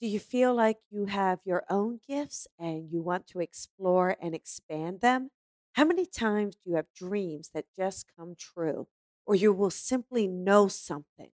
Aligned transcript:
Do 0.00 0.06
you 0.06 0.20
feel 0.20 0.54
like 0.54 0.78
you 0.90 1.06
have 1.06 1.40
your 1.44 1.64
own 1.68 1.98
gifts 2.06 2.46
and 2.56 2.88
you 2.88 3.02
want 3.02 3.26
to 3.28 3.40
explore 3.40 4.16
and 4.22 4.32
expand 4.32 5.00
them? 5.00 5.30
How 5.72 5.84
many 5.84 6.06
times 6.06 6.54
do 6.54 6.70
you 6.70 6.76
have 6.76 6.86
dreams 6.94 7.50
that 7.52 7.64
just 7.76 8.06
come 8.16 8.36
true, 8.38 8.86
or 9.26 9.34
you 9.34 9.52
will 9.52 9.70
simply 9.70 10.28
know 10.28 10.68
something? 10.68 11.30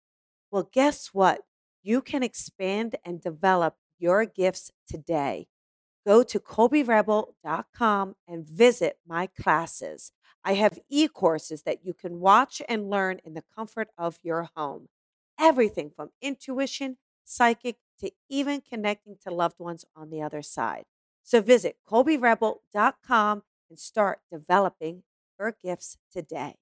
Well, 0.51 0.69
guess 0.71 1.09
what? 1.09 1.41
You 1.83 2.03
can 2.03 2.23
expand 2.23 2.97
and 3.03 3.23
develop 3.23 3.77
your 3.99 4.27
gifts 4.27 4.71
today. 4.87 5.49
Go 6.07 6.23
to 6.23 6.39
colbyrebel.com 6.39 8.15
and 8.29 8.47
visit 8.47 8.99
my 9.07 9.27
classes. 9.27 10.13
I 10.45 10.55
have 10.55 10.79
e 10.91 11.09
courses 11.09 11.63
that 11.63 11.85
you 11.85 11.95
can 11.95 12.21
watch 12.21 12.61
and 12.69 12.91
learn 12.91 13.21
in 13.25 13.33
the 13.33 13.45
comfort 13.55 13.89
of 13.97 14.19
your 14.23 14.49
home. 14.55 14.89
Everything 15.39 15.91
from 15.95 16.11
intuition, 16.21 16.99
psychic, 17.25 17.77
to 18.01 18.11
even 18.29 18.61
connecting 18.61 19.17
to 19.23 19.31
loved 19.31 19.59
ones 19.59 19.85
on 19.95 20.11
the 20.11 20.23
other 20.23 20.43
side. 20.43 20.85
So 21.23 21.41
visit 21.41 21.77
colbyrebel.com 21.89 23.43
and 23.69 23.79
start 23.79 24.21
developing 24.31 25.03
your 25.39 25.57
gifts 25.63 25.97
today. 26.13 26.57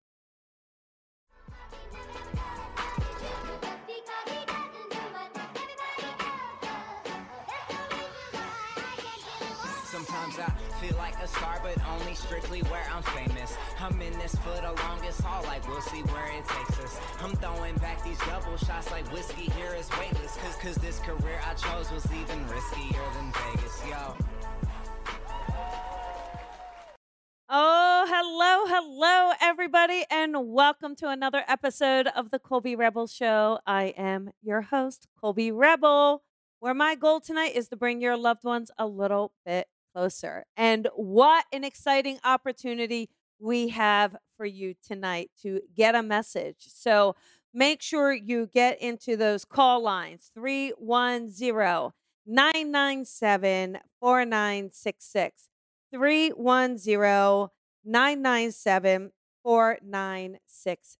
Sometimes 9.91 10.38
I 10.38 10.67
but 11.74 11.86
only 11.88 12.14
strictly 12.14 12.60
where 12.62 12.86
I'm 12.95 13.02
famous. 13.02 13.54
I'm 13.78 14.00
in 14.00 14.12
this 14.18 14.34
for 14.36 14.56
the 14.62 14.72
longest 14.84 15.20
haul, 15.20 15.42
like 15.45 15.66
we'll 15.68 15.82
see 15.82 16.00
where 16.02 16.26
it 16.28 16.46
takes 16.48 16.78
us. 16.80 16.98
I'm 17.20 17.32
throwing 17.36 17.74
back 17.76 18.02
these 18.04 18.18
double 18.20 18.56
shots 18.56 18.90
like 18.90 19.10
whiskey 19.12 19.50
here 19.50 19.74
is 19.74 19.90
weightless. 19.98 20.36
Cause, 20.36 20.56
cause 20.56 20.74
this 20.76 20.98
career 21.00 21.38
I 21.46 21.54
chose 21.54 21.90
was 21.90 22.06
even 22.06 22.38
riskier 22.46 23.14
than 23.14 23.32
Vegas, 23.32 23.82
yo. 23.86 24.16
Oh, 27.51 28.06
hello, 28.09 28.74
hello, 28.74 29.32
everybody, 29.40 30.04
and 30.10 30.37
welcome 30.50 30.96
to 30.96 31.09
another 31.09 31.45
episode 31.48 32.06
of 32.09 32.30
the 32.30 32.38
Colby 32.38 32.76
Rebel 32.76 33.06
Show. 33.06 33.59
I 33.66 33.95
am 33.98 34.30
your 34.43 34.62
host, 34.62 35.06
Colby 35.21 35.52
Rebel, 35.52 36.23
where 36.60 36.74
my 36.74 36.95
goal 36.95 37.21
tonight 37.21 37.54
is 37.54 37.68
to 37.68 37.76
bring 37.76 38.00
your 38.00 38.16
loved 38.16 38.45
ones 38.45 38.71
a 38.78 38.87
little 38.87 39.32
bit 39.45 39.66
closer. 39.92 40.44
And 40.56 40.88
what 40.94 41.44
an 41.52 41.64
exciting 41.64 42.18
opportunity 42.24 43.10
we 43.38 43.68
have 43.68 44.16
for 44.36 44.46
you 44.46 44.74
tonight 44.86 45.30
to 45.42 45.60
get 45.76 45.94
a 45.94 46.02
message. 46.02 46.56
So 46.68 47.14
make 47.54 47.82
sure 47.82 48.12
you 48.12 48.48
get 48.52 48.80
into 48.80 49.16
those 49.16 49.44
call 49.44 49.82
lines 49.82 50.30
310 50.34 51.92
997 52.26 53.78
4966. 54.00 55.48
310 55.90 57.48
997 57.84 59.12
4966. 59.42 60.96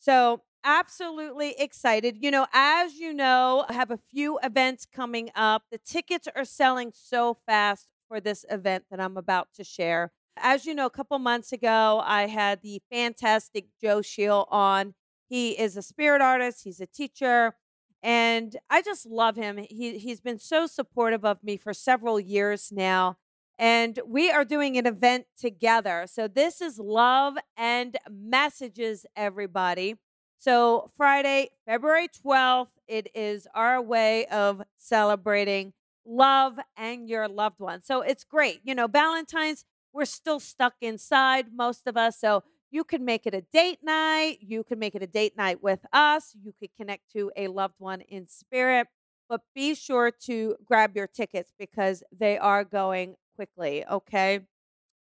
So, 0.00 0.42
absolutely 0.64 1.54
excited. 1.58 2.16
You 2.20 2.30
know, 2.30 2.46
as 2.52 2.94
you 2.94 3.12
know, 3.12 3.64
I 3.68 3.74
have 3.74 3.90
a 3.90 3.98
few 3.98 4.38
events 4.42 4.86
coming 4.86 5.30
up. 5.34 5.64
The 5.70 5.78
tickets 5.78 6.26
are 6.34 6.44
selling 6.44 6.92
so 6.94 7.36
fast 7.46 7.88
for 8.08 8.20
this 8.20 8.44
event 8.50 8.84
that 8.90 9.00
I'm 9.00 9.16
about 9.16 9.48
to 9.56 9.64
share. 9.64 10.12
As 10.36 10.66
you 10.66 10.74
know, 10.74 10.86
a 10.86 10.90
couple 10.90 11.18
months 11.18 11.52
ago, 11.52 12.02
I 12.04 12.26
had 12.26 12.62
the 12.62 12.82
fantastic 12.90 13.66
Joe 13.80 14.02
Sheil 14.02 14.48
on. 14.50 14.94
He 15.28 15.52
is 15.52 15.76
a 15.76 15.82
spirit 15.82 16.20
artist, 16.20 16.64
he's 16.64 16.80
a 16.80 16.86
teacher, 16.86 17.54
and 18.02 18.56
I 18.68 18.82
just 18.82 19.06
love 19.06 19.36
him. 19.36 19.56
He, 19.56 19.98
he's 19.98 20.20
been 20.20 20.38
so 20.38 20.66
supportive 20.66 21.24
of 21.24 21.42
me 21.42 21.56
for 21.56 21.72
several 21.72 22.20
years 22.20 22.70
now. 22.70 23.16
And 23.58 24.00
we 24.06 24.30
are 24.30 24.44
doing 24.44 24.76
an 24.76 24.86
event 24.86 25.26
together. 25.38 26.06
So, 26.08 26.26
this 26.26 26.60
is 26.60 26.78
Love 26.78 27.34
and 27.56 27.96
Messages, 28.10 29.06
everybody. 29.16 29.96
So, 30.44 30.90
Friday, 30.94 31.48
February 31.64 32.06
12th, 32.06 32.68
it 32.86 33.08
is 33.14 33.48
our 33.54 33.80
way 33.80 34.26
of 34.26 34.60
celebrating 34.76 35.72
love 36.04 36.58
and 36.76 37.08
your 37.08 37.28
loved 37.28 37.60
one. 37.60 37.80
So, 37.80 38.02
it's 38.02 38.24
great. 38.24 38.60
You 38.62 38.74
know, 38.74 38.86
Valentine's, 38.86 39.64
we're 39.94 40.04
still 40.04 40.38
stuck 40.38 40.74
inside, 40.82 41.46
most 41.56 41.86
of 41.86 41.96
us. 41.96 42.20
So, 42.20 42.42
you 42.70 42.84
can 42.84 43.06
make 43.06 43.26
it 43.26 43.32
a 43.32 43.40
date 43.40 43.78
night. 43.82 44.36
You 44.42 44.64
can 44.64 44.78
make 44.78 44.94
it 44.94 45.02
a 45.02 45.06
date 45.06 45.34
night 45.34 45.62
with 45.62 45.86
us. 45.94 46.36
You 46.42 46.52
could 46.60 46.76
connect 46.76 47.10
to 47.14 47.32
a 47.38 47.48
loved 47.48 47.76
one 47.78 48.02
in 48.02 48.28
spirit. 48.28 48.88
But 49.30 49.40
be 49.54 49.74
sure 49.74 50.10
to 50.26 50.56
grab 50.66 50.94
your 50.94 51.06
tickets 51.06 51.54
because 51.58 52.02
they 52.12 52.36
are 52.36 52.64
going 52.64 53.14
quickly. 53.34 53.86
Okay. 53.86 54.40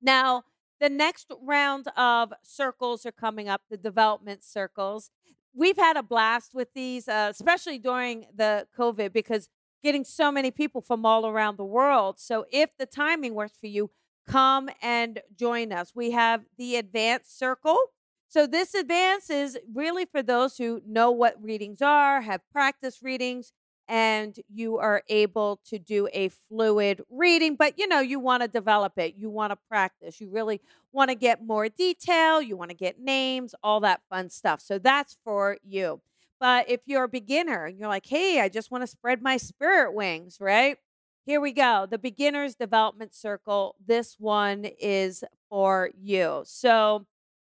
Now, 0.01 0.45
the 0.83 0.91
next 0.91 1.31
round 1.41 1.87
of 1.97 2.33
circles 2.43 3.07
are 3.07 3.13
coming 3.13 3.49
up, 3.49 3.63
the 3.71 3.77
development 3.77 4.43
circles. 4.43 5.11
We've 5.55 5.77
had 5.77 5.97
a 5.97 6.03
blast 6.03 6.55
with 6.55 6.75
these, 6.75 7.07
uh, 7.07 7.29
especially 7.31 7.79
during 7.79 8.27
the 8.35 8.67
COVID, 8.77 9.13
because 9.13 9.49
getting 9.85 10.05
so 10.05 10.33
many 10.33 10.51
people 10.51 10.81
from 10.81 11.07
all 11.07 11.25
around 11.25 11.57
the 11.57 11.65
world. 11.65 12.19
So, 12.19 12.47
if 12.51 12.71
the 12.79 12.87
timing 12.87 13.35
works 13.35 13.57
for 13.61 13.69
you, 13.69 13.93
come 14.27 14.71
and 14.83 15.21
join 15.39 15.73
us. 15.73 15.93
We 15.95 16.11
have 16.11 16.47
the 16.59 16.75
advanced 16.75 17.39
circle. 17.39 17.79
So, 18.27 18.49
this 18.49 18.75
advance 18.75 19.31
is 19.31 19.57
really 19.73 20.05
for 20.05 20.21
those 20.21 20.57
who 20.57 20.83
know 20.85 21.13
what 21.13 21.41
readings 21.41 21.81
are, 21.81 22.23
have 22.23 22.41
practice 22.51 23.05
readings, 23.05 23.53
and 23.93 24.39
you 24.49 24.79
are 24.79 25.03
able 25.11 25.61
to 25.67 25.79
do 25.79 26.09
a 26.15 26.29
fluid 26.31 27.03
reading 27.11 27.55
but 27.55 27.79
you 27.79 27.87
know 27.87 28.01
you 28.01 28.19
want 28.19 28.43
to 28.43 28.49
develop 28.49 28.95
it 28.97 29.17
you 29.19 29.29
want 29.29 29.51
to 29.51 29.59
practice 29.69 30.19
you 30.19 30.31
really 30.31 30.63
want 30.95 31.11
to 31.11 31.15
get 31.15 31.45
more 31.45 31.69
detail 31.69 32.41
you 32.41 32.57
want 32.57 32.71
to 32.71 32.77
get 32.77 32.99
names 32.99 33.55
all 33.63 33.81
that 33.81 34.01
fun 34.09 34.31
stuff 34.31 34.61
so 34.63 34.79
that's 34.79 35.19
for 35.25 35.59
you. 35.63 36.01
But 36.41 36.69
if 36.71 36.81
you're 36.87 37.05
a 37.05 37.09
beginner 37.09 37.67
and 37.67 37.79
you're 37.79 37.89
like 37.89 38.07
hey 38.07 38.41
i 38.41 38.49
just 38.49 38.71
want 38.71 38.83
to 38.83 38.87
spread 38.87 39.21
my 39.23 39.37
spirit 39.37 39.95
wings 39.95 40.39
right? 40.41 40.79
Here 41.27 41.41
we 41.41 41.53
go 41.53 41.87
the 41.89 41.99
beginners 41.99 42.55
development 42.55 43.15
circle 43.15 43.77
this 43.87 44.17
one 44.19 44.65
is 44.81 45.23
for 45.51 45.91
you. 46.01 46.45
So 46.47 47.05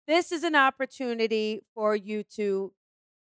this 0.07 0.31
is 0.31 0.44
an 0.44 0.56
opportunity 0.56 1.62
for 1.75 1.96
you 1.96 2.24
to 2.35 2.74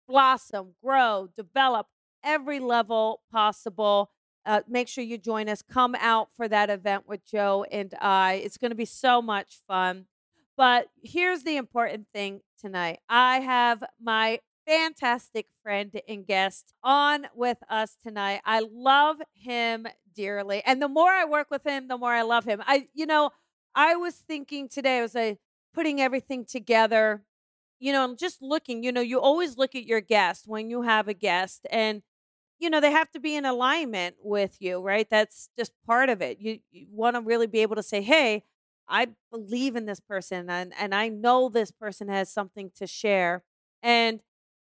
blossom 0.08 0.70
grow 0.82 1.28
develop 1.36 1.88
every 2.24 2.60
level 2.60 3.22
possible. 3.32 4.12
Uh, 4.46 4.62
make 4.68 4.88
sure 4.88 5.04
you 5.04 5.18
join 5.18 5.50
us. 5.50 5.62
Come 5.62 5.96
out 5.96 6.30
for 6.36 6.48
that 6.48 6.70
event 6.70 7.08
with 7.08 7.26
Joe 7.26 7.66
and 7.72 7.94
I. 8.00 8.42
It's 8.44 8.58
going 8.58 8.72
to 8.72 8.76
be 8.76 8.86
so 8.86 9.22
much 9.22 9.60
fun. 9.68 10.06
But 10.58 10.88
here's 11.04 11.44
the 11.44 11.58
important 11.58 12.08
thing 12.14 12.42
tonight 12.60 13.00
I 13.08 13.40
have 13.40 13.84
my 14.02 14.40
fantastic 14.66 15.48
friend 15.64 16.00
and 16.08 16.28
guest 16.28 16.74
on 16.84 17.28
with 17.34 17.58
us 17.70 17.96
tonight. 18.04 18.42
I 18.46 18.62
love 18.72 19.18
him 19.34 19.88
dearly. 20.14 20.62
And 20.66 20.82
the 20.82 20.88
more 20.88 21.10
I 21.10 21.26
work 21.26 21.50
with 21.50 21.66
him, 21.66 21.88
the 21.88 21.98
more 21.98 22.14
I 22.14 22.22
love 22.22 22.46
him. 22.46 22.62
I, 22.68 22.88
you 22.94 23.06
know, 23.06 23.32
I 23.74 23.96
was 23.96 24.16
thinking 24.16 24.68
today, 24.70 25.00
I 25.00 25.02
was 25.02 25.16
like 25.16 25.40
putting 25.74 26.02
everything 26.02 26.46
together, 26.46 27.24
you 27.80 27.94
know, 27.94 28.04
I'm 28.04 28.18
just 28.18 28.42
looking, 28.42 28.84
you 28.84 28.92
know, 28.92 29.02
you 29.02 29.20
always 29.20 29.58
look 29.58 29.74
at 29.76 29.86
your 29.86 30.02
guest 30.02 30.48
when 30.48 30.70
you 30.70 30.82
have 30.82 31.08
a 31.08 31.14
guest 31.14 31.66
and 31.72 32.02
you 32.60 32.70
know, 32.70 32.82
they 32.82 32.92
have 32.92 33.10
to 33.12 33.20
be 33.20 33.36
in 33.36 33.46
alignment 33.46 34.16
with 34.22 34.58
you, 34.60 34.80
right? 34.82 35.10
That's 35.10 35.50
just 35.58 35.72
part 35.86 36.10
of 36.10 36.22
it. 36.22 36.40
You, 36.40 36.60
you 36.72 36.88
want 36.92 37.16
to 37.16 37.22
really 37.22 37.48
be 37.48 37.60
able 37.60 37.78
to 37.78 37.84
say, 37.84 38.02
hey, 38.02 38.44
I 38.88 39.10
believe 39.32 39.76
in 39.76 39.86
this 39.86 40.00
person 40.00 40.50
and, 40.50 40.74
and 40.78 40.94
I 40.94 41.10
know 41.10 41.50
this 41.50 41.72
person 41.72 42.10
has 42.10 42.32
something 42.32 42.72
to 42.76 42.88
share. 42.88 43.44
And 43.82 44.20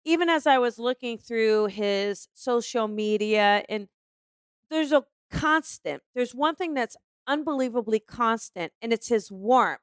even 0.04 0.28
as 0.28 0.46
I 0.46 0.58
was 0.58 0.78
looking 0.78 1.18
through 1.18 1.66
his 1.66 2.28
social 2.32 2.88
media, 2.88 3.64
and 3.68 3.88
there's 4.70 4.92
a 4.92 5.04
constant, 5.30 6.02
there's 6.14 6.34
one 6.34 6.54
thing 6.54 6.74
that's 6.74 6.96
unbelievably 7.26 8.00
constant, 8.00 8.72
and 8.80 8.92
it's 8.92 9.08
his 9.08 9.30
warmth. 9.30 9.80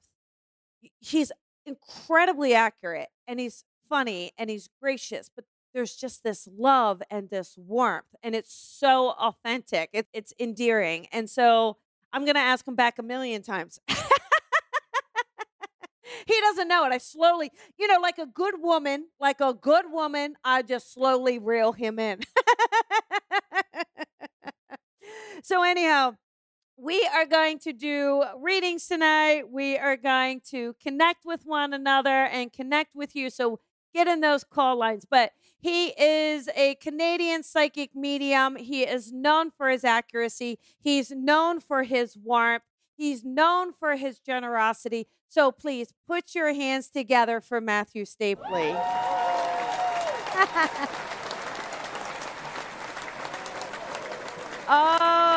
He's 0.99 1.31
incredibly 1.65 2.53
accurate 2.53 3.09
and 3.27 3.39
he's 3.39 3.63
funny 3.89 4.31
and 4.37 4.49
he's 4.49 4.69
gracious, 4.81 5.29
but 5.33 5.45
there's 5.73 5.95
just 5.95 6.23
this 6.23 6.47
love 6.57 7.01
and 7.09 7.29
this 7.29 7.57
warmth 7.57 8.15
and 8.21 8.35
it's 8.35 8.53
so 8.53 9.09
authentic 9.11 9.89
it, 9.93 10.07
it's 10.13 10.33
endearing 10.39 11.07
and 11.11 11.29
so 11.29 11.77
i'm 12.11 12.23
going 12.25 12.35
to 12.35 12.41
ask 12.41 12.67
him 12.67 12.75
back 12.75 12.99
a 12.99 13.03
million 13.03 13.41
times. 13.41 13.79
He 16.25 16.39
doesn't 16.41 16.67
know 16.67 16.85
it 16.85 16.91
i 16.93 16.99
slowly 16.99 17.51
you 17.77 17.87
know 17.87 17.99
like 17.99 18.17
a 18.17 18.25
good 18.25 18.55
woman 18.59 19.07
like 19.19 19.41
a 19.41 19.53
good 19.53 19.85
woman 19.91 20.35
i 20.43 20.61
just 20.61 20.93
slowly 20.93 21.39
reel 21.39 21.71
him 21.73 21.99
in. 21.99 22.19
So 25.43 25.61
anyhow 25.63 26.15
we 26.77 27.07
are 27.13 27.25
going 27.25 27.59
to 27.59 27.73
do 27.73 28.23
readings 28.39 28.87
tonight 28.87 29.43
we 29.51 29.77
are 29.77 29.97
going 29.97 30.41
to 30.51 30.73
connect 30.81 31.25
with 31.25 31.43
one 31.45 31.73
another 31.73 32.09
and 32.09 32.51
connect 32.51 32.95
with 32.95 33.15
you 33.15 33.29
so 33.29 33.59
get 33.93 34.07
in 34.07 34.21
those 34.21 34.43
call 34.43 34.77
lines. 34.77 35.05
But 35.09 35.31
he 35.59 35.87
is 35.89 36.49
a 36.55 36.75
Canadian 36.75 37.43
psychic 37.43 37.95
medium. 37.95 38.55
He 38.55 38.83
is 38.83 39.11
known 39.11 39.51
for 39.51 39.69
his 39.69 39.83
accuracy, 39.83 40.59
he's 40.79 41.11
known 41.11 41.59
for 41.59 41.83
his 41.83 42.17
warmth, 42.17 42.63
he's 42.95 43.23
known 43.23 43.73
for 43.73 43.95
his 43.95 44.19
generosity. 44.19 45.07
So 45.27 45.51
please 45.51 45.93
put 46.07 46.35
your 46.35 46.53
hands 46.53 46.89
together 46.89 47.41
for 47.41 47.59
Matthew 47.59 48.05
Stapley. 48.05 48.73
Oh, 54.65 55.32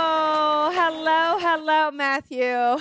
hello, 0.89 1.37
hello, 1.41 1.91
Matthew. 1.91 2.79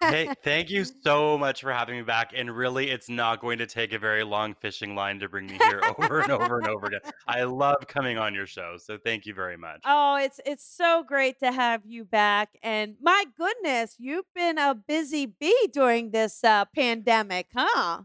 hey, 0.00 0.32
thank 0.44 0.70
you 0.70 0.84
so 0.84 1.36
much 1.36 1.60
for 1.60 1.72
having 1.72 1.96
me 1.96 2.02
back. 2.02 2.32
And 2.34 2.56
really, 2.56 2.90
it's 2.90 3.08
not 3.08 3.40
going 3.40 3.58
to 3.58 3.66
take 3.66 3.92
a 3.92 3.98
very 3.98 4.22
long 4.22 4.54
fishing 4.54 4.94
line 4.94 5.18
to 5.20 5.28
bring 5.28 5.46
me 5.46 5.58
here 5.58 5.80
over 5.98 6.20
and 6.20 6.30
over 6.30 6.58
and 6.58 6.68
over 6.68 6.86
again. 6.86 7.00
I 7.26 7.42
love 7.42 7.88
coming 7.88 8.16
on 8.16 8.32
your 8.32 8.46
show, 8.46 8.76
so 8.78 8.96
thank 8.96 9.26
you 9.26 9.34
very 9.34 9.56
much. 9.56 9.80
Oh, 9.84 10.16
it's 10.16 10.40
it's 10.46 10.64
so 10.64 11.02
great 11.02 11.40
to 11.40 11.50
have 11.50 11.82
you 11.84 12.04
back. 12.04 12.50
And 12.62 12.94
my 13.00 13.24
goodness, 13.36 13.96
you've 13.98 14.32
been 14.34 14.58
a 14.58 14.74
busy 14.74 15.26
bee 15.26 15.68
during 15.72 16.12
this 16.12 16.44
uh, 16.44 16.66
pandemic, 16.74 17.48
huh? 17.54 18.02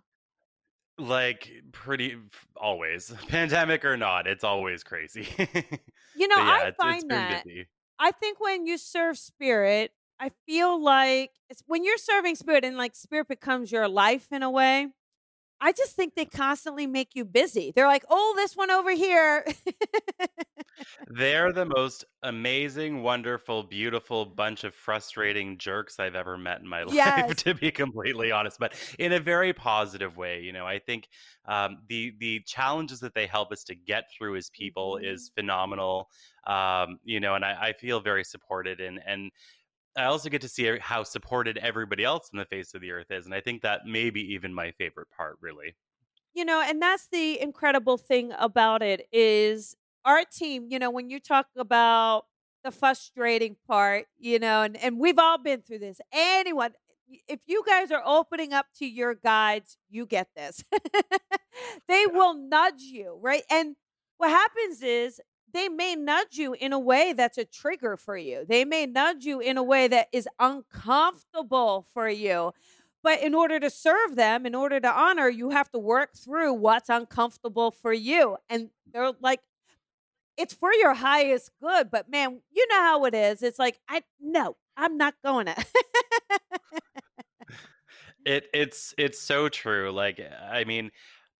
Like 0.98 1.51
pretty 1.74 2.18
always, 2.56 3.13
pandemic 3.28 3.86
or 3.86 3.98
not, 3.98 4.25
it's 4.25 4.44
always 4.44 4.83
crazy. 4.83 5.28
You 6.16 6.28
know, 6.28 6.38
yeah, 6.38 6.50
I 6.50 6.72
find 6.72 7.12
that 7.12 7.44
busy. 7.44 7.68
I 8.00 8.12
think 8.12 8.40
when 8.40 8.68
you 8.68 8.78
serve 8.78 9.18
spirit, 9.18 9.92
I 10.20 10.32
feel 10.46 10.82
like 10.82 11.32
it's 11.50 11.64
when 11.68 11.84
you're 11.84 11.98
serving 11.98 12.36
spirit 12.36 12.66
and 12.66 12.78
like 12.78 12.96
spirit 12.96 13.28
becomes 13.28 13.72
your 13.72 13.88
life 13.88 14.28
in 14.32 14.44
a 14.44 14.50
way. 14.50 14.88
I 15.59 15.71
just 15.71 15.95
think 15.95 16.15
they 16.15 16.25
constantly 16.25 16.88
make 16.88 17.15
you 17.15 17.25
busy. 17.25 17.71
They're 17.75 17.88
like, 17.88 18.06
"Oh, 18.09 18.33
this 18.36 18.56
one 18.56 18.71
over 18.71 18.92
here." 18.92 19.45
They're 21.07 21.54
the 21.54 21.65
most 21.65 22.06
amazing, 22.21 23.01
wonderful, 23.01 23.63
beautiful 23.63 24.25
bunch 24.25 24.63
of 24.63 24.74
frustrating 24.75 25.57
jerks 25.57 26.00
I've 26.00 26.15
ever 26.15 26.38
met 26.38 26.59
in 26.59 26.68
my 26.68 26.83
life, 27.06 27.33
yes. 27.33 27.33
to 27.38 27.54
be 27.54 27.71
completely 27.71 28.31
honest, 28.31 28.59
but 28.59 28.74
in 29.00 29.13
a 29.13 29.19
very 29.19 29.54
positive 29.54 30.18
way. 30.18 30.42
You 30.42 30.51
know, 30.51 30.65
I 30.68 30.80
think 30.80 31.07
um, 31.45 31.83
the 31.88 32.13
the 32.19 32.42
challenges 32.42 33.00
that 33.01 33.13
they 33.13 33.25
help 33.27 33.51
us 33.51 33.63
to 33.65 33.75
get 33.75 34.12
through 34.12 34.36
as 34.36 34.50
people 34.50 34.98
Mhm. 34.98 35.01
is 35.01 35.31
phenomenal. 35.33 36.09
Um, 36.45 37.00
you 37.04 37.19
know, 37.19 37.36
and 37.36 37.45
I, 37.45 37.68
I 37.69 37.74
feel 37.74 38.00
very 38.00 38.24
supported, 38.24 38.80
and 38.81 39.00
and 39.06 39.31
I 39.98 40.06
also 40.06 40.30
get 40.30 40.42
to 40.42 40.48
see 40.48 40.78
how 40.80 41.04
supported 41.04 41.58
everybody 41.58 42.04
else 42.04 42.30
in 42.32 42.38
the 42.38 42.46
face 42.46 42.74
of 42.76 42.82
the 42.82 42.92
earth 42.92 43.10
is, 43.10 43.26
and 43.26 43.34
I 43.34 43.42
think 43.42 43.64
that 43.64 43.86
may 43.86 44.12
be 44.12 44.22
even 44.34 44.54
my 44.54 44.72
favorite 44.72 45.08
part, 45.16 45.38
really. 45.42 45.76
You 46.34 46.46
know, 46.46 46.64
and 46.64 46.80
that's 46.80 47.08
the 47.12 47.42
incredible 47.42 47.98
thing 47.98 48.32
about 48.38 48.84
it 48.84 49.08
is 49.12 49.76
our 50.06 50.24
team, 50.24 50.68
you 50.70 50.78
know, 50.78 50.92
when 50.92 51.10
you 51.10 51.20
talk 51.20 51.48
about 51.58 52.26
the 52.64 52.70
frustrating 52.70 53.56
part, 53.68 54.06
you 54.20 54.38
know, 54.38 54.62
and, 54.62 54.78
and 54.78 55.00
we've 55.00 55.18
all 55.18 55.40
been 55.40 55.62
through 55.62 55.80
this. 55.80 56.00
Anyone, 56.12 56.74
if 57.28 57.40
you 57.48 57.64
guys 57.66 57.92
are 57.92 58.04
opening 58.06 58.54
up 58.54 58.68
to 58.78 58.86
your 58.86 59.16
guides, 59.16 59.78
you 59.90 60.06
get 60.06 60.28
this. 60.36 60.64
they 61.88 62.06
will 62.06 62.36
nudge 62.36 62.82
you, 62.82 63.18
right? 63.22 63.44
And 63.50 63.76
what 64.18 64.30
happens 64.30 64.84
is 64.84 65.20
they 65.54 65.70
may 65.70 65.96
nudge 65.96 66.38
you 66.38 66.54
in 66.54 66.74
a 66.74 66.80
way 66.80 67.14
that's 67.14 67.38
a 67.38 67.46
trigger 67.46 67.98
for 67.98 68.18
you. 68.18 68.46
They 68.48 68.66
may 68.66 68.86
nudge 68.86 69.26
you 69.26 69.40
in 69.40 69.58
a 69.58 69.64
way 69.64 69.88
that 69.88 70.08
is 70.12 70.28
uncomfortable 70.40 71.86
for 71.94 72.10
you. 72.10 72.54
But 73.04 73.22
in 73.22 73.34
order 73.34 73.60
to 73.60 73.70
serve 73.70 74.16
them, 74.16 74.46
in 74.46 74.56
order 74.56 74.80
to 74.80 74.92
honor, 74.92 75.30
you 75.30 75.52
have 75.52 75.72
to 75.72 75.80
work 75.80 76.16
through 76.16 76.54
what's 76.54 76.90
uncomfortable 76.90 77.72
for 77.72 77.94
you. 77.94 78.38
And 78.50 78.70
they're 78.92 79.14
like, 79.22 79.40
it's 80.36 80.54
for 80.54 80.74
your 80.74 80.94
highest 80.94 81.52
good. 81.62 81.90
But 81.90 82.10
man, 82.10 82.42
you 82.52 82.68
know 82.68 82.82
how 82.82 83.06
it 83.06 83.14
is. 83.14 83.42
It's 83.42 83.60
like, 83.60 83.80
I 83.88 84.04
no, 84.20 84.58
I'm 84.76 84.98
not 84.98 85.16
going 85.24 85.46
to. 85.48 85.56
It 88.28 88.50
it's 88.54 88.94
it's 88.98 89.22
so 89.22 89.48
true. 89.48 89.90
Like 89.90 90.20
I 90.20 90.66
mean, 90.66 90.92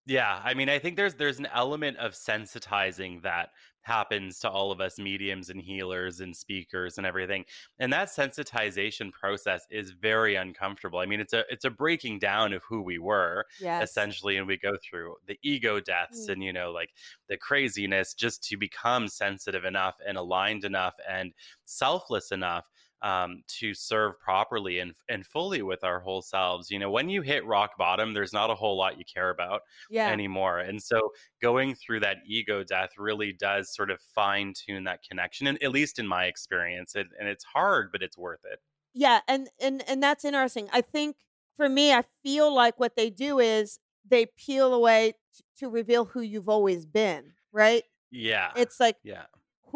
yeah, 0.06 0.42
I 0.42 0.54
mean, 0.54 0.70
I 0.70 0.80
think 0.80 0.96
there's 0.96 1.16
there's 1.16 1.38
an 1.38 1.48
element 1.54 1.98
of 1.98 2.14
sensitizing 2.14 3.24
that 3.24 3.50
happens 3.88 4.40
to 4.40 4.50
all 4.50 4.72
of 4.72 4.80
us 4.82 5.00
mediums 5.00 5.50
and 5.50 5.60
healers 5.62 6.20
and 6.20 6.36
speakers 6.36 6.98
and 6.98 7.08
everything. 7.08 7.46
And 7.80 7.92
that 7.94 8.10
sensitization 8.10 9.12
process 9.12 9.66
is 9.72 9.92
very 9.92 10.36
uncomfortable. 10.36 11.00
I 11.00 11.06
mean, 11.08 11.20
it's 11.20 11.34
a 11.34 11.44
it's 11.50 11.66
a 11.66 11.70
breaking 11.72 12.20
down 12.20 12.54
of 12.54 12.64
who 12.64 12.82
we 12.82 13.00
were 13.00 13.46
yes. 13.60 13.90
essentially 13.90 14.38
and 14.38 14.46
we 14.48 14.58
go 14.58 14.78
through 14.78 15.16
the 15.28 15.40
ego 15.42 15.80
deaths 15.80 16.28
Mm. 16.28 16.30
and 16.34 16.44
you 16.44 16.54
know 16.54 16.72
like 16.72 16.92
the 17.30 17.38
craziness 17.38 18.14
just 18.14 18.44
to 18.44 18.58
become 18.58 19.08
sensitive 19.08 19.66
enough 19.66 19.96
and 20.06 20.18
aligned 20.18 20.64
enough 20.66 20.96
and 21.10 21.34
selfless 21.66 22.32
enough 22.32 22.70
um, 23.02 23.44
to 23.60 23.74
serve 23.74 24.20
properly 24.20 24.80
and 24.80 24.94
and 25.10 25.26
fully 25.26 25.62
with 25.62 25.84
our 25.84 26.00
whole 26.00 26.22
selves. 26.22 26.72
You 26.72 26.80
know, 26.80 26.90
when 26.92 27.10
you 27.10 27.22
hit 27.22 27.46
rock 27.46 27.78
bottom, 27.78 28.14
there's 28.14 28.34
not 28.34 28.50
a 28.50 28.56
whole 28.56 28.78
lot 28.78 28.98
you 28.98 29.06
care 29.06 29.30
about 29.30 29.62
Yeah. 29.88 30.14
anymore. 30.14 30.60
And 30.60 30.82
so 30.82 31.12
going 31.42 31.76
through 31.76 32.00
that 32.02 32.18
ego 32.26 32.64
death 32.64 32.92
really 32.98 33.34
does 33.34 33.74
sort 33.74 33.92
of 33.92 34.02
fine 34.02 34.54
tune 34.56 34.84
that 34.86 35.04
connection, 35.04 35.48
and 35.48 35.62
at 35.64 35.72
least 35.72 36.00
in 36.00 36.08
my 36.08 36.26
experience, 36.26 36.96
it, 36.96 37.08
and 37.20 37.28
it's 37.28 37.44
hard, 37.44 37.92
but 37.92 38.02
it's 38.04 38.18
worth 38.18 38.42
it. 38.46 38.60
Yeah. 38.94 39.22
And 39.28 39.50
and 39.60 39.88
and 39.88 40.02
that's 40.02 40.26
interesting. 40.26 40.70
I 40.72 40.82
think 40.82 41.18
for 41.56 41.70
me, 41.70 41.94
I 41.94 42.04
feel 42.24 42.54
like 42.54 42.80
what 42.80 42.96
they 42.96 43.10
do 43.10 43.40
is 43.40 43.80
they 44.06 44.26
peel 44.26 44.74
away 44.74 45.14
t- 45.36 45.44
to 45.58 45.70
reveal 45.70 46.06
who 46.06 46.22
you've 46.22 46.50
always 46.50 46.86
been, 46.86 47.34
right? 47.52 47.84
Yeah, 48.12 48.54
It's 48.56 48.80
like 48.80 48.98
yeah. 49.04 49.28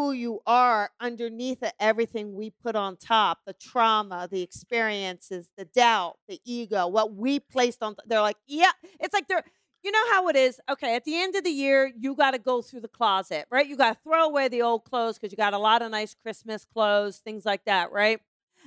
Who 0.02 0.14
you 0.14 0.40
are 0.48 0.90
underneath 1.00 1.62
of 1.62 1.72
everything 1.80 2.34
we 2.34 2.50
put 2.50 2.76
on 2.76 2.98
top 2.98 3.38
the 3.46 3.54
trauma 3.54 4.28
the 4.32 4.42
experiences 4.42 5.50
the 5.58 5.66
doubt 5.66 6.18
the 6.28 6.40
ego 6.44 6.88
what 6.88 7.14
we 7.14 7.40
placed 7.40 7.84
on 7.84 7.96
they're 8.08 8.20
like 8.20 8.38
yeah 8.48 8.72
it's 9.00 9.14
like 9.14 9.28
they're 9.28 9.44
you 9.84 9.92
know 9.92 10.04
how 10.10 10.28
it 10.28 10.36
is 10.36 10.60
okay 10.68 10.96
at 10.96 11.06
the 11.06 11.22
end 11.22 11.36
of 11.36 11.44
the 11.44 11.52
year 11.52 11.92
you 12.00 12.16
got 12.16 12.32
to 12.32 12.40
go 12.40 12.64
through 12.64 12.82
the 12.82 12.88
closet 12.88 13.46
right? 13.52 13.68
You 13.68 13.78
got 13.78 13.94
to 13.94 14.00
throw 14.04 14.24
away 14.24 14.48
the 14.48 14.64
old 14.64 14.86
clothes 14.86 15.20
because 15.20 15.32
you 15.32 15.38
got 15.38 15.54
a 15.54 15.60
lot 15.60 15.84
of 15.84 15.92
nice 15.92 16.16
christmas 16.24 16.66
clothes 16.66 17.18
things 17.18 17.46
like 17.46 17.64
that 17.66 17.92
right 17.92 18.22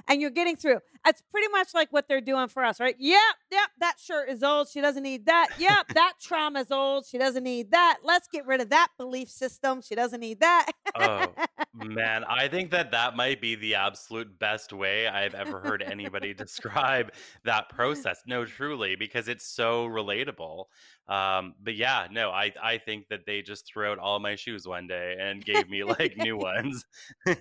and 0.09 0.21
you're 0.21 0.31
getting 0.31 0.57
through 0.57 0.79
it's 1.07 1.23
pretty 1.31 1.49
much 1.49 1.75
like 1.75 1.93
what 1.93 2.09
they're 2.09 2.21
doing 2.21 2.49
for 2.49 2.65
us 2.65 2.81
right 2.81 2.97
yep 2.99 3.21
yep 3.51 3.71
that 3.79 3.95
shirt 3.99 4.29
is 4.29 4.43
old 4.43 4.69
she 4.69 4.81
doesn't 4.81 5.03
need 5.03 5.27
that 5.27 5.49
yep 5.59 5.87
that 5.95 6.15
trauma 6.21 6.61
is 6.61 6.71
old 6.71 7.05
she 7.07 7.19
doesn't 7.19 7.45
need 7.45 7.71
that 7.71 7.99
let's 8.03 8.29
get 8.29 8.47
rid 8.47 8.61
of 8.61 8.71
that 8.71 8.89
belief 8.99 9.29
system 9.29 9.81
she 9.83 9.95
doesn't 9.95 10.21
need 10.21 10.41
that 10.41 10.71
Oh, 10.97 11.27
man, 11.75 12.25
I 12.25 12.49
think 12.49 12.71
that 12.71 12.93
that 12.93 13.17
might 13.17 13.41
be 13.41 13.55
the 13.57 13.75
absolute 13.75 14.39
best 14.39 14.73
way 14.73 15.09
I've 15.09 15.35
ever 15.35 15.61
heard 15.61 15.83
anybody 15.83 16.33
describe 16.35 17.13
that 17.45 17.69
process. 17.69 18.23
No, 18.27 18.45
truly, 18.45 18.95
because 18.97 19.29
it's 19.29 19.47
so 19.47 19.87
relatable. 19.87 20.67
Um, 21.09 21.55
but 21.63 21.75
yeah, 21.75 22.07
no, 22.11 22.31
I 22.31 22.53
I 22.63 22.79
think 22.79 23.09
that 23.09 23.27
they 23.27 23.43
just 23.43 23.67
threw 23.67 23.89
out 23.91 23.99
all 23.99 24.21
my 24.21 24.37
shoes 24.37 24.67
one 24.67 24.87
day 24.87 25.17
and 25.19 25.45
gave 25.45 25.69
me 25.69 25.85
like 25.85 26.17
new 26.17 26.37
ones. 26.39 26.85
Yeah, 27.27 27.35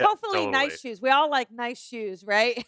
Hopefully, 0.00 0.38
totally. 0.38 0.50
nice 0.52 0.80
shoes. 0.80 1.00
We 1.00 1.10
all 1.10 1.30
like 1.30 1.50
nice 1.50 1.75
shoes, 1.76 2.24
right? 2.24 2.64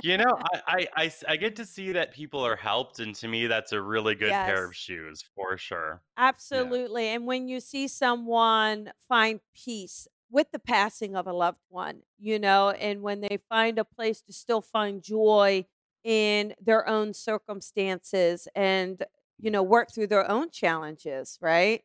You 0.00 0.18
know, 0.18 0.36
I 0.66 0.86
I 0.96 1.12
I 1.28 1.36
get 1.36 1.56
to 1.56 1.64
see 1.64 1.92
that 1.92 2.12
people 2.12 2.40
are 2.44 2.56
helped, 2.56 2.98
and 3.00 3.14
to 3.16 3.28
me, 3.28 3.46
that's 3.46 3.72
a 3.72 3.80
really 3.80 4.14
good 4.14 4.40
pair 4.40 4.64
of 4.64 4.76
shoes 4.76 5.22
for 5.22 5.56
sure. 5.56 6.04
Yeah. 6.50 6.74
absolutely. 6.76 7.06
And 7.08 7.26
when 7.26 7.48
you 7.48 7.60
see 7.60 7.88
someone 7.88 8.92
find 9.08 9.40
peace 9.54 10.06
with 10.30 10.50
the 10.52 10.58
passing 10.58 11.16
of 11.16 11.26
a 11.26 11.32
loved 11.32 11.60
one, 11.68 12.02
you 12.18 12.38
know, 12.38 12.70
and 12.70 13.02
when 13.02 13.20
they 13.20 13.38
find 13.48 13.78
a 13.78 13.84
place 13.84 14.20
to 14.22 14.32
still 14.32 14.60
find 14.60 15.02
joy 15.02 15.64
in 16.02 16.54
their 16.60 16.86
own 16.88 17.14
circumstances 17.14 18.48
and, 18.54 19.04
you 19.38 19.50
know, 19.50 19.62
work 19.62 19.90
through 19.92 20.06
their 20.08 20.28
own 20.30 20.50
challenges, 20.50 21.38
right? 21.40 21.82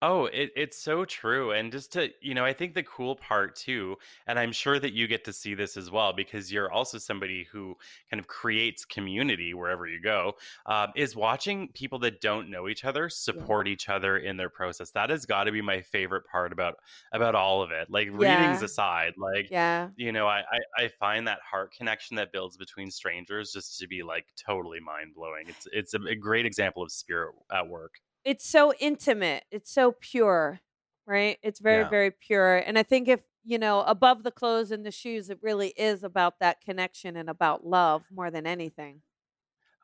Oh, 0.00 0.26
it, 0.26 0.52
it's 0.54 0.76
so 0.80 1.04
true. 1.04 1.50
And 1.50 1.72
just 1.72 1.90
to, 1.94 2.10
you 2.20 2.32
know, 2.32 2.44
I 2.44 2.52
think 2.52 2.74
the 2.74 2.84
cool 2.84 3.16
part 3.16 3.56
too, 3.56 3.96
and 4.28 4.38
I'm 4.38 4.52
sure 4.52 4.78
that 4.78 4.92
you 4.92 5.08
get 5.08 5.24
to 5.24 5.32
see 5.32 5.54
this 5.54 5.76
as 5.76 5.90
well 5.90 6.12
because 6.12 6.52
you're 6.52 6.70
also 6.70 6.98
somebody 6.98 7.42
who 7.42 7.76
kind 8.08 8.20
of 8.20 8.28
creates 8.28 8.84
community 8.84 9.54
wherever 9.54 9.88
you 9.88 10.00
go, 10.00 10.34
um, 10.66 10.92
is 10.94 11.16
watching 11.16 11.72
people 11.72 11.98
that 12.00 12.20
don't 12.20 12.48
know 12.48 12.68
each 12.68 12.84
other 12.84 13.08
Yeah. 13.30 13.48
support 13.48 13.66
each 13.66 13.88
other 13.88 14.16
in 14.16 14.36
their 14.36 14.48
process. 14.50 14.92
That 14.92 15.10
has 15.10 15.26
got 15.26 15.44
to 15.44 15.52
be 15.52 15.62
my 15.62 15.80
favorite 15.82 16.26
part 16.26 16.52
about 16.52 16.76
about 17.12 17.34
all 17.34 17.60
of 17.60 17.72
it. 17.72 17.90
Like 17.90 18.06
readings 18.12 18.62
aside, 18.62 19.14
like, 19.16 19.50
Yeah. 19.50 19.90
you 19.96 20.12
know, 20.12 20.28
I, 20.28 20.42
I, 20.42 20.84
I 20.84 20.88
find 20.88 21.26
that 21.26 21.40
heart 21.40 21.72
connection 21.72 22.14
that 22.16 22.30
builds 22.30 22.56
between 22.56 22.92
strangers 22.92 23.50
just 23.52 23.76
to 23.80 23.88
be 23.88 24.04
like 24.04 24.26
totally 24.36 24.78
mind 24.78 25.14
blowing. 25.14 25.48
It's 25.48 25.66
it's 25.72 25.94
a, 25.94 26.00
a 26.02 26.14
great 26.14 26.46
example 26.46 26.84
of 26.84 26.92
spirit 26.92 27.34
at 27.50 27.66
work. 27.68 27.94
It's 28.28 28.46
so 28.46 28.74
intimate. 28.78 29.44
It's 29.50 29.72
so 29.72 29.92
pure, 29.98 30.60
right? 31.06 31.38
It's 31.42 31.60
very, 31.60 31.84
Yeah. 31.84 31.88
very 31.88 32.10
pure. 32.10 32.58
And 32.58 32.78
I 32.78 32.82
think 32.82 33.08
if, 33.08 33.20
you 33.42 33.58
know, 33.58 33.80
above 33.80 34.22
the 34.22 34.30
clothes 34.30 34.70
and 34.70 34.84
the 34.84 34.90
shoes, 34.90 35.30
it 35.30 35.38
really 35.40 35.68
is 35.68 36.04
about 36.04 36.38
that 36.40 36.60
connection 36.60 37.16
and 37.16 37.30
about 37.30 37.64
love 37.66 38.04
more 38.14 38.30
than 38.30 38.46
anything. 38.46 39.00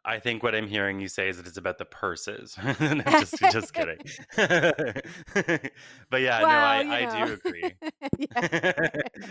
I 0.07 0.19
think 0.19 0.43
what 0.43 0.55
I'm 0.55 0.67
hearing 0.69 1.01
you 1.01 1.09
say 1.09 1.31
is 1.31 1.39
that 1.39 1.47
it's 1.47 1.57
about 1.57 1.79
the 1.79 1.87
purses. 1.87 2.55
just 3.09 3.39
just 3.39 3.73
kidding. 3.73 3.97
but 4.37 6.21
yeah, 6.21 6.41
no, 6.41 6.47
I, 6.47 7.07
I 7.09 7.25
do 7.27 7.33
agree. 7.33 7.73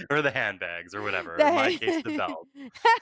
or 0.10 0.24
the 0.24 0.32
handbags 0.34 0.96
or 0.96 1.04
whatever. 1.04 1.36
In 1.38 1.54
my 1.54 1.76
case, 1.76 2.02
the 2.04 2.18
belt, 2.18 2.48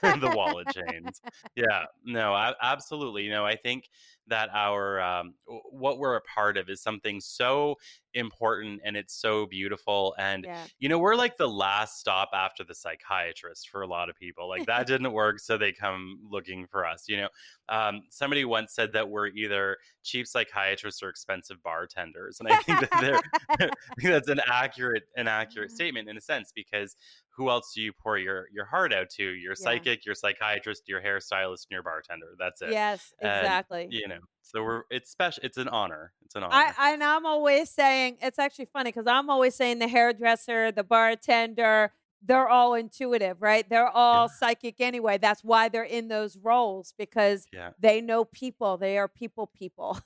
the 0.02 0.32
wallet 0.36 0.68
chains. 0.68 1.22
Yeah, 1.56 1.86
no, 2.04 2.34
a- 2.34 2.56
absolutely. 2.60 3.22
You 3.22 3.30
know, 3.30 3.46
I 3.46 3.56
think 3.56 3.88
that 4.32 4.50
our 4.54 5.00
um, 5.00 5.34
what 5.70 5.98
we're 5.98 6.16
a 6.16 6.20
part 6.22 6.56
of 6.56 6.68
is 6.68 6.82
something 6.82 7.20
so 7.20 7.76
important 8.14 8.80
and 8.84 8.94
it's 8.94 9.14
so 9.14 9.46
beautiful 9.46 10.14
and 10.18 10.44
yeah. 10.44 10.64
you 10.78 10.88
know 10.88 10.98
we're 10.98 11.14
like 11.14 11.36
the 11.38 11.48
last 11.48 11.98
stop 11.98 12.28
after 12.34 12.62
the 12.62 12.74
psychiatrist 12.74 13.70
for 13.70 13.80
a 13.82 13.86
lot 13.86 14.10
of 14.10 14.16
people 14.16 14.46
like 14.46 14.66
that 14.66 14.86
didn't 14.86 15.12
work 15.12 15.40
so 15.40 15.56
they 15.56 15.72
come 15.72 16.18
looking 16.30 16.66
for 16.66 16.84
us 16.84 17.04
you 17.08 17.16
know 17.16 17.28
um, 17.70 18.02
somebody 18.10 18.44
once 18.44 18.74
said 18.74 18.92
that 18.92 19.08
we're 19.08 19.28
either 19.28 19.78
cheap 20.02 20.26
psychiatrists 20.26 21.02
or 21.02 21.08
expensive 21.08 21.62
bartenders 21.62 22.38
and 22.40 22.50
i 22.52 22.56
think 22.58 22.80
that 22.80 23.00
they're 23.00 23.70
that's 24.12 24.28
an 24.28 24.40
accurate 24.46 25.04
an 25.16 25.26
accurate 25.26 25.70
Mm-hmm. 25.72 25.74
statement 25.74 26.08
in 26.08 26.16
a 26.16 26.20
sense 26.20 26.52
because 26.54 26.96
who 27.36 27.50
else 27.50 27.72
do 27.74 27.80
you 27.82 27.92
pour 27.92 28.18
your 28.18 28.46
your 28.52 28.64
heart 28.66 28.92
out 28.92 29.08
to 29.10 29.24
your 29.24 29.54
Yeah. 29.58 29.64
psychic 29.64 30.04
your 30.06 30.14
psychiatrist 30.14 30.82
your 30.88 31.00
hairstylist 31.02 31.66
and 31.66 31.70
your 31.70 31.82
bartender 31.82 32.34
that's 32.38 32.62
it 32.62 32.70
Yes, 32.70 33.12
And, 33.22 33.30
exactly. 33.36 33.84
you 33.88 34.06
know 34.08 34.20
so 34.42 34.62
we're 34.62 34.82
it's 34.90 35.10
special 35.10 35.42
it's 35.44 35.56
an 35.58 35.68
honor 35.68 36.12
it's 36.24 36.34
an 36.34 36.42
honor 36.42 36.54
I, 36.54 36.72
I 36.78 36.92
and 36.92 37.02
I'm 37.04 37.26
always 37.26 37.70
saying 37.70 38.18
it's 38.22 38.38
actually 38.38 38.66
funny 38.66 38.90
because 38.90 39.06
I'm 39.06 39.30
always 39.30 39.54
saying 39.54 39.78
the 39.78 39.88
hairdresser, 39.88 40.70
the 40.72 40.84
bartender, 40.84 41.92
they're 42.22 42.48
all 42.48 42.74
intuitive, 42.74 43.42
right? 43.42 43.68
They're 43.68 43.88
all 43.88 44.28
psychic 44.28 44.80
anyway. 44.80 45.18
That's 45.18 45.42
why 45.44 45.68
they're 45.68 45.84
in 45.84 46.08
those 46.08 46.36
roles 46.38 46.94
because 46.98 47.48
yeah 47.52 47.72
they 47.78 48.00
know 48.00 48.24
people. 48.24 48.76
They 48.76 48.98
are 48.98 49.08
people 49.08 49.46
people. 49.48 49.98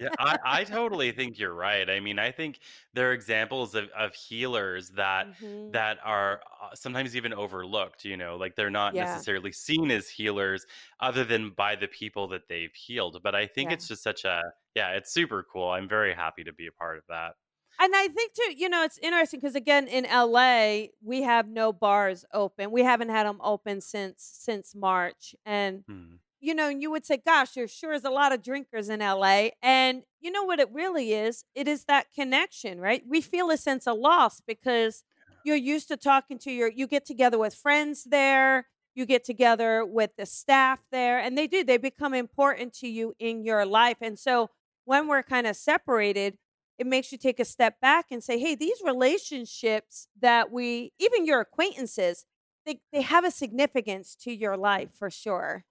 yeah, 0.00 0.08
I, 0.18 0.38
I 0.44 0.64
totally 0.64 1.12
think 1.12 1.38
you're 1.38 1.54
right. 1.54 1.88
I 1.88 2.00
mean, 2.00 2.18
I 2.18 2.32
think 2.32 2.60
there 2.94 3.10
are 3.10 3.12
examples 3.12 3.74
of, 3.74 3.88
of 3.90 4.14
healers 4.14 4.90
that 4.90 5.28
Mhm. 5.40 5.70
that 5.70 5.98
are 6.04 6.40
uh, 6.62 6.74
sometimes 6.74 7.16
even 7.16 7.32
overlooked. 7.32 8.04
You 8.04 8.16
know, 8.16 8.36
like 8.36 8.56
they're 8.56 8.70
not 8.70 8.94
Yeah. 8.94 8.96
necessarily 8.96 9.52
seen 9.52 9.90
as 9.90 10.08
healers, 10.08 10.66
other 11.00 11.24
than 11.24 11.50
by 11.50 11.76
the 11.76 11.88
people 11.88 12.26
that 12.28 12.48
they've 12.48 12.74
healed. 12.74 13.20
But 13.22 13.34
I 13.34 13.46
think 13.46 13.70
Yeah. 13.70 13.72
it's 13.72 13.86
just 13.88 14.02
such 14.02 14.24
a 14.24 14.42
yeah, 14.74 14.90
it's 14.92 15.12
super 15.12 15.44
cool. 15.52 15.68
I'm 15.70 15.88
very 15.88 16.14
happy 16.14 16.42
to 16.44 16.52
be 16.52 16.66
a 16.66 16.72
part 16.72 16.98
of 16.98 17.04
that. 17.08 17.34
And 17.80 17.94
I 17.94 18.08
think 18.08 18.32
too, 18.34 18.54
you 18.56 18.68
know, 18.68 18.82
it's 18.84 18.98
interesting 18.98 19.40
because 19.40 19.56
again, 19.56 19.88
in 19.88 20.06
LA, 20.06 20.92
we 21.02 21.22
have 21.22 21.48
no 21.48 21.72
bars 21.72 22.24
open. 22.32 22.70
We 22.70 22.82
haven't 22.82 23.08
had 23.08 23.26
them 23.26 23.40
open 23.42 23.80
since 23.80 24.22
since 24.22 24.74
March, 24.74 25.34
and 25.44 25.84
Hmm. 25.86 26.16
you 26.40 26.54
know, 26.54 26.68
you 26.68 26.90
would 26.90 27.06
say, 27.06 27.16
"Gosh, 27.18 27.52
there 27.54 27.68
sure 27.68 27.92
is 27.92 28.04
a 28.04 28.10
lot 28.10 28.32
of 28.32 28.42
drinkers 28.42 28.88
in 28.88 29.02
LA." 29.02 29.52
And 29.62 30.04
you 30.20 30.30
know 30.30 30.44
what 30.44 30.60
it 30.60 30.70
really 30.72 31.14
is? 31.14 31.44
It 31.54 31.68
is 31.68 31.84
that 31.86 32.12
connection, 32.14 32.80
right? 32.80 33.02
We 33.06 33.20
feel 33.20 33.50
a 33.50 33.56
sense 33.56 33.86
of 33.86 33.98
loss 33.98 34.40
because 34.40 35.04
you're 35.44 35.56
used 35.56 35.88
to 35.88 35.96
talking 35.96 36.38
to 36.40 36.52
your. 36.52 36.68
You 36.70 36.86
get 36.86 37.04
together 37.06 37.38
with 37.38 37.54
friends 37.54 38.04
there. 38.04 38.68
You 38.94 39.06
get 39.06 39.24
together 39.24 39.84
with 39.84 40.12
the 40.16 40.26
staff 40.26 40.80
there, 40.92 41.18
and 41.18 41.36
they 41.36 41.46
do. 41.48 41.64
They 41.64 41.78
become 41.78 42.14
important 42.14 42.72
to 42.74 42.88
you 42.88 43.14
in 43.18 43.44
your 43.44 43.66
life, 43.66 43.98
and 44.00 44.18
so 44.18 44.50
when 44.84 45.08
we're 45.08 45.22
kind 45.22 45.46
of 45.46 45.56
separated 45.56 46.38
it 46.78 46.86
makes 46.86 47.12
you 47.12 47.18
take 47.18 47.40
a 47.40 47.44
step 47.44 47.80
back 47.80 48.06
and 48.10 48.22
say, 48.22 48.38
hey, 48.38 48.54
these 48.54 48.80
relationships 48.84 50.08
that 50.20 50.50
we, 50.50 50.92
even 50.98 51.26
your 51.26 51.40
acquaintances, 51.40 52.24
they, 52.66 52.80
they 52.92 53.02
have 53.02 53.24
a 53.24 53.30
significance 53.30 54.16
to 54.22 54.32
your 54.32 54.56
life 54.56 54.90
for 54.98 55.10
sure. 55.10 55.64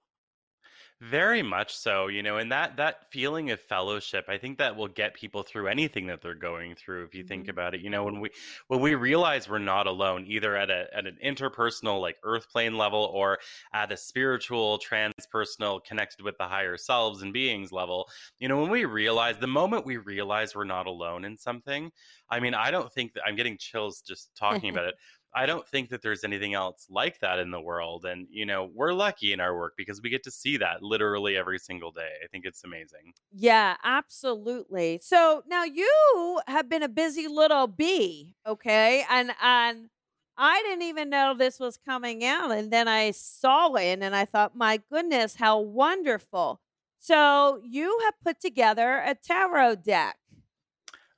Very 1.09 1.41
much 1.41 1.75
so, 1.75 2.07
you 2.07 2.21
know, 2.21 2.37
and 2.37 2.51
that 2.51 2.77
that 2.77 3.11
feeling 3.11 3.49
of 3.49 3.59
fellowship, 3.59 4.25
I 4.29 4.37
think 4.37 4.59
that 4.59 4.75
will 4.75 4.87
get 4.87 5.15
people 5.15 5.41
through 5.43 5.67
anything 5.67 6.05
that 6.05 6.21
they're 6.21 6.35
going 6.35 6.75
through. 6.75 7.03
If 7.03 7.15
you 7.15 7.23
think 7.23 7.47
Mhm. 7.47 7.49
about 7.49 7.73
it, 7.73 7.81
you 7.81 7.89
know, 7.89 8.03
when 8.05 8.19
we 8.21 8.29
when 8.67 8.79
we 8.79 8.93
realize 8.95 9.49
we're 9.49 9.57
not 9.57 9.87
alone, 9.87 10.25
either 10.27 10.55
at 10.55 10.69
a 10.69 10.87
at 10.95 11.07
an 11.07 11.17
interpersonal 11.21 11.99
like 11.99 12.19
earth 12.23 12.47
plane 12.47 12.77
level 12.77 13.05
or 13.11 13.39
at 13.73 13.91
a 13.91 13.97
spiritual, 13.97 14.79
transpersonal, 14.79 15.83
connected 15.83 16.21
with 16.21 16.37
the 16.37 16.47
higher 16.47 16.77
selves 16.77 17.23
and 17.23 17.33
beings 17.33 17.71
level, 17.71 18.07
you 18.37 18.47
know, 18.47 18.61
when 18.61 18.69
we 18.71 18.85
realize 18.85 19.39
the 19.39 19.47
moment 19.47 19.85
we 19.85 19.97
realize 19.97 20.55
we're 20.55 20.63
not 20.63 20.85
alone 20.85 21.25
in 21.25 21.37
something, 21.37 21.91
I 22.29 22.39
mean, 22.39 22.53
I 22.53 22.69
don't 22.71 22.93
think 22.93 23.13
that 23.13 23.23
I'm 23.25 23.35
getting 23.35 23.57
chills 23.57 24.01
just 24.01 24.33
talking 24.35 24.69
about 24.69 24.85
it. 24.89 24.95
I 25.35 25.45
don't 25.45 25.67
think 25.67 25.89
that 25.89 26.01
there's 26.01 26.23
anything 26.23 26.53
else 26.53 26.87
like 26.89 27.19
that 27.19 27.39
in 27.39 27.51
the 27.51 27.61
world. 27.61 28.05
And, 28.05 28.27
you 28.29 28.45
know, 28.45 28.65
we're 28.65 28.93
lucky 28.93 29.33
in 29.33 29.39
our 29.39 29.55
work 29.57 29.73
because 29.77 30.01
we 30.01 30.09
get 30.09 30.23
to 30.23 30.31
see 30.31 30.57
that 30.57 30.83
literally 30.83 31.35
every 31.37 31.59
single 31.59 31.91
day. 31.91 32.11
I 32.23 32.27
think 32.27 32.45
it's 32.45 32.63
amazing. 32.63 33.13
Yeah, 33.31 33.77
absolutely. 33.83 34.99
So 35.01 35.41
now 35.47 35.63
you 35.63 36.39
have 36.47 36.69
been 36.69 36.83
a 36.83 36.89
busy 36.89 37.27
little 37.27 37.65
bee, 37.67 38.35
okay? 38.45 39.03
And 39.09 39.31
and 39.41 39.89
I 40.37 40.61
didn't 40.61 40.83
even 40.83 41.09
know 41.09 41.33
this 41.35 41.59
was 41.59 41.77
coming 41.77 42.23
out 42.23 42.51
and 42.51 42.71
then 42.71 42.87
I 42.87 43.11
saw 43.11 43.73
it 43.75 44.01
and 44.01 44.15
I 44.15 44.25
thought, 44.25 44.55
"My 44.55 44.77
goodness, 44.77 45.35
how 45.35 45.59
wonderful." 45.59 46.61
So 46.99 47.59
you 47.63 47.99
have 48.05 48.13
put 48.23 48.39
together 48.39 48.99
a 48.99 49.15
tarot 49.15 49.77
deck. 49.77 50.17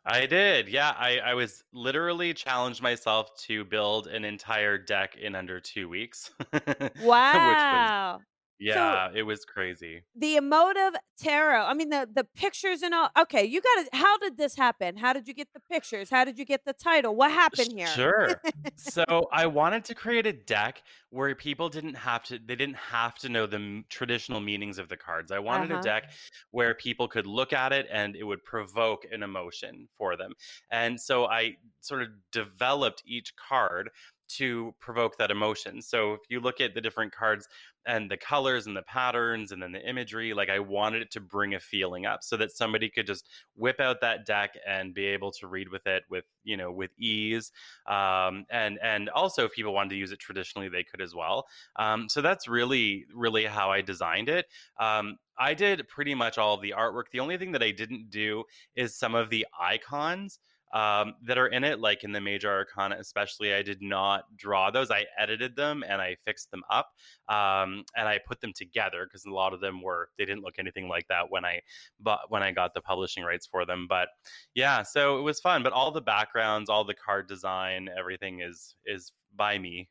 I 0.05 0.25
did. 0.27 0.67
Yeah. 0.67 0.93
I, 0.97 1.17
I 1.17 1.33
was 1.33 1.63
literally 1.73 2.33
challenged 2.33 2.81
myself 2.81 3.35
to 3.43 3.65
build 3.65 4.07
an 4.07 4.23
entire 4.23 4.77
deck 4.77 5.17
in 5.17 5.35
under 5.35 5.59
two 5.59 5.89
weeks, 5.89 6.31
Wow. 7.01 8.21
Yeah, 8.59 9.09
it 9.13 9.23
was 9.23 9.45
crazy. 9.45 10.03
the 10.15 10.35
emotive 10.37 10.93
tarot. 11.17 11.63
I 11.65 11.73
mean, 11.73 11.89
the 11.89 12.07
the 12.13 12.23
pictures 12.23 12.81
and 12.81 12.93
all. 12.93 13.09
Okay, 13.19 13.43
you 13.45 13.61
got 13.61 13.83
to. 13.85 13.95
How 13.97 14.17
did 14.17 14.37
this 14.37 14.55
happen? 14.55 14.97
How 14.97 15.13
did 15.13 15.27
you 15.27 15.33
get 15.33 15.47
the 15.53 15.59
pictures? 15.59 16.09
How 16.09 16.23
did 16.25 16.37
you 16.39 16.45
get 16.45 16.65
the 16.65 16.73
title? 16.73 17.15
What 17.15 17.31
happened 17.31 17.73
here? 17.77 17.87
Sure. 17.87 18.41
so 18.77 19.03
I 19.31 19.45
wanted 19.47 19.83
to 19.85 19.95
create 19.95 20.25
a 20.25 20.33
deck 20.33 20.83
where 21.09 21.33
people 21.35 21.69
didn't 21.69 21.95
have 21.95 22.23
to 22.25 22.39
they 22.45 22.55
didn't 22.55 22.75
have 22.77 23.15
to 23.19 23.29
know 23.29 23.45
the 23.45 23.55
m- 23.57 23.85
traditional 23.89 24.39
meanings 24.41 24.77
of 24.79 24.89
the 24.89 24.97
cards. 24.97 25.31
I 25.31 25.39
wanted 25.39 25.71
a 25.71 25.75
Uh-huh. 25.75 25.83
deck 25.83 26.11
where 26.51 26.73
people 26.73 27.07
could 27.07 27.25
look 27.25 27.53
at 27.53 27.71
it 27.73 27.87
and 27.91 28.15
it 28.15 28.23
would 28.23 28.43
provoke 28.43 29.05
an 29.11 29.23
emotion 29.23 29.87
for 29.97 30.15
them. 30.17 30.33
And 30.71 30.99
so 30.99 31.25
I 31.25 31.57
sort 31.81 32.01
of 32.01 32.09
developed 32.31 33.03
each 33.05 33.35
card 33.35 33.89
to 34.27 34.73
provoke 34.79 35.17
that 35.17 35.31
emotion. 35.31 35.81
So 35.81 36.13
if 36.13 36.21
you 36.29 36.39
look 36.39 36.61
at 36.61 36.73
the 36.73 36.81
different 36.81 37.13
cards 37.13 37.47
and 37.87 38.09
the 38.09 38.17
colors 38.17 38.65
and 38.65 38.75
the 38.75 38.81
patterns 38.83 39.51
and 39.51 39.61
then 39.61 39.71
the 39.71 39.87
imagery, 39.87 40.33
like 40.33 40.49
I 40.49 40.59
wanted 40.59 41.03
it 41.03 41.11
to 41.11 41.19
bring 41.19 41.53
a 41.53 41.59
feeling 41.59 42.05
up 42.05 42.23
so 42.23 42.35
that 42.37 42.51
somebody 42.51 42.89
could 42.89 43.05
just 43.05 43.27
whip 43.55 43.79
out 43.79 44.01
that 44.01 44.25
deck 44.25 44.51
and 44.67 44.93
be 44.93 45.05
able 45.05 45.31
to 45.33 45.47
read 45.47 45.69
with 45.69 45.85
it 45.85 46.03
with, 46.09 46.25
you 46.43 46.57
know, 46.57 46.71
with 46.71 46.91
ease. 46.99 47.51
Um, 47.87 48.45
and 48.49 48.79
and 48.81 49.09
also 49.09 49.45
if 49.45 49.53
people 49.53 49.73
wanted 49.73 49.89
to 49.89 49.97
use 49.97 50.11
it 50.11 50.19
traditionally, 50.19 50.69
they 50.69 50.83
could 50.83 51.01
as 51.01 51.13
well. 51.13 51.45
Um, 51.75 52.09
so 52.09 52.21
that's 52.21 52.47
really 52.47 53.05
really 53.13 53.45
how 53.45 53.71
I 53.71 53.81
designed 53.81 54.29
it. 54.29 54.45
Um, 54.79 55.17
I 55.37 55.53
did 55.53 55.87
pretty 55.87 56.15
much 56.15 56.37
all 56.37 56.55
of 56.55 56.61
the 56.61 56.73
artwork. 56.77 57.05
The 57.11 57.19
only 57.19 57.37
thing 57.37 57.51
that 57.51 57.63
I 57.63 57.71
didn't 57.71 58.09
do 58.09 58.43
is 58.75 58.97
some 58.97 59.15
of 59.15 59.29
the 59.29 59.45
icons 59.59 60.39
um, 60.75 61.13
that 61.23 61.37
are 61.37 61.47
in 61.47 61.63
it, 61.63 61.79
like 61.79 62.03
in 62.03 62.11
the 62.11 62.19
major 62.19 62.51
arcana, 62.51 62.97
especially. 62.99 63.53
I 63.53 63.61
did 63.61 63.81
not 63.81 64.25
draw 64.35 64.69
those. 64.69 64.91
I 64.91 65.05
edited 65.17 65.55
them 65.55 65.85
and 65.87 66.01
I 66.01 66.17
fixed 66.25 66.51
them 66.51 66.63
up, 66.69 66.89
um, 67.29 67.85
and 67.95 68.09
I 68.09 68.19
put 68.27 68.41
them 68.41 68.51
together 68.53 69.05
because 69.05 69.23
a 69.23 69.31
lot 69.31 69.53
of 69.53 69.61
them 69.61 69.81
were 69.81 70.09
they 70.17 70.25
didn't 70.25 70.43
look 70.43 70.55
anything 70.59 70.89
like 70.89 71.07
that 71.07 71.31
when 71.31 71.45
I 71.45 71.61
but 72.01 72.29
when 72.29 72.43
I 72.43 72.51
got 72.51 72.73
the 72.73 72.81
publishing 72.81 73.23
rights 73.23 73.47
for 73.47 73.65
them. 73.65 73.87
But 73.87 74.09
yeah, 74.53 74.83
so 74.83 75.17
it 75.17 75.21
was 75.21 75.39
fun. 75.39 75.63
But 75.63 75.71
all 75.71 75.91
the 75.91 76.01
backgrounds, 76.01 76.69
all 76.69 76.83
the 76.83 76.93
card 76.93 77.29
design, 77.29 77.89
everything 77.97 78.41
is 78.41 78.75
is 78.85 79.13
by 79.33 79.57
me. 79.57 79.87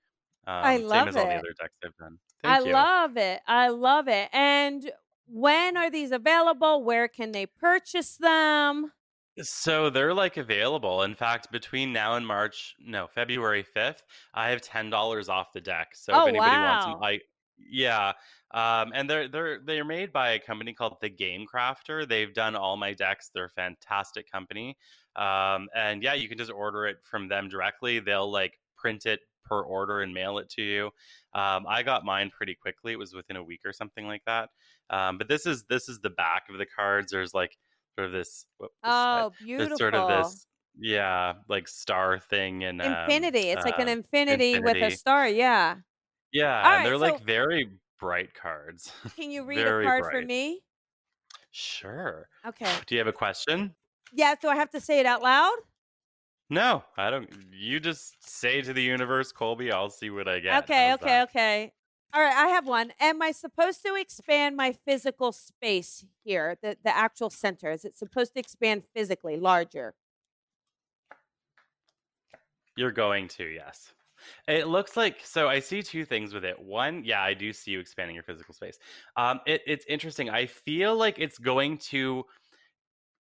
Um, 0.46 0.54
I 0.54 0.76
same 0.76 0.86
love 0.86 1.08
as 1.08 1.16
all 1.16 1.24
the 1.24 1.34
other 1.34 1.54
decks 1.58 1.74
I've 1.82 1.96
done. 1.96 2.18
I 2.44 2.60
you. 2.60 2.72
love 2.74 3.16
it. 3.16 3.40
I 3.46 3.68
love 3.68 4.06
it. 4.06 4.28
And 4.34 4.92
when 5.26 5.78
are 5.78 5.90
these 5.90 6.12
available? 6.12 6.84
Where 6.84 7.08
can 7.08 7.32
they 7.32 7.46
purchase 7.46 8.18
them? 8.18 8.92
So 9.42 9.90
they're 9.90 10.14
like 10.14 10.36
available. 10.36 11.02
In 11.02 11.14
fact, 11.14 11.50
between 11.50 11.92
now 11.92 12.14
and 12.14 12.26
March, 12.26 12.74
no, 12.78 13.08
February 13.08 13.64
5th, 13.76 14.02
I 14.32 14.50
have 14.50 14.60
$10 14.60 15.28
off 15.28 15.52
the 15.52 15.60
deck. 15.60 15.88
So 15.94 16.12
Oh, 16.12 16.22
if 16.22 16.28
anybody 16.28 16.56
wants 16.56 16.84
them. 16.86 17.02
I 17.02 17.20
yeah. 17.58 18.12
Um, 18.52 18.92
and 18.94 19.10
they're 19.10 19.28
they're 19.28 19.60
they're 19.64 19.84
made 19.84 20.12
by 20.12 20.30
a 20.30 20.38
company 20.38 20.72
called 20.72 20.96
The 21.00 21.08
Game 21.08 21.44
Crafter. 21.52 22.08
They've 22.08 22.32
done 22.32 22.54
all 22.54 22.76
my 22.76 22.92
decks. 22.92 23.30
They're 23.34 23.46
a 23.46 23.50
fantastic 23.50 24.30
company. 24.30 24.76
Um, 25.16 25.68
and 25.74 26.02
yeah, 26.02 26.14
you 26.14 26.28
can 26.28 26.38
just 26.38 26.52
order 26.52 26.86
it 26.86 26.98
from 27.02 27.28
them 27.28 27.48
directly. 27.48 27.98
They'll 27.98 28.30
like 28.30 28.54
print 28.76 29.06
it 29.06 29.20
per 29.44 29.60
order 29.62 30.02
and 30.02 30.14
mail 30.14 30.38
it 30.38 30.48
to 30.50 30.62
you. 30.62 30.86
Um, 31.34 31.66
I 31.68 31.82
got 31.82 32.04
mine 32.04 32.30
pretty 32.30 32.54
quickly. 32.54 32.92
It 32.92 32.98
was 32.98 33.14
within 33.14 33.36
a 33.36 33.42
week 33.42 33.60
or 33.64 33.72
something 33.72 34.06
like 34.06 34.22
that. 34.26 34.50
Um, 34.90 35.18
but 35.18 35.28
this 35.28 35.46
is 35.46 35.64
this 35.64 35.88
is 35.88 36.00
the 36.00 36.10
back 36.10 36.44
of 36.50 36.58
the 36.58 36.66
cards. 36.66 37.10
There's 37.10 37.34
like 37.34 37.56
sort 37.96 38.06
of 38.06 38.12
this, 38.12 38.46
this 38.60 38.68
Oh, 38.82 39.32
beautiful. 39.38 39.76
sort 39.76 39.94
of 39.94 40.08
this 40.08 40.46
yeah 40.76 41.34
like 41.48 41.68
star 41.68 42.18
thing 42.18 42.64
and 42.64 42.82
um 42.82 42.92
Infinity. 42.92 43.50
It's 43.50 43.64
like 43.64 43.78
an 43.78 43.88
uh, 43.88 43.92
infinity, 43.92 44.58
with 44.58 44.76
a 44.76 44.90
star. 44.90 45.28
Yeah. 45.28 45.76
yeah 46.32 46.62
All 46.62 46.76
and 46.76 46.86
they're 46.86 46.98
right. 46.98 47.12
like 47.12 47.24
very 47.24 47.68
bright 48.00 48.34
cards. 48.34 48.92
Can 49.16 49.30
you 49.30 49.44
read 49.44 49.60
a 49.66 49.82
card 49.82 50.04
for 50.10 50.22
me? 50.22 50.60
Sure. 51.52 52.28
Okay. 52.46 52.72
Do 52.86 52.94
you 52.94 52.98
have 52.98 53.06
a 53.06 53.12
question? 53.12 53.74
Yeah, 54.12 54.34
do 54.40 54.48
I 54.48 54.56
have 54.56 54.70
to 54.70 54.80
say 54.80 55.00
it 55.00 55.06
out 55.06 55.22
loud? 55.22 55.54
No, 56.50 56.84
I 56.96 57.10
don't. 57.10 57.30
You 57.52 57.80
just 57.80 58.28
say 58.28 58.60
to 58.60 58.72
the 58.72 58.82
universe, 58.82 59.32
Colby, 59.32 59.72
I'll 59.72 59.88
see 59.90 60.10
what 60.10 60.28
I 60.28 60.40
get. 60.40 60.64
Okay, 60.64 60.90
How's 60.90 60.94
okay, 61.00 61.06
that? 61.06 61.28
okay. 61.30 61.72
All 62.14 62.23
right, 62.23 62.33
I 62.33 62.47
have 62.50 62.68
one. 62.68 62.92
Am 63.00 63.21
I 63.23 63.33
supposed 63.33 63.83
to 63.85 63.97
expand 63.97 64.56
my 64.56 64.76
physical 64.87 65.33
space 65.33 66.04
here, 66.23 66.56
the, 66.62 66.76
the 66.85 66.97
actual 66.97 67.28
center? 67.28 67.73
Is 67.73 67.85
it 67.85 67.99
supposed 67.99 68.35
to 68.35 68.40
expand 68.40 68.85
physically, 68.94 69.37
larger? 69.37 69.94
You're 72.76 72.92
going 72.92 73.26
to, 73.28 73.44
yes. 73.44 73.92
It 74.47 74.68
looks 74.68 74.97
like 74.97 75.23
so. 75.25 75.49
I 75.49 75.59
see 75.59 75.83
two 75.83 76.04
things 76.04 76.33
with 76.33 76.44
it. 76.44 76.56
One, 76.59 77.02
yeah, 77.04 77.21
I 77.21 77.35
do 77.35 77.52
see 77.52 77.73
you 77.73 77.80
expanding 77.80 78.14
your 78.14 78.23
physical 78.23 78.54
space. 78.54 78.78
Um, 79.16 79.40
it, 79.44 79.62
it's 79.66 79.85
interesting. 79.87 80.30
I 80.30 80.47
feel 80.47 80.97
like 80.97 81.18
it's 81.18 81.38
going 81.38 81.78
to 81.78 82.25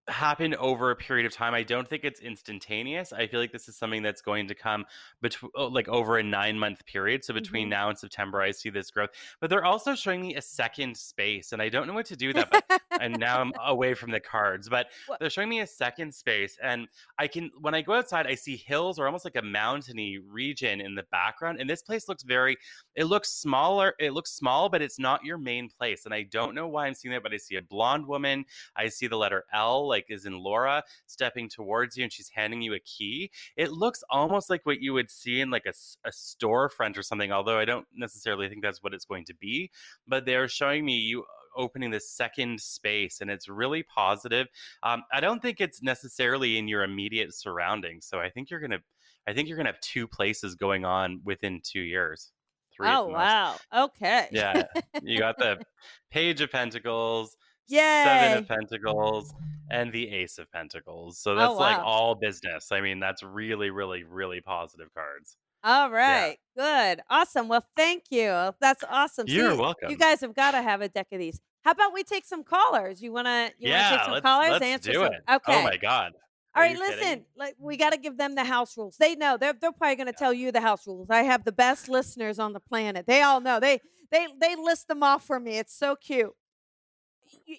happen 0.10 0.54
over 0.56 0.92
a 0.92 0.96
period 0.96 1.26
of 1.26 1.32
time. 1.32 1.54
I 1.54 1.64
don't 1.64 1.88
think 1.88 2.04
it's 2.04 2.20
instantaneous. 2.20 3.14
I 3.14 3.26
feel 3.28 3.40
like 3.40 3.54
this 3.54 3.70
is 3.70 3.78
something 3.78 4.04
that's 4.04 4.22
going 4.22 4.48
to 4.50 4.56
come 4.56 4.86
between 5.22 5.52
like 5.56 5.88
over 5.88 6.18
a 6.18 6.24
9 6.24 6.60
month 6.60 6.86
period. 6.86 7.24
So 7.24 7.34
between 7.34 7.68
Mhm. 7.68 7.72
now 7.72 7.90
and 7.90 7.98
September 7.98 8.42
I 8.42 8.52
see 8.52 8.70
this 8.70 8.92
growth. 8.92 9.12
But 9.40 9.50
they're 9.50 9.64
also 9.64 9.96
showing 9.96 10.22
me 10.22 10.36
a 10.36 10.42
second 10.42 10.98
space 10.98 11.54
and 11.54 11.62
I 11.62 11.70
don't 11.70 11.88
know 11.88 11.94
what 11.94 12.06
to 12.08 12.18
do 12.18 12.28
with 12.28 12.36
that 12.36 12.50
but 12.52 12.82
and 13.00 13.18
now 13.18 13.40
I'm 13.40 13.54
away 13.66 13.94
from 13.94 14.12
the 14.12 14.20
cards, 14.20 14.68
but 14.68 14.88
What- 15.08 15.20
they're 15.22 15.30
showing 15.30 15.48
me 15.50 15.62
a 15.62 15.68
second 15.68 16.14
space 16.14 16.58
and 16.62 16.88
I 17.18 17.28
can 17.28 17.50
when 17.62 17.74
I 17.74 17.82
go 17.82 17.94
outside 17.94 18.28
I 18.28 18.36
see 18.36 18.58
hills 18.58 19.00
or 19.00 19.06
almost 19.06 19.24
like 19.26 19.38
a 19.38 19.42
mountainy 19.42 20.18
region 20.18 20.82
in 20.82 20.96
the 20.96 21.04
background 21.12 21.62
and 21.62 21.70
this 21.70 21.82
place 21.82 22.10
looks 22.10 22.24
very 22.24 22.58
it 22.96 23.06
looks 23.06 23.30
smaller 23.32 23.94
it 24.00 24.12
looks 24.12 24.32
small 24.32 24.68
but 24.68 24.82
it's 24.82 25.00
not 25.00 25.24
your 25.24 25.38
main 25.38 25.70
place 25.70 26.04
and 26.06 26.14
I 26.14 26.24
don't 26.24 26.54
know 26.56 26.68
why 26.68 26.88
I'm 26.88 26.94
seeing 26.94 27.14
that 27.14 27.24
but 27.24 27.34
I 27.34 27.38
see 27.38 27.56
a 27.56 27.62
blonde 27.62 28.06
woman 28.06 28.44
I 28.76 28.90
see 28.90 29.08
the 29.08 29.18
letter 29.18 29.46
L, 29.54 29.88
like 29.94 30.06
is 30.10 30.26
in 30.26 30.34
Laura, 30.34 30.84
stepping 31.06 31.48
towards 31.48 31.96
you 31.96 32.04
and 32.04 32.12
she's 32.12 32.30
handing 32.30 32.62
you 32.62 32.74
a 32.74 32.80
key. 32.80 33.32
It 33.56 33.72
looks 33.72 34.04
almost 34.10 34.50
like 34.50 34.66
what 34.66 34.82
you 34.82 34.94
would 34.94 35.12
see 35.12 35.40
in 35.40 35.50
like 35.50 35.66
a 35.66 36.10
storefront 36.10 36.98
or 36.98 37.04
something, 37.04 37.32
although 37.32 37.58
I 37.58 37.66
don't 37.66 37.86
necessarily 37.96 38.50
think 38.50 38.64
that's 38.64 38.82
what 38.82 38.94
it's 38.94 39.06
going 39.06 39.26
to 39.26 39.36
be. 39.36 39.72
But 40.08 40.26
they're 40.26 40.48
showing 40.48 40.84
me 40.86 40.98
you 40.98 41.26
opening 41.56 41.92
this 41.92 42.10
second 42.10 42.60
space 42.60 43.22
and 43.22 43.30
it's 43.30 43.48
really 43.48 43.84
positive. 43.84 44.48
Um, 44.82 45.04
I 45.14 45.20
don't 45.20 45.42
think 45.42 45.62
it's 45.62 45.84
necessarily 45.84 46.58
in 46.58 46.68
your 46.68 46.84
immediate 46.84 47.34
surroundings. 47.36 48.08
So 48.08 48.20
I 48.20 48.30
think 48.30 48.50
you're 48.50 48.60
going 48.60 48.72
to. 48.72 48.82
I 49.26 49.32
think 49.34 49.48
you're 49.48 49.56
gonna 49.56 49.70
have 49.70 49.80
two 49.80 50.06
places 50.06 50.56
going 50.56 50.84
on 50.84 51.22
within 51.24 51.62
two 51.64 51.80
years. 51.80 52.34
Three 52.76 52.88
oh, 52.90 53.06
wow. 53.06 53.56
Okay. 53.74 54.28
Yeah, 54.32 54.64
you 55.02 55.20
got 55.20 55.38
the 55.38 55.60
Page 56.12 56.42
of 56.42 56.52
Pentacles, 56.52 57.38
Yay. 57.68 58.04
Seven 58.06 58.38
of 58.40 58.48
Pentacles, 58.48 59.34
and 59.72 59.92
the 59.92 60.10
Ace 60.10 60.38
of 60.38 60.52
Pentacles. 60.52 61.20
So 61.20 61.32
oh, 61.32 61.36
that's 61.36 61.56
like 61.56 61.78
Oh, 61.78 61.82
wow. 61.82 61.86
all 61.86 62.16
business. 62.16 62.72
I 62.72 62.82
mean, 62.82 63.00
that's 63.00 63.24
really, 63.24 63.70
really, 63.70 64.04
really 64.04 64.42
positive 64.42 64.88
cards. 64.94 65.38
All 65.64 65.90
right. 65.90 66.38
Good. 66.58 67.00
Awesome. 67.10 67.48
Well, 67.48 67.66
thank 67.78 68.04
you. 68.10 68.52
That's 68.60 68.84
awesome. 68.90 69.26
You're 69.28 69.56
welcome. 69.56 69.90
You 69.90 69.98
guys 69.98 70.20
have 70.22 70.36
got 70.36 70.52
to 70.52 70.62
have 70.62 70.82
a 70.82 70.90
deck 70.90 71.08
of 71.14 71.20
these. 71.20 71.40
How 71.64 71.72
about 71.72 71.94
we 71.94 72.04
take 72.04 72.26
some 72.26 72.44
callers? 72.44 73.02
You 73.02 73.14
want 73.14 73.28
to 73.28 73.52
you 73.58 73.70
want 73.72 73.80
to 73.84 73.86
yeah, 73.86 73.90
take 73.92 74.04
some 74.04 74.12
let's, 74.14 74.24
callers? 74.24 74.50
let's 74.52 74.66
Answer 74.66 74.92
do 74.92 75.00
some. 75.00 75.14
it. 75.14 75.22
Oh 75.30 75.36
okay. 75.38 75.60
Oh 75.62 75.64
my 75.64 75.78
God. 75.78 76.12
All 76.56 76.62
Are 76.62 76.66
right, 76.66 76.78
listen. 76.78 77.00
kidding? 77.00 77.26
Like 77.38 77.56
we 77.58 77.78
got 77.78 77.92
to 77.94 77.98
give 77.98 78.18
them 78.18 78.36
the 78.36 78.44
house 78.44 78.78
rules. 78.78 78.98
They 79.00 79.16
know. 79.16 79.38
They're 79.38 79.54
they're 79.54 79.72
probably 79.72 79.96
going 79.96 80.08
to 80.08 80.14
tell 80.14 80.34
you 80.34 80.52
the 80.52 80.60
house 80.62 80.86
rules. 80.86 81.10
I 81.10 81.24
have 81.24 81.46
the 81.46 81.54
best 81.54 81.88
listeners 81.88 82.38
on 82.40 82.52
the 82.52 82.60
planet. 82.60 83.08
They 83.08 83.22
all 83.22 83.40
know. 83.40 83.62
They 83.62 83.80
they 84.12 84.28
they 84.42 84.56
list 84.58 84.90
them 84.90 85.02
off 85.02 85.26
for 85.26 85.40
me. 85.40 85.58
It's 85.58 85.74
so 85.76 85.96
cute. 85.96 86.34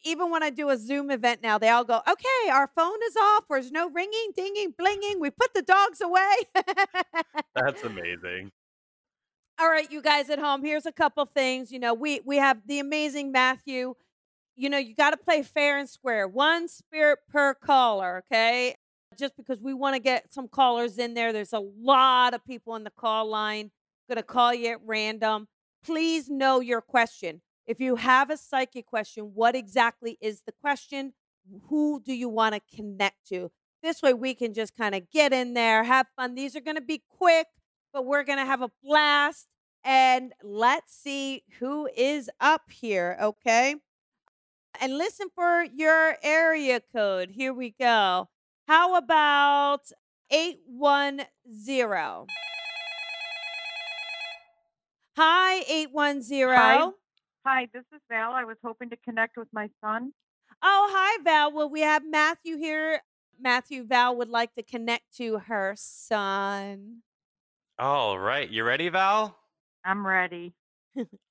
Even 0.04 0.30
when 0.30 0.42
I 0.42 0.50
do 0.50 0.70
a 0.70 0.76
Zoom 0.78 1.10
event 1.10 1.42
now, 1.42 1.58
they 1.58 1.68
all 1.68 1.84
go, 1.84 2.00
"Okay, 2.08 2.50
our 2.50 2.68
phone 2.74 2.98
is 3.06 3.16
off. 3.16 3.44
There's 3.50 3.70
no 3.72 3.90
ringing, 3.90 4.32
dinging, 4.36 4.72
blinging. 4.72 5.20
We 5.20 5.30
put 5.30 5.54
the 5.54 5.62
dogs 5.62 6.00
away." 6.00 6.34
That's 7.54 7.82
amazing. 7.84 8.50
all 9.60 9.70
right, 9.70 9.90
you 9.90 10.02
guys 10.02 10.30
at 10.30 10.38
home, 10.38 10.64
here's 10.64 10.86
a 10.86 10.92
couple 10.92 11.24
things. 11.26 11.70
You 11.72 11.78
know, 11.78 11.94
we 11.94 12.20
we 12.24 12.36
have 12.38 12.58
the 12.66 12.80
amazing 12.80 13.32
Matthew. 13.32 13.94
You 14.56 14.70
know, 14.70 14.78
you 14.78 14.94
got 14.94 15.10
to 15.10 15.16
play 15.16 15.42
fair 15.42 15.78
and 15.78 15.88
square. 15.88 16.28
One 16.28 16.68
spirit 16.68 17.20
per 17.30 17.54
caller, 17.54 18.24
okay? 18.26 18.76
Just 19.18 19.36
because 19.36 19.60
we 19.60 19.74
want 19.74 19.94
to 19.96 20.00
get 20.00 20.32
some 20.32 20.48
callers 20.48 20.98
in 20.98 21.14
there. 21.14 21.32
There's 21.32 21.52
a 21.52 21.60
lot 21.60 22.34
of 22.34 22.44
people 22.44 22.76
in 22.76 22.84
the 22.84 22.90
call 22.90 23.28
line. 23.28 23.70
Going 24.08 24.16
to 24.16 24.22
call 24.22 24.54
you 24.54 24.72
at 24.72 24.78
random. 24.84 25.48
Please 25.84 26.28
know 26.30 26.60
your 26.60 26.80
question. 26.80 27.40
If 27.66 27.80
you 27.80 27.96
have 27.96 28.30
a 28.30 28.36
psychic 28.36 28.86
question, 28.86 29.32
what 29.34 29.54
exactly 29.56 30.18
is 30.20 30.42
the 30.42 30.52
question? 30.52 31.14
Who 31.68 32.00
do 32.04 32.12
you 32.12 32.28
want 32.28 32.54
to 32.54 32.76
connect 32.76 33.28
to? 33.28 33.50
This 33.82 34.02
way 34.02 34.14
we 34.14 34.34
can 34.34 34.54
just 34.54 34.76
kind 34.76 34.94
of 34.94 35.10
get 35.10 35.32
in 35.32 35.54
there, 35.54 35.84
have 35.84 36.06
fun. 36.16 36.34
These 36.34 36.56
are 36.56 36.60
going 36.60 36.76
to 36.76 36.82
be 36.82 37.02
quick 37.18 37.46
but 37.94 38.04
we're 38.04 38.24
going 38.24 38.38
to 38.38 38.44
have 38.44 38.60
a 38.60 38.70
blast 38.82 39.46
and 39.84 40.34
let's 40.42 40.92
see 40.92 41.44
who 41.60 41.88
is 41.96 42.28
up 42.40 42.62
here, 42.70 43.16
okay? 43.22 43.76
And 44.80 44.98
listen 44.98 45.28
for 45.34 45.62
your 45.62 46.16
area 46.22 46.80
code. 46.92 47.30
Here 47.30 47.54
we 47.54 47.70
go. 47.78 48.28
How 48.66 48.96
about 48.96 49.92
810? 50.30 51.26
Hi, 55.16 55.64
810. 55.68 56.48
Hi. 56.48 56.90
Hi, 57.46 57.68
this 57.74 57.84
is 57.92 58.00
Val. 58.08 58.32
I 58.32 58.44
was 58.44 58.56
hoping 58.64 58.88
to 58.90 58.96
connect 58.96 59.36
with 59.36 59.48
my 59.52 59.68
son. 59.82 60.12
Oh, 60.62 60.90
hi, 60.90 61.22
Val. 61.22 61.52
Well, 61.52 61.68
we 61.68 61.82
have 61.82 62.02
Matthew 62.06 62.56
here. 62.56 63.02
Matthew, 63.38 63.84
Val 63.84 64.16
would 64.16 64.30
like 64.30 64.54
to 64.54 64.62
connect 64.62 65.14
to 65.16 65.38
her 65.40 65.74
son. 65.76 67.02
All 67.78 68.18
right. 68.18 68.48
You 68.48 68.64
ready, 68.64 68.88
Val? 68.88 69.38
I'm 69.84 70.06
ready. 70.06 70.54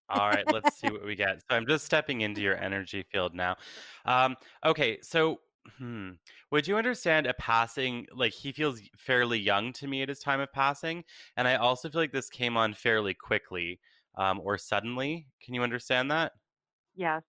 All 0.09 0.29
right, 0.29 0.47
let's 0.47 0.71
see 0.75 0.89
what 0.91 1.05
we 1.05 1.15
get. 1.15 1.39
So 1.41 1.55
I'm 1.55 1.65
just 1.65 1.85
stepping 1.85 2.21
into 2.21 2.41
your 2.41 2.57
energy 2.57 3.03
field 3.11 3.33
now. 3.33 3.55
Um, 4.05 4.35
okay, 4.65 4.99
so 5.01 5.39
hmm, 5.77 6.11
would 6.51 6.67
you 6.67 6.77
understand 6.77 7.25
a 7.25 7.33
passing? 7.33 8.05
Like 8.13 8.33
he 8.33 8.51
feels 8.51 8.81
fairly 8.97 9.39
young 9.39 9.71
to 9.73 9.87
me 9.87 10.01
at 10.01 10.09
his 10.09 10.19
time 10.19 10.41
of 10.41 10.51
passing, 10.51 11.03
and 11.37 11.47
I 11.47 11.55
also 11.55 11.89
feel 11.89 12.01
like 12.01 12.11
this 12.11 12.29
came 12.29 12.57
on 12.57 12.73
fairly 12.73 13.13
quickly 13.13 13.79
um, 14.15 14.39
or 14.43 14.57
suddenly. 14.57 15.27
Can 15.41 15.53
you 15.53 15.63
understand 15.63 16.11
that? 16.11 16.33
Yes. 16.95 17.23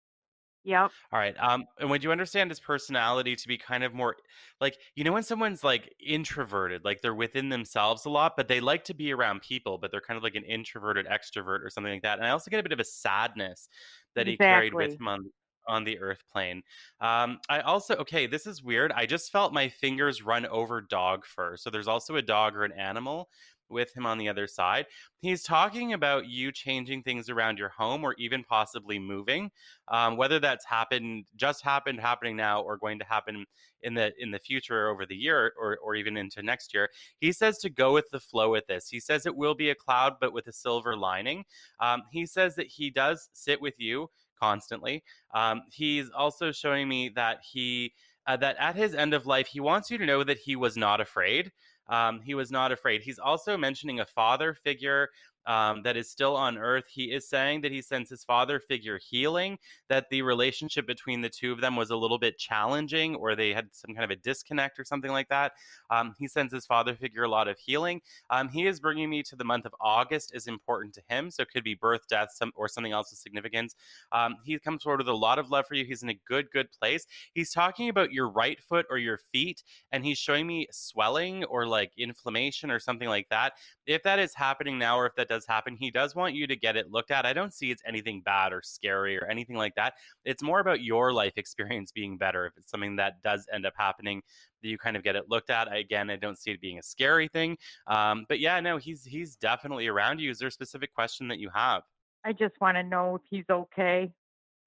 Yep. 0.64 0.92
All 1.12 1.18
right. 1.18 1.36
Um, 1.38 1.66
and 1.78 1.90
would 1.90 2.02
you 2.02 2.10
understand 2.10 2.50
his 2.50 2.58
personality 2.58 3.36
to 3.36 3.48
be 3.48 3.56
kind 3.56 3.84
of 3.84 3.94
more 3.94 4.16
like 4.60 4.76
you 4.96 5.04
know 5.04 5.12
when 5.12 5.22
someone's 5.22 5.62
like 5.62 5.94
introverted, 6.00 6.84
like 6.84 7.02
they're 7.02 7.14
within 7.14 7.50
themselves 7.50 8.04
a 8.04 8.10
lot, 8.10 8.34
but 8.36 8.48
they 8.48 8.60
like 8.60 8.84
to 8.84 8.94
be 8.94 9.12
around 9.12 9.42
people, 9.42 9.78
but 9.78 9.90
they're 9.90 10.00
kind 10.00 10.16
of 10.16 10.24
like 10.24 10.34
an 10.34 10.44
introverted 10.44 11.06
extrovert 11.06 11.62
or 11.64 11.70
something 11.70 11.92
like 11.92 12.02
that. 12.02 12.18
And 12.18 12.26
I 12.26 12.30
also 12.30 12.50
get 12.50 12.58
a 12.60 12.62
bit 12.64 12.72
of 12.72 12.80
a 12.80 12.84
sadness 12.84 13.68
that 14.14 14.26
he 14.26 14.36
carried 14.38 14.74
with 14.74 14.94
him 14.98 15.06
on 15.08 15.30
on 15.66 15.84
the 15.84 15.98
earth 15.98 16.22
plane. 16.30 16.62
Um, 17.00 17.38
I 17.48 17.60
also 17.60 17.94
okay, 17.96 18.26
this 18.26 18.46
is 18.46 18.62
weird. 18.62 18.90
I 18.92 19.06
just 19.06 19.30
felt 19.30 19.52
my 19.52 19.68
fingers 19.68 20.22
run 20.22 20.46
over 20.46 20.80
dog 20.80 21.24
fur. 21.26 21.56
So 21.56 21.70
there's 21.70 21.88
also 21.88 22.16
a 22.16 22.22
dog 22.22 22.56
or 22.56 22.64
an 22.64 22.72
animal 22.72 23.28
with 23.68 23.94
him 23.96 24.06
on 24.06 24.18
the 24.18 24.28
other 24.28 24.46
side. 24.46 24.86
He's 25.20 25.42
talking 25.42 25.92
about 25.92 26.26
you 26.26 26.52
changing 26.52 27.02
things 27.02 27.28
around 27.28 27.58
your 27.58 27.70
home 27.70 28.04
or 28.04 28.14
even 28.18 28.44
possibly 28.44 28.98
moving 28.98 29.50
um, 29.88 30.16
whether 30.16 30.38
that's 30.38 30.64
happened 30.64 31.26
just 31.36 31.62
happened 31.62 32.00
happening 32.00 32.36
now 32.36 32.62
or 32.62 32.76
going 32.76 32.98
to 32.98 33.04
happen 33.04 33.44
in 33.82 33.94
the 33.94 34.12
in 34.18 34.30
the 34.30 34.38
future 34.38 34.88
over 34.88 35.04
the 35.04 35.16
year 35.16 35.52
or, 35.60 35.78
or 35.82 35.94
even 35.94 36.16
into 36.16 36.42
next 36.42 36.72
year. 36.72 36.88
He 37.20 37.32
says 37.32 37.58
to 37.58 37.70
go 37.70 37.92
with 37.92 38.08
the 38.10 38.20
flow 38.20 38.50
with 38.50 38.66
this. 38.66 38.88
He 38.88 39.00
says 39.00 39.26
it 39.26 39.36
will 39.36 39.54
be 39.54 39.70
a 39.70 39.74
cloud 39.74 40.14
but 40.20 40.32
with 40.32 40.46
a 40.46 40.52
silver 40.52 40.96
lining. 40.96 41.44
Um, 41.80 42.02
he 42.10 42.26
says 42.26 42.54
that 42.56 42.66
he 42.66 42.90
does 42.90 43.28
sit 43.32 43.60
with 43.60 43.74
you 43.78 44.08
constantly. 44.40 45.02
Um, 45.34 45.62
he's 45.70 46.10
also 46.10 46.50
showing 46.50 46.88
me 46.88 47.10
that 47.10 47.38
he 47.42 47.92
uh, 48.26 48.36
that 48.38 48.56
at 48.58 48.74
his 48.74 48.94
end 48.94 49.12
of 49.12 49.26
life 49.26 49.46
he 49.46 49.60
wants 49.60 49.90
you 49.90 49.98
to 49.98 50.06
know 50.06 50.24
that 50.24 50.38
he 50.38 50.56
was 50.56 50.76
not 50.76 51.00
afraid 51.00 51.52
um, 51.88 52.20
he 52.20 52.34
was 52.34 52.50
not 52.50 52.72
afraid. 52.72 53.02
He's 53.02 53.18
also 53.18 53.56
mentioning 53.56 54.00
a 54.00 54.06
father 54.06 54.54
figure 54.54 55.10
um, 55.46 55.82
that 55.82 55.96
is 55.96 56.10
still 56.10 56.36
on 56.36 56.58
earth. 56.58 56.84
He 56.88 57.12
is 57.12 57.28
saying 57.28 57.62
that 57.62 57.72
he 57.72 57.82
sends 57.82 58.10
his 58.10 58.24
father 58.24 58.60
figure 58.60 58.98
healing, 58.98 59.58
that 59.88 60.08
the 60.10 60.22
relationship 60.22 60.86
between 60.86 61.20
the 61.20 61.28
two 61.28 61.52
of 61.52 61.60
them 61.60 61.76
was 61.76 61.90
a 61.90 61.96
little 61.96 62.18
bit 62.18 62.38
challenging 62.38 63.14
or 63.16 63.34
they 63.34 63.52
had 63.52 63.68
some 63.72 63.94
kind 63.94 64.04
of 64.04 64.10
a 64.10 64.20
disconnect 64.20 64.78
or 64.78 64.84
something 64.84 65.10
like 65.10 65.28
that. 65.28 65.52
Um, 65.90 66.14
he 66.18 66.28
sends 66.28 66.52
his 66.52 66.66
father 66.66 66.94
figure 66.94 67.24
a 67.24 67.28
lot 67.28 67.48
of 67.48 67.58
healing. 67.58 68.00
Um, 68.30 68.48
he 68.48 68.66
is 68.66 68.80
bringing 68.80 69.10
me 69.10 69.22
to 69.24 69.36
the 69.36 69.44
month 69.44 69.66
of 69.66 69.74
August 69.80 70.32
is 70.34 70.46
important 70.46 70.94
to 70.94 71.02
him. 71.08 71.30
So 71.30 71.42
it 71.42 71.50
could 71.50 71.64
be 71.64 71.74
birth, 71.74 72.02
death, 72.08 72.28
some, 72.34 72.52
or 72.54 72.68
something 72.68 72.92
else 72.92 73.12
of 73.12 73.18
significance. 73.18 73.74
Um, 74.12 74.36
he 74.44 74.58
comes 74.58 74.82
forward 74.82 74.98
with 74.98 75.08
a 75.08 75.12
lot 75.12 75.38
of 75.38 75.50
love 75.50 75.66
for 75.66 75.74
you. 75.74 75.84
He's 75.84 76.02
in 76.02 76.10
a 76.10 76.18
good, 76.26 76.50
good 76.52 76.68
place. 76.72 77.06
He's 77.34 77.50
talking 77.50 77.88
about 77.88 78.12
your 78.12 78.28
right 78.28 78.60
foot 78.60 78.86
or 78.90 78.98
your 78.98 79.18
feet, 79.18 79.62
and 79.92 80.04
he's 80.04 80.18
showing 80.18 80.46
me 80.46 80.66
swelling 80.70 81.44
or 81.44 81.66
like 81.66 81.92
inflammation 81.98 82.70
or 82.70 82.78
something 82.78 83.08
like 83.08 83.28
that. 83.30 83.54
If 83.86 84.02
that 84.04 84.18
is 84.18 84.34
happening 84.34 84.78
now 84.78 84.98
or 84.98 85.06
if 85.06 85.14
that 85.16 85.28
does 85.34 85.46
happen, 85.46 85.74
he 85.76 85.90
does 85.90 86.14
want 86.14 86.34
you 86.34 86.46
to 86.46 86.56
get 86.56 86.76
it 86.76 86.90
looked 86.90 87.10
at. 87.10 87.26
I 87.26 87.32
don't 87.32 87.52
see 87.52 87.70
it's 87.70 87.82
anything 87.86 88.22
bad 88.24 88.52
or 88.52 88.60
scary 88.62 89.18
or 89.18 89.26
anything 89.26 89.56
like 89.56 89.74
that. 89.74 89.94
It's 90.24 90.42
more 90.42 90.60
about 90.60 90.80
your 90.82 91.12
life 91.12 91.32
experience 91.36 91.90
being 91.92 92.16
better. 92.16 92.46
If 92.46 92.52
it's 92.56 92.70
something 92.70 92.96
that 92.96 93.22
does 93.22 93.46
end 93.52 93.66
up 93.66 93.74
happening, 93.76 94.22
that 94.62 94.68
you 94.68 94.78
kind 94.78 94.96
of 94.96 95.02
get 95.02 95.16
it 95.16 95.24
looked 95.28 95.50
at. 95.50 95.74
Again, 95.74 96.08
I 96.10 96.16
don't 96.16 96.38
see 96.38 96.52
it 96.52 96.60
being 96.60 96.78
a 96.78 96.82
scary 96.82 97.28
thing. 97.28 97.56
Um, 97.86 98.24
but 98.28 98.38
yeah, 98.40 98.60
no, 98.60 98.76
he's 98.76 99.04
he's 99.04 99.36
definitely 99.36 99.88
around 99.88 100.20
you. 100.20 100.30
Is 100.30 100.38
there 100.38 100.48
a 100.48 100.52
specific 100.52 100.94
question 100.94 101.26
that 101.28 101.38
you 101.38 101.50
have? 101.54 101.82
I 102.24 102.32
just 102.32 102.54
want 102.60 102.76
to 102.76 102.82
know 102.82 103.16
if 103.16 103.22
he's 103.28 103.44
okay. 103.50 104.12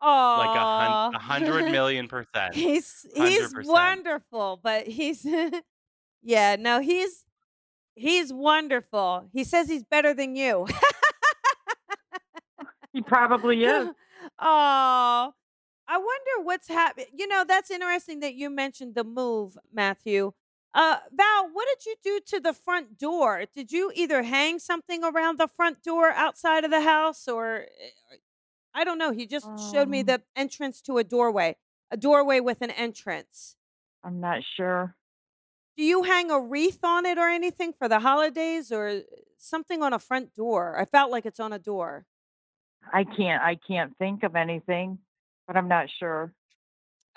Oh, 0.01 0.43
Like 0.45 0.55
a, 0.55 0.59
hun- 0.59 1.13
hundred 1.13 1.71
million 1.71 2.07
percent. 2.07 2.53
he's 2.53 3.05
he's 3.15 3.51
100%. 3.53 3.65
wonderful, 3.65 4.59
but 4.61 4.85
he's 4.87 5.25
yeah, 6.21 6.55
no, 6.59 6.79
he's 6.81 7.23
he's 7.97 8.31
wonderful. 8.31 9.29
He 9.33 9.43
says 9.43 9.67
he's 9.67 9.83
better 9.83 10.13
than 10.13 10.35
you. 10.35 10.67
He 12.93 13.01
probably 13.01 13.63
is. 13.63 13.89
oh, 14.39 15.33
I 15.89 15.97
wonder 15.97 16.43
what's 16.43 16.67
happening. 16.67 17.07
You 17.15 17.27
know, 17.27 17.43
that's 17.47 17.69
interesting 17.69 18.21
that 18.21 18.33
you 18.33 18.49
mentioned 18.49 18.95
the 18.95 19.03
move, 19.03 19.57
Matthew. 19.71 20.33
Uh, 20.73 20.97
Val, 21.13 21.49
what 21.53 21.67
did 21.67 21.85
you 21.85 21.95
do 22.03 22.19
to 22.35 22.39
the 22.39 22.53
front 22.53 22.97
door? 22.97 23.45
Did 23.55 23.71
you 23.71 23.91
either 23.95 24.23
hang 24.23 24.59
something 24.59 25.03
around 25.03 25.37
the 25.39 25.47
front 25.47 25.83
door 25.83 26.11
outside 26.11 26.63
of 26.63 26.71
the 26.71 26.81
house, 26.81 27.27
or 27.27 27.65
eh, 28.11 28.15
I 28.73 28.83
don't 28.83 28.97
know? 28.97 29.11
He 29.11 29.25
just 29.27 29.47
showed 29.71 29.89
me 29.89 29.99
Um. 30.01 30.05
the 30.07 30.21
entrance 30.35 30.81
to 30.81 30.97
a 30.97 31.03
doorway, 31.03 31.55
a 31.91 31.97
doorway 31.97 32.39
with 32.39 32.61
an 32.61 32.71
entrance. 32.71 33.55
I'm 34.03 34.19
not 34.19 34.41
sure. 34.55 34.95
Do 35.77 35.83
you 35.83 36.03
hang 36.03 36.31
a 36.31 36.39
wreath 36.39 36.83
on 36.83 37.05
it 37.05 37.19
or 37.19 37.29
anything 37.29 37.71
for 37.71 37.87
the 37.87 37.99
holidays, 37.99 38.71
or 38.71 38.87
uh, 38.87 38.99
something 39.37 39.83
on 39.83 39.93
a 39.93 39.99
front 39.99 40.33
door? 40.33 40.75
I 40.77 40.85
felt 40.85 41.11
like 41.11 41.25
it's 41.25 41.39
on 41.39 41.53
a 41.53 41.59
door. 41.59 42.07
I 42.91 43.03
can't. 43.03 43.43
I 43.43 43.55
can't 43.67 43.95
think 43.97 44.23
of 44.23 44.35
anything, 44.35 44.97
but 45.45 45.55
I'm 45.55 45.67
not 45.67 45.87
sure. 45.99 46.33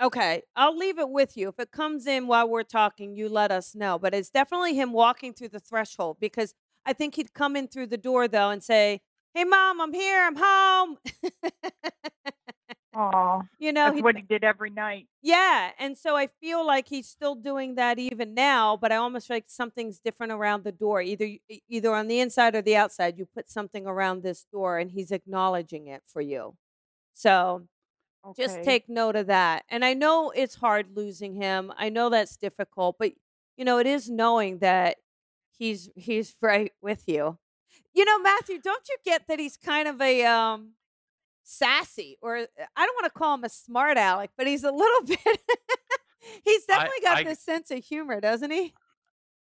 Okay, 0.01 0.43
I'll 0.57 0.77
leave 0.77 0.99
it 0.99 1.11
with 1.11 1.37
you. 1.37 1.49
If 1.49 1.59
it 1.59 1.71
comes 1.73 2.07
in 2.07 2.27
while 2.27 2.49
we're 2.49 2.63
talking, 2.63 3.15
you 3.17 3.29
let 3.29 3.51
us 3.51 3.75
know. 3.75 3.99
But 3.99 4.15
it's 4.15 4.31
definitely 4.31 4.75
him 4.75 4.93
walking 4.93 5.33
through 5.35 5.51
the 5.51 5.61
threshold 5.61 6.19
because 6.21 6.55
I 6.87 6.93
think 6.93 7.15
he'd 7.15 7.35
come 7.35 7.57
in 7.57 7.69
through 7.69 7.89
the 7.89 7.99
door 7.99 8.29
though 8.29 8.51
and 8.51 8.63
say, 8.63 9.01
"Hey, 9.35 9.45
mom, 9.45 9.81
I'm 9.81 9.93
here. 9.93 10.27
I'm 10.27 10.37
home." 10.37 10.99
Oh, 12.95 13.43
you 13.59 13.73
know, 13.73 13.85
that's 13.85 13.95
he'd- 13.97 14.03
what 14.03 14.17
he 14.17 14.23
did 14.23 14.43
every 14.43 14.71
night. 14.71 15.07
yeah. 15.23 15.71
And 15.79 15.97
so 15.97 16.17
I 16.17 16.27
feel 16.27 16.67
like 16.67 16.89
he's 16.89 17.09
still 17.09 17.35
doing 17.37 17.77
that 17.77 17.99
even 18.01 18.35
now. 18.35 18.77
But 18.77 18.91
I 18.91 18.97
almost 18.97 19.29
feel 19.29 19.37
like 19.37 19.45
something's 19.49 20.01
different 20.01 20.33
around 20.33 20.65
the 20.65 20.73
door, 20.73 21.01
either 21.01 21.29
either 21.69 21.95
on 21.95 22.09
the 22.09 22.19
inside 22.21 22.55
or 22.57 22.63
the 22.63 22.77
outside. 22.77 23.17
You 23.19 23.27
put 23.27 23.49
something 23.51 23.87
around 23.87 24.23
this 24.23 24.45
door, 24.53 24.79
and 24.79 24.91
he's 24.91 25.13
acknowledging 25.13 25.87
it 25.87 26.03
for 26.07 26.21
you. 26.21 26.57
So 27.15 27.67
Okay. 28.27 28.43
just 28.43 28.63
take 28.63 28.89
note 28.89 29.17
of 29.17 29.29
that. 29.29 29.65
And 29.71 29.85
I 29.85 29.95
know 29.95 30.31
it's 30.31 30.57
hard 30.57 30.97
losing 30.97 31.35
him. 31.37 31.73
I 31.79 31.89
know 31.89 32.11
that's 32.11 32.37
difficult, 32.37 32.97
but 32.99 33.13
you 33.57 33.65
know, 33.65 33.79
it 33.79 33.87
is 33.87 34.11
knowing 34.11 34.59
that 34.59 34.97
he's 35.59 35.91
he's 35.95 36.35
right 36.43 36.73
with 36.83 37.05
you. 37.07 37.39
You 37.95 38.05
know, 38.05 38.19
Matthew, 38.19 38.59
don't 38.61 38.87
you 38.89 38.97
get 39.05 39.27
that 39.29 39.39
he's 39.39 39.57
kind 39.57 39.87
of 39.89 40.01
a 40.01 40.25
um 40.27 40.73
sassy 41.51 42.17
or 42.23 42.37
uh, 42.39 42.47
I 42.77 42.87
don't 42.87 42.95
want 42.95 43.13
to 43.13 43.19
call 43.19 43.35
him 43.35 43.45
a 43.45 43.49
smart 43.49 43.99
aleck, 43.99 44.31
but 44.37 44.47
he's 44.47 44.65
a 44.65 44.71
little 44.71 45.03
bit 45.07 45.41
he's 46.45 46.63
I- 46.69 46.75
definitely 46.75 47.01
got 47.03 47.17
I- 47.19 47.23
this 47.25 47.41
sense 47.41 47.71
of 47.71 47.85
humor, 47.85 48.21
doesn't 48.21 48.51
he? 48.51 48.75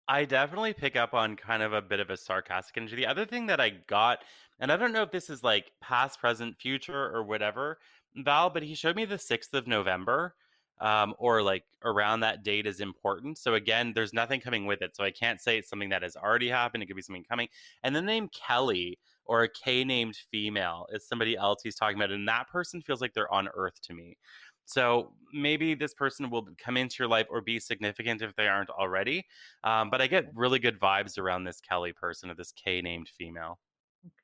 I 0.07 0.25
definitely 0.25 0.73
pick 0.73 0.95
up 0.95 1.15
on 1.15 1.35
kind 1.35 1.63
of 1.63 1.73
a 1.73 1.81
bit 1.81 1.99
of 1.99 2.11
a 2.11 2.17
sarcastic 2.17 2.77
energy. 2.77 2.95
The 2.95 3.07
other 3.07 3.25
thing 3.25 3.47
that 3.47 3.59
I 3.59 3.71
got, 3.71 4.19
and 4.59 4.71
I 4.71 4.77
don't 4.77 4.93
know 4.93 5.01
if 5.01 5.09
this 5.09 5.31
is 5.31 5.43
like 5.43 5.71
past, 5.81 6.19
present, 6.19 6.55
future, 6.59 7.09
or 7.11 7.23
whatever, 7.23 7.79
Val, 8.15 8.51
but 8.51 8.61
he 8.61 8.75
showed 8.75 8.95
me 8.95 9.05
the 9.05 9.15
6th 9.15 9.55
of 9.55 9.65
November, 9.65 10.35
um, 10.79 11.15
or 11.17 11.41
like 11.41 11.63
around 11.83 12.19
that 12.19 12.43
date 12.43 12.67
is 12.67 12.81
important. 12.81 13.39
So 13.39 13.55
again, 13.55 13.93
there's 13.95 14.13
nothing 14.13 14.39
coming 14.39 14.67
with 14.67 14.83
it. 14.83 14.95
So 14.95 15.03
I 15.03 15.09
can't 15.09 15.41
say 15.41 15.57
it's 15.57 15.69
something 15.69 15.89
that 15.89 16.03
has 16.03 16.15
already 16.15 16.49
happened. 16.49 16.83
It 16.83 16.85
could 16.85 16.95
be 16.95 17.01
something 17.01 17.25
coming. 17.27 17.47
And 17.81 17.95
the 17.95 18.01
name 18.03 18.29
Kelly 18.29 18.99
or 19.25 19.43
a 19.43 19.49
K 19.49 19.83
named 19.83 20.15
female 20.31 20.88
is 20.91 21.07
somebody 21.07 21.35
else 21.38 21.61
he's 21.63 21.75
talking 21.75 21.97
about. 21.97 22.11
And 22.11 22.27
that 22.27 22.47
person 22.49 22.81
feels 22.81 23.01
like 23.01 23.13
they're 23.13 23.31
on 23.33 23.47
earth 23.55 23.81
to 23.83 23.93
me. 23.93 24.17
So 24.65 25.13
maybe 25.31 25.75
this 25.75 25.93
person 25.93 26.29
will 26.29 26.47
come 26.57 26.77
into 26.77 26.95
your 26.99 27.07
life 27.07 27.27
or 27.29 27.41
be 27.41 27.59
significant 27.59 28.21
if 28.21 28.35
they 28.35 28.47
aren't 28.47 28.69
already. 28.71 29.25
Um, 29.63 29.89
but 29.89 30.01
I 30.01 30.07
get 30.07 30.25
really 30.33 30.59
good 30.59 30.79
vibes 30.79 31.19
around 31.19 31.43
this 31.43 31.61
Kelly 31.61 31.93
person 31.93 32.31
or 32.31 32.35
this 32.35 32.51
K 32.51 32.81
named 32.81 33.09
female. 33.09 33.59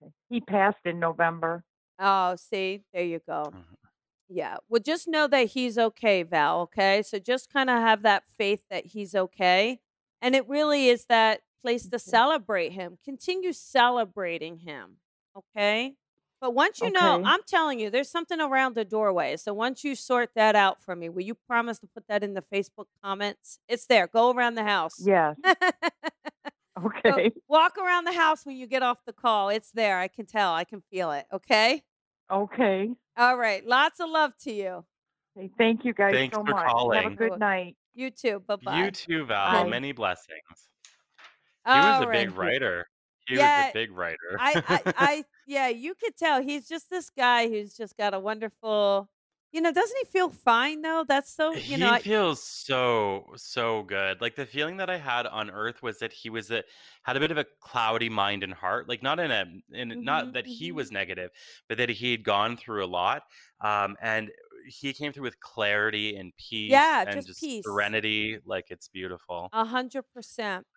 Okay. 0.02 0.12
He 0.30 0.42
passed 0.42 0.86
in 0.86 1.00
November. 1.00 1.64
Oh, 2.00 2.36
see, 2.36 2.84
there 2.94 3.04
you 3.04 3.20
go. 3.28 3.54
Mhm. 3.54 3.76
Yeah. 4.30 4.58
Well, 4.70 4.82
just 4.82 5.08
know 5.08 5.28
that 5.28 5.48
he's 5.48 5.78
okay, 5.78 6.24
Val. 6.24 6.62
Okay. 6.62 7.04
So 7.04 7.20
just 7.20 7.52
kind 7.52 7.70
of 7.70 7.80
have 7.80 8.04
that 8.04 8.24
faith 8.38 8.64
that 8.70 8.88
he's 8.88 9.16
okay. 9.16 9.80
And 10.22 10.36
it 10.36 10.48
really 10.48 10.88
is 10.90 11.06
that 11.06 11.42
place 11.62 11.84
to 11.84 11.98
mm-hmm. 11.98 12.10
celebrate 12.10 12.72
him. 12.72 12.98
Continue 13.04 13.54
celebrating 13.54 14.58
him. 14.58 14.98
Okay. 15.38 15.96
But 16.42 16.56
once 16.56 16.82
you 16.82 16.90
know, 16.90 17.22
I'm 17.24 17.42
telling 17.48 17.80
you, 17.80 17.92
there's 17.92 18.10
something 18.10 18.42
around 18.42 18.74
the 18.74 18.84
doorway. 18.84 19.38
So 19.38 19.54
once 19.54 19.84
you 19.84 19.94
sort 19.94 20.32
that 20.36 20.56
out 20.56 20.82
for 20.82 20.96
me, 20.96 21.08
will 21.08 21.22
you 21.22 21.36
promise 21.48 21.78
to 21.80 21.88
put 21.88 22.08
that 22.08 22.24
in 22.24 22.34
the 22.34 22.44
Facebook 22.52 22.86
comments? 23.04 23.60
It's 23.70 23.86
there. 23.86 24.08
Go 24.08 24.32
around 24.32 24.56
the 24.56 24.64
house. 24.64 24.96
Yes. 25.00 25.36
Go- 25.44 25.52
Okay. 26.84 27.32
walk 27.48 27.78
around 27.78 28.06
the 28.06 28.14
house 28.14 28.44
when 28.44 28.56
you 28.56 28.66
get 28.66 28.82
off 28.82 28.98
the 29.06 29.14
call. 29.14 29.50
It's 29.50 29.70
there. 29.72 30.00
I 30.00 30.08
can 30.08 30.26
tell. 30.26 30.54
I 30.54 30.64
can 30.64 30.82
feel 30.90 31.12
it. 31.12 31.26
Okay. 31.32 31.84
Okay. 32.32 32.90
All 33.18 33.38
right. 33.38 33.64
Lots 33.64 34.00
of 34.00 34.10
love 34.10 34.32
to 34.44 34.52
you. 34.52 34.86
Hey, 35.36 35.52
thank 35.58 35.86
you 35.86 35.94
guys 35.94 36.14
Thanks 36.14 36.36
so 36.36 36.44
for 36.44 36.52
much. 36.52 36.96
Have 37.04 37.12
a 37.12 37.16
good 37.16 37.40
night. 37.40 37.76
You 37.94 38.10
too. 38.10 38.42
Bye 38.48 38.56
bye. 38.64 38.84
You 38.84 38.92
too, 38.92 39.26
Val. 39.26 39.64
Bye. 39.64 39.70
Many 39.70 39.92
blessings. 39.92 40.71
He 41.70 41.82
was 41.82 42.00
a 42.00 42.08
big 42.08 42.32
writer. 42.32 42.86
He 43.28 43.38
Yeah, 43.38 43.40
was 43.40 43.58
a 43.58 43.66
big 43.74 43.92
writer. 43.92 44.18
I, 44.38 44.60
I, 44.66 44.86
I, 44.96 45.26
yeah, 45.46 45.68
you 45.70 45.96
could 45.96 46.18
tell 46.18 46.42
he's 46.42 46.68
just 46.68 46.90
this 46.90 47.10
guy 47.10 47.50
who's 47.50 47.76
just 47.76 47.98
got 47.98 48.14
a 48.14 48.20
wonderful. 48.20 49.10
You 49.52 49.62
know, 49.62 49.72
doesn't 49.74 49.98
he 50.00 50.06
feel 50.06 50.30
fine 50.30 50.82
though? 50.82 51.06
That's 51.08 51.34
so. 51.34 51.62
You 51.62 51.78
he 51.78 51.80
know, 51.80 51.92
I, 51.92 52.04
feels 52.04 52.42
so 52.44 53.26
so 53.36 53.84
good. 53.84 54.22
Like 54.22 54.36
the 54.36 54.46
feeling 54.46 54.78
that 54.78 54.90
I 54.90 54.98
had 54.98 55.26
on 55.28 55.50
Earth 55.52 55.82
was 55.84 56.00
that 56.00 56.14
he 56.14 56.30
was 56.30 56.50
a 56.50 56.64
had 57.04 57.18
a 57.18 57.20
bit 57.20 57.32
of 57.32 57.38
a 57.38 57.46
cloudy 57.62 58.08
mind 58.10 58.44
and 58.44 58.54
heart. 58.54 58.88
Like 58.88 59.04
not 59.04 59.20
in 59.20 59.32
a 59.32 59.46
in 59.72 59.96
Mhm, 59.96 60.02
not 60.02 60.34
that 60.34 60.48
he 60.48 60.72
mhm. 60.72 60.72
was 60.72 60.92
negative, 60.92 61.30
but 61.68 61.78
that 61.78 61.90
he 61.90 62.12
had 62.12 62.24
gone 62.24 62.56
through 62.58 62.86
a 62.86 62.88
lot. 62.88 63.24
Um, 63.64 63.98
and 64.02 64.32
he 64.66 64.94
came 64.94 65.12
through 65.12 65.24
with 65.24 65.40
clarity 65.42 66.16
and 66.16 66.32
peace 66.38 66.96
Yeah, 66.96 67.06
and 67.06 67.26
just 67.26 67.28
just 67.28 67.40
peace. 67.40 67.66
serenity. 67.66 68.40
Like 68.46 68.66
it's 68.70 68.88
beautiful. 68.88 69.54
a 69.54 69.66
hundred 69.66 70.04
percent. 70.14 70.68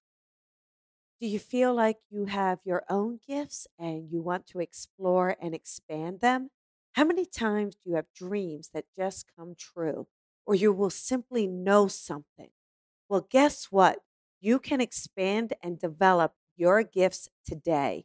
Do 1.21 1.27
you 1.29 1.39
feel 1.39 1.75
like 1.75 1.99
you 2.11 2.27
have 2.27 2.61
your 2.65 2.85
own 2.89 3.21
gifts 3.27 3.67
and 3.79 4.11
you 4.11 4.21
want 4.21 4.47
to 4.49 4.61
explore 4.61 5.37
and 5.41 5.55
expand 5.55 6.21
them? 6.21 6.51
How 6.93 7.05
many 7.05 7.25
times 7.25 7.75
do 7.77 7.91
you 7.91 7.97
have 7.97 8.13
dreams 8.15 8.71
that 8.75 8.85
just 8.97 9.27
come 9.37 9.55
true, 9.57 10.07
or 10.47 10.55
you 10.55 10.73
will 10.73 10.91
simply 10.91 11.47
know 11.47 11.89
something? 11.89 12.51
Well, 13.09 13.27
guess 13.31 13.67
what? 13.67 14.01
You 14.41 14.59
can 14.59 14.81
expand 14.81 15.55
and 15.63 15.79
develop 15.79 16.35
your 16.57 16.83
gifts 16.83 17.29
today. 17.47 18.05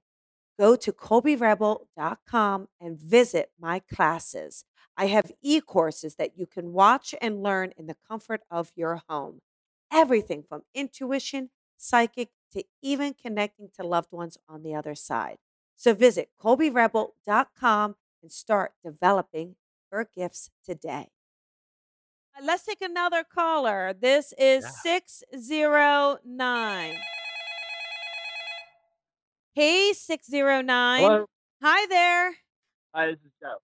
Go 0.60 0.76
to 0.76 0.92
colbyrebel.com 0.92 2.68
and 2.82 3.00
visit 3.00 3.52
my 3.60 3.80
classes. 3.80 4.66
I 4.98 5.08
have 5.08 5.32
e 5.42 5.62
courses 5.62 6.16
that 6.16 6.38
you 6.38 6.46
can 6.46 6.74
watch 6.74 7.16
and 7.22 7.44
learn 7.44 7.74
in 7.78 7.88
the 7.88 7.98
comfort 8.08 8.42
of 8.52 8.72
your 8.76 9.02
home. 9.10 9.42
Everything 9.92 10.44
from 10.44 10.64
intuition, 10.76 11.50
psychic, 11.78 12.30
to 12.54 12.64
even 12.82 13.14
connecting 13.14 13.70
to 13.76 13.84
loved 13.86 14.12
ones 14.12 14.38
on 14.48 14.64
the 14.64 14.74
other 14.76 14.96
side. 14.96 15.38
So 15.76 15.94
visit 15.94 16.30
colbyrebel.com 16.42 17.96
and 18.22 18.32
start 18.32 18.74
developing 18.84 19.56
your 19.92 20.06
gifts 20.16 20.50
today. 20.66 21.10
Uh, 22.38 22.42
Let's 22.44 22.64
take 22.66 22.82
another 22.82 23.24
caller. 23.24 23.94
This 23.94 24.34
is 24.38 24.64
Yeah. 24.64 24.70
609. 24.70 27.00
Hey, 29.54 29.94
609. 29.94 31.02
Hello. 31.02 31.26
Hi 31.62 31.86
there. 31.88 32.36
Hi, 32.94 33.08
this 33.08 33.20
is 33.26 33.32
Joe. 33.42 33.58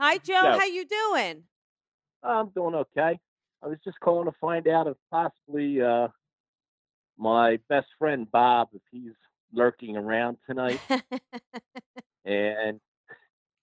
Hi, 0.00 0.18
Joe. 0.18 0.40
Joe. 0.42 0.58
How 0.58 0.64
you 0.64 0.84
doing? 0.86 1.44
I'm 2.22 2.48
doing 2.50 2.74
okay. 2.74 3.18
I 3.62 3.66
was 3.66 3.78
just 3.84 3.98
calling 4.00 4.26
to 4.26 4.32
find 4.40 4.66
out 4.68 4.86
if 4.86 4.96
possibly 5.10 5.80
uh, 5.80 6.08
my 7.22 7.58
best 7.68 7.86
friend 7.98 8.26
Bob, 8.30 8.68
if 8.72 8.82
he's 8.90 9.12
lurking 9.54 9.96
around 9.96 10.38
tonight, 10.46 10.80
and 12.24 12.80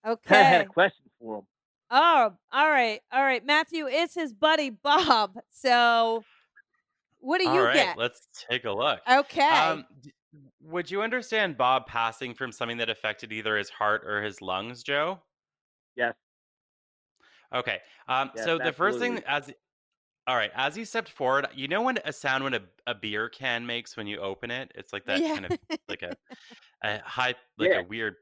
okay. 0.07 0.35
I 0.39 0.43
had 0.43 0.61
a 0.61 0.65
question 0.65 1.05
for 1.19 1.39
him. 1.39 1.43
Oh, 1.91 2.33
all 2.53 2.69
right. 2.69 3.01
All 3.11 3.23
right. 3.23 3.45
Matthew, 3.45 3.87
it's 3.87 4.15
his 4.15 4.33
buddy 4.33 4.69
Bob. 4.69 5.37
So 5.49 6.23
what 7.19 7.39
do 7.39 7.47
All 7.47 7.55
you 7.55 7.61
right, 7.61 7.73
get? 7.73 7.97
let's 7.97 8.27
take 8.49 8.65
a 8.65 8.71
look. 8.71 9.01
Okay. 9.11 9.41
Um, 9.41 9.85
Would 10.61 10.89
you 10.89 11.01
understand 11.01 11.57
Bob 11.57 11.87
passing 11.87 12.33
from 12.33 12.51
something 12.51 12.77
that 12.77 12.89
affected 12.89 13.33
either 13.33 13.57
his 13.57 13.69
heart 13.69 14.03
or 14.05 14.21
his 14.21 14.41
lungs, 14.41 14.83
Joe? 14.83 15.19
Yes. 15.95 16.13
Okay. 17.53 17.79
Um, 18.07 18.31
Yes, 18.35 18.45
so 18.45 18.57
the 18.59 18.71
first 18.71 18.99
thing 18.99 19.21
as 19.27 19.51
all 20.29 20.37
right, 20.37 20.51
as 20.55 20.75
he 20.75 20.85
stepped 20.85 21.09
forward, 21.09 21.47
you 21.55 21.67
know 21.67 21.81
when 21.83 21.97
a 22.05 22.13
sound 22.13 22.43
when 22.45 22.53
a, 22.55 22.61
a 22.87 22.95
beer 22.95 23.29
can 23.29 23.65
makes 23.65 23.97
when 23.97 24.07
you 24.07 24.19
open 24.19 24.51
it? 24.51 24.71
It's 24.75 24.93
like 24.93 25.05
that 25.07 25.25
Yeah. 25.25 25.35
kind 25.35 25.45
of 25.47 25.53
like 25.89 26.03
a, 26.03 26.15
a 26.83 26.99
high 27.01 27.35
like 27.57 27.71
Yeah. 27.71 27.79
a 27.79 27.83
weird 27.83 28.17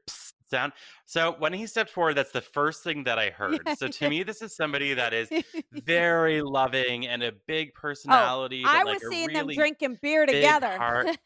sound. 0.50 0.72
So 1.06 1.36
when 1.38 1.52
he 1.54 1.66
stepped 1.66 1.90
forward, 1.90 2.14
that's 2.14 2.32
the 2.32 2.40
first 2.42 2.84
thing 2.84 3.04
that 3.04 3.18
I 3.18 3.30
heard. 3.30 3.70
Yeah, 3.70 3.74
So 3.74 3.88
to 3.88 4.06
me, 4.06 4.22
this 4.24 4.42
is 4.42 4.56
somebody 4.56 4.94
that 4.94 5.14
is 5.14 5.32
very 5.72 6.42
loving 6.42 7.06
and 7.06 7.22
a 7.22 7.32
big 7.32 7.74
Oh, 8.08 8.30
personality, 8.30 8.64
I 8.64 8.84
but 8.84 8.84
was 8.84 9.02
like 9.02 9.02
a 9.02 9.10
seeing 9.10 9.32
them 9.32 9.50
drinking 9.50 9.98
beer 10.02 10.26
together. 10.26 10.84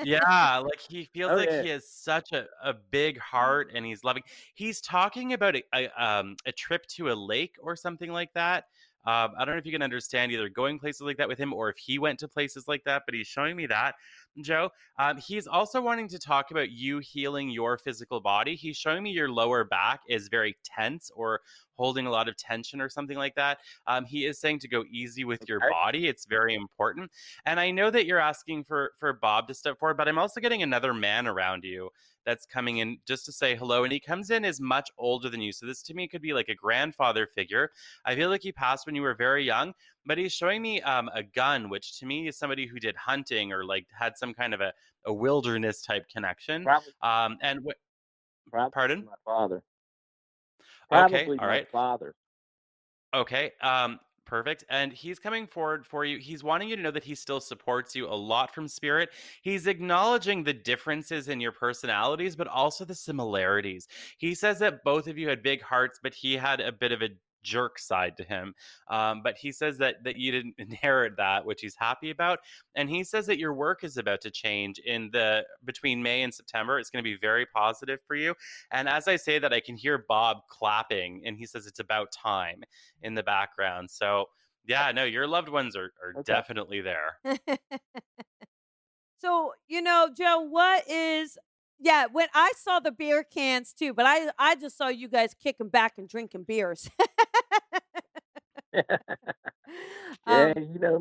Yeah, 0.00 0.58
like 0.58 0.80
he 0.80 1.04
feels 1.04 1.32
Oh 1.32 1.36
like 1.36 1.50
yeah. 1.50 1.62
he 1.62 1.68
has 1.68 1.88
such 1.88 2.32
a, 2.32 2.46
a 2.62 2.74
big 2.74 3.18
heart 3.18 3.70
and 3.74 3.86
he's 3.86 4.04
loving. 4.04 4.22
He's 4.54 4.80
talking 4.80 5.32
about 5.32 5.56
a, 5.56 5.62
a 5.74 5.88
um 6.04 6.36
a 6.44 6.52
trip 6.52 6.86
to 6.88 7.10
a 7.10 7.14
lake 7.14 7.56
or 7.60 7.74
something 7.76 8.10
like 8.12 8.32
that. 8.34 8.66
Um, 9.06 9.32
I 9.38 9.44
don't 9.44 9.54
know 9.54 9.58
if 9.58 9.66
you 9.66 9.72
can 9.72 9.82
understand 9.82 10.32
either 10.32 10.48
going 10.48 10.78
places 10.78 11.02
like 11.02 11.18
that 11.18 11.28
with 11.28 11.38
him 11.38 11.52
or 11.52 11.68
if 11.68 11.76
he 11.76 11.98
went 11.98 12.18
to 12.20 12.28
places 12.28 12.66
like 12.66 12.84
that, 12.84 13.02
but 13.06 13.14
he's 13.14 13.26
showing 13.26 13.54
me 13.54 13.66
that, 13.66 13.96
Joe. 14.42 14.70
Um, 14.98 15.18
he's 15.18 15.46
also 15.46 15.80
wanting 15.80 16.08
to 16.08 16.18
talk 16.18 16.50
about 16.50 16.70
you 16.70 16.98
healing 16.98 17.50
your 17.50 17.78
physical 17.78 18.20
body. 18.20 18.56
He's 18.56 18.76
showing 18.76 19.02
me 19.02 19.10
your 19.10 19.30
lower 19.30 19.64
back 19.64 20.00
is 20.08 20.28
very 20.28 20.56
tense 20.64 21.10
or 21.14 21.40
holding 21.76 22.06
a 22.06 22.10
lot 22.10 22.28
of 22.28 22.36
tension 22.36 22.80
or 22.80 22.88
something 22.88 23.16
like 23.16 23.34
that. 23.34 23.58
Um, 23.86 24.04
he 24.04 24.26
is 24.26 24.40
saying 24.40 24.60
to 24.60 24.68
go 24.68 24.84
easy 24.90 25.24
with 25.24 25.48
your 25.48 25.60
body. 25.70 26.06
It's 26.08 26.26
very 26.26 26.54
important. 26.54 27.10
And 27.46 27.58
I 27.58 27.70
know 27.70 27.90
that 27.90 28.06
you're 28.06 28.20
asking 28.20 28.64
for 28.64 28.92
for 28.98 29.12
Bob 29.12 29.48
to 29.48 29.54
step 29.54 29.78
forward, 29.78 29.96
but 29.96 30.08
I'm 30.08 30.18
also 30.18 30.40
getting 30.40 30.62
another 30.62 30.94
man 30.94 31.26
around 31.26 31.64
you 31.64 31.90
that's 32.24 32.46
coming 32.46 32.78
in 32.78 32.98
just 33.06 33.26
to 33.26 33.32
say 33.32 33.54
hello. 33.54 33.84
And 33.84 33.92
he 33.92 34.00
comes 34.00 34.30
in 34.30 34.44
is 34.44 34.60
much 34.60 34.90
older 34.98 35.28
than 35.28 35.42
you. 35.42 35.52
So 35.52 35.66
this 35.66 35.82
to 35.82 35.94
me 35.94 36.08
could 36.08 36.22
be 36.22 36.32
like 36.32 36.48
a 36.48 36.54
grandfather 36.54 37.26
figure. 37.26 37.70
I 38.04 38.14
feel 38.14 38.30
like 38.30 38.42
he 38.42 38.52
passed 38.52 38.86
when 38.86 38.94
you 38.94 39.02
were 39.02 39.14
very 39.14 39.44
young, 39.44 39.74
but 40.06 40.18
he's 40.18 40.32
showing 40.32 40.62
me 40.62 40.80
um, 40.82 41.10
a 41.14 41.22
gun, 41.22 41.68
which 41.68 41.98
to 41.98 42.06
me 42.06 42.28
is 42.28 42.38
somebody 42.38 42.66
who 42.66 42.78
did 42.78 42.96
hunting 42.96 43.52
or 43.52 43.64
like 43.64 43.86
had 43.98 44.16
some 44.16 44.23
kind 44.32 44.54
of 44.54 44.60
a, 44.60 44.72
a 45.04 45.12
wilderness 45.12 45.82
type 45.82 46.08
connection. 46.08 46.62
Probably, 46.62 46.92
Um, 47.02 47.36
and 47.42 47.60
wh- 47.66 48.50
probably 48.50 48.70
pardon? 48.72 49.04
my 49.04 49.12
father. 49.24 49.62
Okay, 50.92 51.24
Probably 51.24 51.38
all 51.38 51.46
my 51.46 51.52
right. 51.52 51.68
father. 51.70 52.14
Okay, 53.14 53.52
um, 53.60 54.00
perfect. 54.24 54.64
And 54.70 54.92
he's 54.92 55.18
coming 55.18 55.46
forward 55.46 55.86
for 55.86 56.04
you. 56.04 56.18
He's 56.18 56.42
wanting 56.42 56.68
you 56.68 56.76
to 56.76 56.82
know 56.82 56.90
that 56.90 57.04
he 57.04 57.14
still 57.14 57.40
supports 57.40 57.94
you 57.94 58.06
a 58.08 58.14
lot 58.14 58.54
from 58.54 58.66
spirit. 58.68 59.10
He's 59.42 59.66
acknowledging 59.66 60.42
the 60.42 60.52
differences 60.52 61.28
in 61.28 61.40
your 61.40 61.52
personalities, 61.52 62.34
but 62.34 62.48
also 62.48 62.84
the 62.84 62.94
similarities. 62.94 63.86
He 64.18 64.34
says 64.34 64.58
that 64.60 64.82
both 64.84 65.06
of 65.06 65.18
you 65.18 65.28
had 65.28 65.42
big 65.42 65.62
hearts, 65.62 66.00
but 66.02 66.14
he 66.14 66.34
had 66.36 66.60
a 66.60 66.72
bit 66.72 66.92
of 66.92 67.02
a 67.02 67.10
jerk 67.44 67.78
side 67.78 68.16
to 68.18 68.24
him. 68.24 68.54
Um, 68.90 69.22
but 69.24 69.38
he 69.38 69.52
says 69.52 69.78
that 69.78 70.04
that 70.04 70.18
you 70.18 70.32
didn't 70.32 70.56
inherit 70.58 71.18
that, 71.18 71.46
which 71.46 71.62
he's 71.62 71.76
happy 71.76 72.10
about. 72.10 72.40
And 72.76 72.90
he 72.90 73.04
says 73.04 73.26
that 73.28 73.38
your 73.38 73.54
work 73.54 73.84
is 73.84 73.98
about 73.98 74.22
to 74.22 74.32
change 74.32 74.80
in 74.80 75.10
the 75.12 75.44
between 75.64 76.02
May 76.02 76.22
and 76.24 76.34
September. 76.34 76.80
It's 76.80 76.90
going 76.90 77.04
to 77.04 77.10
be 77.10 77.18
very 77.20 77.46
positive 77.46 78.00
for 78.08 78.16
you. 78.16 78.34
And 78.72 78.88
as 78.88 79.08
I 79.08 79.16
say 79.16 79.40
that, 79.40 79.54
I 79.54 79.60
can 79.60 79.76
hear 79.76 80.04
Bob 80.08 80.38
clapping, 80.50 81.22
and 81.26 81.38
he 81.38 81.46
says 81.46 81.66
it's 81.68 81.80
about 81.80 82.12
time 82.12 82.64
in 83.02 83.14
the 83.14 83.24
background. 83.24 83.90
So 83.90 84.26
yeah, 84.66 84.92
no, 84.92 85.04
your 85.04 85.28
loved 85.28 85.50
ones 85.50 85.76
are, 85.76 85.92
are 86.04 86.14
Okay. 86.16 86.24
definitely 86.26 86.82
there. 86.82 87.18
so, 89.20 89.52
you 89.68 89.82
know, 89.82 90.10
Joe, 90.16 90.40
what 90.40 90.88
is 90.88 91.38
yeah, 91.80 92.06
when 92.12 92.28
I 92.34 92.52
saw 92.58 92.80
the 92.80 92.92
beer 92.92 93.24
cans 93.24 93.74
too, 93.74 93.94
but 93.94 94.06
I 94.06 94.30
I 94.38 94.56
just 94.56 94.78
saw 94.78 94.88
you 94.88 95.08
guys 95.08 95.34
kicking 95.34 95.70
back 95.70 95.94
and 95.98 96.08
drinking 96.08 96.44
beers. 96.44 96.90
yeah, 100.26 100.52
um 100.52 100.54
you 100.56 100.78
know 100.78 100.98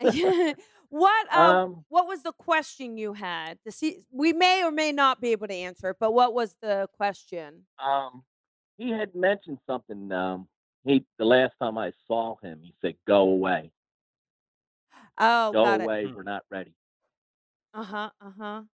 me. 0.00 0.56
what 0.88 1.32
um 1.34 1.60
Um, 1.62 1.84
what 1.88 2.06
was 2.06 2.22
the 2.22 2.32
question 2.32 2.96
you 2.96 3.12
had? 3.12 3.58
To 3.64 3.72
see 3.72 4.00
we 4.10 4.32
may 4.32 4.64
or 4.64 4.70
may 4.70 4.92
not 4.92 5.20
be 5.20 5.32
able 5.32 5.48
to 5.48 5.54
answer 5.54 5.90
it, 5.90 5.96
but 6.00 6.12
what 6.12 6.32
was 6.34 6.56
the 6.62 6.88
question? 6.94 7.66
um, 7.78 8.24
he 8.78 8.90
had 8.90 9.14
mentioned 9.14 9.58
something. 9.66 10.10
Um, 10.12 10.48
he 10.84 11.06
the 11.18 11.24
last 11.24 11.54
time 11.60 11.78
I 11.78 11.92
saw 12.06 12.36
him, 12.42 12.60
he 12.62 12.74
said, 12.82 12.96
"Go 13.06 13.22
away, 13.30 13.72
Oh, 15.18 15.52
go 15.52 15.62
got 15.62 15.80
it. 15.80 15.90
away. 15.90 16.06
Hmm. 16.06 16.14
We're 16.14 16.22
not 16.24 16.44
ready." 16.50 16.74
Uh-huh, 17.74 18.10
uh-huh. 18.20 18.64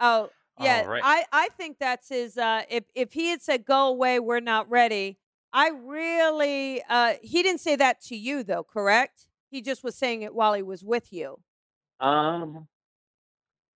Oh, 0.00 0.30
yeah, 0.58 0.86
right. 0.86 1.02
I 1.02 1.24
I 1.32 1.48
think 1.56 1.78
that's 1.78 2.08
his 2.08 2.38
uh 2.38 2.62
if 2.70 2.84
if 2.94 3.12
he 3.12 3.28
had 3.28 3.42
said 3.42 3.64
go 3.64 3.88
away, 3.88 4.20
we're 4.20 4.40
not 4.40 4.68
ready. 4.70 5.18
I 5.52 5.70
really 5.70 6.82
uh 6.88 7.14
he 7.22 7.42
didn't 7.42 7.60
say 7.60 7.76
that 7.76 8.00
to 8.02 8.16
you 8.16 8.42
though, 8.42 8.64
correct? 8.64 9.28
He 9.50 9.62
just 9.62 9.82
was 9.84 9.96
saying 9.96 10.22
it 10.22 10.34
while 10.34 10.54
he 10.54 10.62
was 10.62 10.84
with 10.84 11.12
you. 11.12 11.38
Um, 12.00 12.68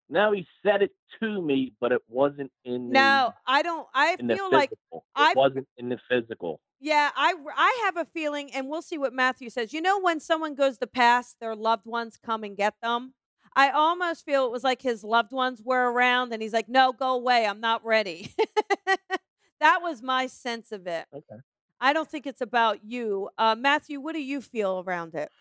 no, 0.09 0.31
he 0.33 0.45
said 0.63 0.81
it 0.81 0.91
to 1.21 1.41
me, 1.41 1.73
but 1.79 1.91
it 1.91 2.01
wasn't 2.07 2.51
in 2.65 2.89
the 2.89 2.93
No, 2.93 3.33
I 3.47 3.61
don't 3.61 3.87
I 3.93 4.17
feel 4.17 4.51
like. 4.51 4.71
I 5.15 5.31
It 5.31 5.37
wasn't 5.37 5.67
in 5.77 5.89
the 5.89 5.97
physical. 6.09 6.59
yeah, 6.79 7.11
I 7.15 7.33
I 7.55 7.81
have 7.85 7.97
a 7.97 8.05
feeling 8.05 8.51
and 8.53 8.67
we'll 8.67 8.81
see 8.81 8.97
what 8.97 9.13
Matthew 9.13 9.49
says. 9.49 9.73
You 9.73 9.81
know 9.81 9.99
when 9.99 10.19
someone 10.19 10.55
goes 10.55 10.77
to 10.79 10.87
pass, 10.87 11.35
their 11.39 11.55
loved 11.55 11.85
ones 11.85 12.17
come 12.17 12.43
and 12.43 12.57
get 12.57 12.75
them? 12.81 13.13
I 13.55 13.69
almost 13.69 14.25
feel 14.25 14.45
it 14.45 14.51
was 14.51 14.63
like 14.63 14.81
his 14.81 15.03
loved 15.03 15.31
ones 15.31 15.61
were 15.63 15.91
around 15.91 16.33
and 16.33 16.41
he's 16.41 16.53
like, 16.53 16.69
"No, 16.69 16.91
go 16.93 17.13
away. 17.13 17.45
I'm 17.45 17.59
not 17.59 17.85
ready." 17.85 18.33
that 19.59 19.81
was 19.81 20.01
my 20.01 20.27
sense 20.27 20.71
of 20.71 20.87
it. 20.87 21.05
Okay. 21.13 21.41
I 21.81 21.93
don't 21.93 22.09
think 22.09 22.27
it's 22.27 22.41
about 22.41 22.85
you. 22.85 23.29
Uh, 23.37 23.55
Matthew, 23.57 23.99
what 23.99 24.13
do 24.13 24.21
you 24.21 24.39
feel 24.39 24.83
around 24.85 25.15
it? 25.15 25.31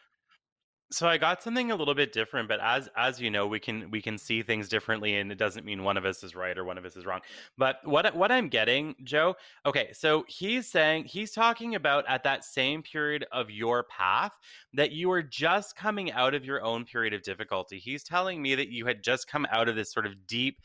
So 0.93 1.07
I 1.07 1.19
got 1.19 1.41
something 1.41 1.71
a 1.71 1.77
little 1.77 1.95
bit 1.95 2.13
different, 2.13 2.49
but 2.49 2.59
as 2.59 2.89
as 2.97 3.21
you 3.21 3.31
know, 3.31 3.47
we 3.47 3.61
can 3.61 3.93
we 3.93 4.03
can 4.03 4.19
see 4.19 4.43
things 4.43 4.69
differently, 4.69 5.19
and 5.19 5.31
it 5.31 5.39
doesn't 5.39 5.65
mean 5.65 5.85
one 5.85 5.97
of 5.97 6.05
us 6.05 6.25
is 6.25 6.35
right 6.35 6.59
or 6.59 6.65
one 6.65 6.79
of 6.79 6.85
us 6.85 6.97
is 6.97 7.07
wrong. 7.07 7.21
But 7.57 7.77
what 7.85 8.13
what 8.17 8.33
I'm 8.33 8.49
getting, 8.49 8.97
Joe, 9.05 9.37
okay, 9.65 9.93
so 9.93 10.25
he's 10.27 10.67
saying 10.67 11.05
he's 11.05 11.31
talking 11.31 11.77
about 11.77 12.07
at 12.09 12.25
that 12.25 12.45
same 12.45 12.83
period 12.83 13.25
of 13.31 13.53
your 13.53 13.85
path 13.85 14.33
that 14.75 14.91
you 14.91 15.09
were 15.09 15.23
just 15.23 15.77
coming 15.77 16.11
out 16.11 16.35
of 16.35 16.45
your 16.45 16.61
own 16.65 16.85
period 16.85 17.15
of 17.15 17.23
difficulty. 17.23 17.79
He's 17.79 18.03
telling 18.03 18.43
me 18.43 18.57
that 18.57 18.71
you 18.71 18.85
had 18.85 19.05
just 19.05 19.29
come 19.29 19.47
out 19.53 19.69
of 19.69 19.77
this 19.77 19.93
sort 19.93 20.07
of 20.07 20.27
deep 20.27 20.59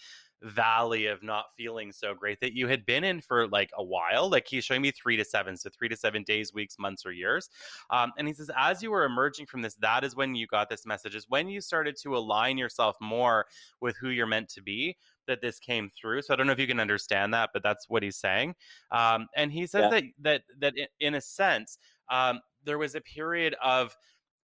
valley 0.46 1.08
of 1.08 1.24
not 1.24 1.46
feeling 1.58 1.92
so 1.92 2.14
great 2.14 2.40
that 2.42 2.54
you 2.56 2.68
had 2.68 2.86
been 2.86 3.04
in 3.04 3.22
for 3.22 3.48
like 3.48 3.72
a 3.76 3.84
while. 3.84 4.30
Like 4.30 4.48
he's 4.48 4.66
showing 4.66 4.82
me 4.82 4.92
three 4.92 5.18
to 5.18 5.26
seven, 5.26 5.58
so 5.58 5.70
three 5.70 5.90
to 5.90 5.96
seven 5.98 6.24
days, 6.24 6.54
weeks, 6.54 6.78
months, 6.80 7.06
or 7.06 7.12
years. 7.12 7.50
Um, 7.90 8.12
and 8.18 8.28
he 8.28 8.34
says, 8.34 8.52
as 8.56 8.82
you 8.84 8.92
were 8.92 9.04
emerging 9.06 9.48
from 9.48 9.62
this, 9.62 9.76
that 9.76 10.04
is 10.04 10.16
when 10.16 10.36
you 10.36 10.48
got 10.48 10.70
this 10.70 10.86
message, 10.86 11.16
is 11.16 11.30
when 11.30 11.50
you 11.50 11.62
started 11.62 11.96
to 12.04 12.16
align 12.16 12.58
yourself 12.58 12.96
more 13.02 13.46
with 13.82 13.98
who 13.98 14.10
you're 14.10 14.28
meant 14.28 14.50
to 14.50 14.62
be. 14.62 14.98
That 15.28 15.42
this 15.42 15.58
came 15.58 15.90
through, 15.90 16.22
so 16.22 16.34
I 16.34 16.38
don't 16.38 16.46
know 16.46 16.54
if 16.54 16.60
you 16.60 16.68
can 16.68 16.80
understand 16.80 17.34
that, 17.34 17.50
but 17.52 17.64
that's 17.64 17.90
what 17.90 18.04
he's 18.04 18.16
saying. 18.16 18.54
Um, 18.92 19.28
and 19.36 19.52
he 19.52 19.66
says 19.66 19.88
Yeah. 19.88 19.90
that 19.90 20.04
that 20.20 20.44
that 20.60 20.76
i- 20.80 20.88
in 21.00 21.16
a 21.16 21.22
sense, 21.22 21.80
um, 22.12 22.42
there 22.64 22.78
was 22.78 22.94
a 22.94 23.02
period 23.02 23.56
of 23.60 23.96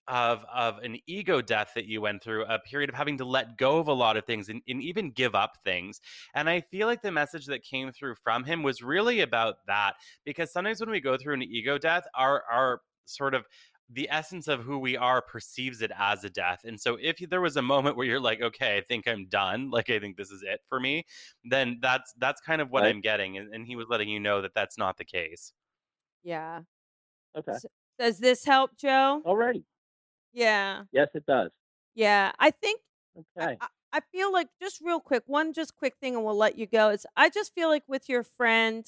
of 0.09 0.43
of 0.53 0.79
an 0.79 0.97
ego 1.07 1.41
death 1.41 1.71
that 1.75 1.85
you 1.85 2.01
went 2.01 2.23
through, 2.23 2.45
a 2.45 2.59
period 2.59 2.89
of 2.89 2.95
having 2.95 3.17
to 3.19 3.25
let 3.25 3.57
go 3.57 3.77
of 3.79 3.87
a 3.87 3.93
lot 3.93 4.17
of 4.17 4.25
things 4.25 4.49
and, 4.49 4.61
and 4.67 4.81
even 4.81 5.11
give 5.11 5.35
up 5.35 5.57
things. 5.63 6.01
And 6.33 6.49
I 6.49 6.61
feel 6.61 6.87
like 6.87 7.01
the 7.01 7.11
message 7.11 7.45
that 7.47 7.63
came 7.63 7.91
through 7.91 8.15
from 8.15 8.43
him 8.43 8.63
was 8.63 8.81
really 8.81 9.21
about 9.21 9.55
that. 9.67 9.93
Because 10.25 10.51
sometimes 10.51 10.79
when 10.79 10.89
we 10.89 10.99
go 10.99 11.17
through 11.17 11.35
an 11.35 11.43
ego 11.43 11.77
death, 11.77 12.05
our 12.15 12.43
our 12.51 12.81
sort 13.05 13.33
of 13.35 13.45
the 13.91 14.07
essence 14.11 14.47
of 14.47 14.61
who 14.63 14.77
we 14.77 14.95
are 14.97 15.21
perceives 15.21 15.81
it 15.81 15.91
as 15.97 16.23
a 16.23 16.29
death. 16.29 16.59
And 16.63 16.79
so 16.79 16.97
if 17.01 17.17
there 17.29 17.41
was 17.41 17.55
a 17.57 17.61
moment 17.61 17.97
where 17.97 18.05
you're 18.05 18.19
like, 18.19 18.39
okay, 18.41 18.77
I 18.77 18.81
think 18.81 19.07
I'm 19.07 19.25
done, 19.27 19.71
like 19.71 19.89
I 19.89 19.99
think 19.99 20.15
this 20.15 20.29
is 20.31 20.43
it 20.43 20.61
for 20.69 20.79
me, 20.79 21.05
then 21.43 21.79
that's 21.81 22.13
that's 22.19 22.39
kind 22.41 22.61
of 22.61 22.69
what 22.69 22.83
Right. 22.83 22.89
I'm 22.89 23.01
getting. 23.01 23.37
And, 23.37 23.53
and 23.53 23.65
he 23.65 23.75
was 23.75 23.87
letting 23.89 24.09
you 24.09 24.19
know 24.19 24.41
that 24.41 24.53
that's 24.53 24.77
not 24.77 24.97
the 24.97 25.05
case. 25.05 25.53
Yeah. 26.23 26.61
Okay. 27.37 27.53
S- 27.53 27.65
Does 27.97 28.19
this 28.19 28.45
help, 28.45 28.77
Joe? 28.77 29.25
Alrighty. 29.25 29.63
Yeah. 30.33 30.85
Yes, 30.91 31.09
it 31.13 31.25
does. 31.25 31.51
Yeah. 31.95 32.31
I 32.39 32.51
think 32.51 32.81
I, 33.39 33.47
Okay. 33.47 33.61
I 33.61 33.67
I 33.93 34.01
feel 34.11 34.31
like 34.33 34.49
just 34.61 34.81
real 34.81 34.99
quick, 35.01 35.23
one 35.27 35.53
just 35.53 35.75
quick 35.75 35.97
thing 36.01 36.15
and 36.15 36.25
we'll 36.25 36.37
let 36.37 36.57
you 36.57 36.67
go. 36.67 36.89
Is 36.91 37.07
I 37.17 37.29
just 37.29 37.53
feel 37.55 37.69
like 37.69 37.83
with 37.87 38.09
your 38.09 38.23
friend, 38.23 38.85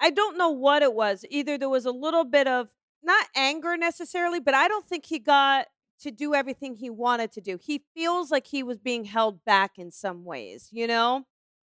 I 0.00 0.10
don't 0.10 0.38
know 0.38 0.50
what 0.50 0.82
it 0.82 0.94
was. 0.94 1.24
Either 1.30 1.58
there 1.58 1.68
was 1.70 1.86
a 1.86 1.92
little 1.92 2.24
bit 2.24 2.48
of 2.48 2.70
not 3.02 3.28
anger 3.36 3.76
necessarily, 3.76 4.40
but 4.40 4.54
I 4.54 4.68
don't 4.68 4.86
think 4.88 5.06
he 5.06 5.18
got 5.20 5.68
to 6.00 6.10
do 6.12 6.34
everything 6.34 6.76
he 6.76 6.90
wanted 6.90 7.32
to 7.32 7.42
do. 7.42 7.58
He 7.62 7.84
feels 7.94 8.30
like 8.30 8.46
he 8.48 8.62
was 8.62 8.78
being 8.78 9.04
held 9.04 9.44
back 9.44 9.78
in 9.78 9.90
some 9.92 10.24
ways, 10.24 10.68
you 10.72 10.86
know? 10.86 11.26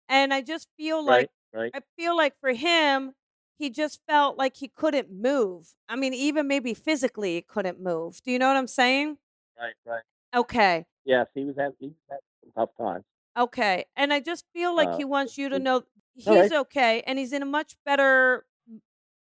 And 0.09 0.33
I 0.33 0.41
just 0.41 0.69
feel 0.77 1.05
like 1.05 1.27
Right. 1.27 1.29
Right. 1.53 1.73
I 1.73 1.81
feel 1.97 2.15
like 2.17 2.35
for 2.39 2.53
him, 2.53 3.13
he 3.57 3.69
just 3.69 4.01
felt 4.07 4.37
like 4.37 4.57
he 4.57 4.67
couldn't 4.67 5.11
move. 5.11 5.73
I 5.87 5.95
mean, 5.95 6.13
even 6.13 6.47
maybe 6.47 6.73
physically 6.73 7.35
he 7.35 7.41
couldn't 7.41 7.79
move. 7.81 8.21
Do 8.23 8.31
you 8.31 8.39
know 8.39 8.47
what 8.47 8.57
I'm 8.57 8.67
saying? 8.67 9.17
Right. 9.59 9.73
Right. 9.85 10.01
Okay. 10.35 10.85
Yes, 11.05 11.27
he 11.33 11.45
was 11.45 11.55
having 11.57 11.75
he 11.79 11.87
was 11.87 11.95
having 12.09 12.21
some 12.43 12.51
tough 12.55 12.69
times. 12.77 13.05
Okay. 13.37 13.85
And 13.95 14.13
I 14.13 14.19
just 14.19 14.45
feel 14.53 14.75
like 14.75 14.89
Uh, 14.89 14.97
he 14.97 15.05
wants 15.05 15.37
you 15.37 15.49
to 15.49 15.59
know 15.59 15.83
he's 16.15 16.27
right. 16.27 16.51
okay 16.51 17.03
and 17.05 17.17
he's 17.19 17.33
in 17.33 17.41
a 17.41 17.45
much 17.45 17.75
better 17.85 18.45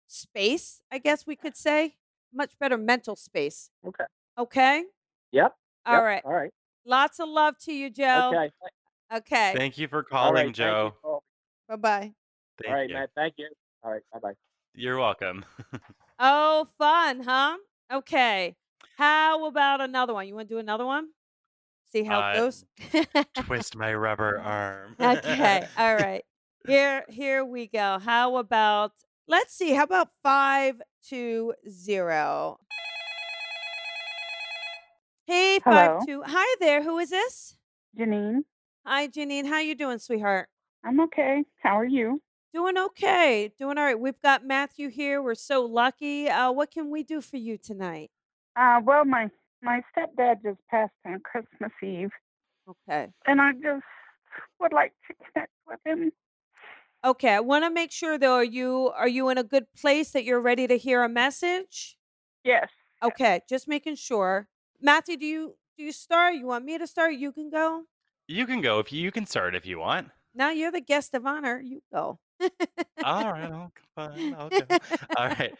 space, 0.08 0.82
I 0.92 0.98
guess 1.00 1.26
we 1.26 1.36
could 1.36 1.56
say. 1.58 1.96
Much 2.34 2.58
better 2.60 2.78
mental 2.78 3.16
space. 3.16 3.70
Okay. 3.88 4.04
Okay? 4.38 4.84
Yep. 5.32 5.56
All 5.86 5.94
Yep. 5.94 6.04
right. 6.04 6.26
All 6.26 6.34
right. 6.34 6.52
Lots 6.86 7.20
of 7.20 7.30
love 7.30 7.58
to 7.60 7.74
you, 7.74 7.90
Joe. 7.90 8.32
Okay. 8.34 8.52
Okay. 9.14 9.54
Thank 9.56 9.78
you 9.78 9.88
for 9.88 10.04
calling, 10.04 10.48
right. 10.48 10.54
Joe. 10.54 10.94
Bye-bye. 11.70 12.14
All 12.68 12.74
right, 12.74 12.90
you. 12.90 12.96
Matt. 12.96 13.10
Thank 13.16 13.36
you. 13.38 13.50
All 13.86 13.92
right. 13.92 14.02
Bye 14.12 14.20
bye. 14.20 14.34
You're 14.74 14.98
welcome. 15.00 15.46
Oh, 16.18 16.66
fun, 16.78 17.20
huh? 17.20 17.58
Okay. 17.92 18.56
How 18.98 19.48
about 19.48 19.82
another 19.82 20.14
one? 20.14 20.30
You 20.30 20.36
want 20.36 20.48
to 20.48 20.56
do 20.56 20.60
another 20.60 20.86
one? 20.86 21.10
See 21.92 22.04
how 22.04 22.20
it 22.20 22.24
Uh, 22.24 22.34
goes? 22.40 22.64
Twist 23.44 23.76
my 23.76 23.94
rubber 23.94 24.40
arm. 24.40 24.96
okay. 25.02 25.68
All 25.78 25.98
right. 25.98 26.24
Here 26.66 27.04
here 27.10 27.44
we 27.44 27.68
go. 27.68 28.00
How 28.02 28.38
about 28.38 28.94
let's 29.28 29.54
see, 29.54 29.74
how 29.74 29.84
about 29.84 30.08
520? 30.24 32.56
Hey, 35.28 35.60
Hello. 35.66 36.00
52. 36.00 36.24
Hi 36.28 36.56
there. 36.62 36.82
Who 36.82 36.98
is 37.00 37.10
this? 37.10 37.58
Janine, 38.00 38.46
Hi, 38.86 39.10
Janine. 39.10 39.48
How 39.48 39.60
you 39.60 39.76
doing, 39.76 40.00
sweetheart? 40.00 40.48
I'm 40.86 41.02
okay. 41.02 41.44
How 41.62 41.78
are 41.78 41.84
you? 41.86 42.22
Doing 42.56 42.78
okay. 42.78 43.52
Doing 43.60 43.78
all 43.78 43.84
right. 43.84 44.00
We've 44.00 44.22
got 44.22 44.46
Matthew 44.46 44.90
here. 44.90 45.22
We're 45.22 45.36
so 45.36 45.66
lucky. 45.66 46.30
Uh, 46.30 46.54
what 46.54 46.72
can 46.72 46.90
we 46.90 47.04
do 47.04 47.20
for 47.20 47.36
you 47.36 47.58
tonight? 47.58 48.12
Uh, 48.56 48.80
well, 48.82 49.04
my 49.04 49.30
my 49.62 49.82
stepdad 49.92 50.42
just 50.42 50.60
passed 50.72 50.94
on 51.06 51.20
Christmas 51.20 51.74
Eve, 51.84 52.12
Okay. 52.70 53.10
and 53.28 53.42
I 53.42 53.52
just 53.52 53.84
would 54.62 54.72
like 54.72 54.94
to 55.08 55.14
connect 55.34 55.52
with 55.68 55.80
him. 55.86 56.14
Okay. 57.04 57.34
I 57.34 57.42
want 57.42 57.66
to 57.66 57.70
make 57.70 57.92
sure 57.92 58.18
though, 58.18 58.36
are 58.36 58.44
you 58.46 58.90
are 58.96 59.10
you 59.10 59.28
in 59.28 59.38
a 59.38 59.44
good 59.44 59.66
place 59.78 60.12
that 60.12 60.24
you're 60.24 60.40
ready 60.40 60.66
to 60.66 60.78
hear 60.78 61.04
a 61.04 61.10
message? 61.10 61.98
Yes. 62.46 62.70
Okay, 63.04 63.42
just 63.50 63.68
making 63.68 63.96
sure. 63.96 64.48
Matthew, 64.82 65.18
do 65.18 65.26
you 65.26 65.56
do 65.78 65.84
you 65.84 65.92
start? 65.92 66.36
You 66.36 66.46
want 66.46 66.64
me 66.64 66.78
to 66.78 66.88
start? 66.88 67.16
You 67.16 67.34
can 67.34 67.50
go. 67.50 67.84
you 68.30 68.46
can 68.46 68.62
go 68.62 68.80
if 68.80 68.94
you, 68.94 69.02
you 69.02 69.12
can 69.12 69.26
start 69.26 69.56
if 69.56 69.66
you 69.66 69.80
want. 69.80 70.08
Now 70.34 70.52
you're 70.52 70.72
the 70.72 70.80
guest 70.80 71.14
of 71.14 71.26
honor. 71.26 71.60
You 71.62 71.82
go. 71.92 72.20
All 73.04 73.32
right, 73.32 73.52
I'll, 73.52 73.72
fine, 73.96 74.34
I'll 74.34 74.50
go. 74.50 74.66
All 75.18 75.28
right. 75.28 75.54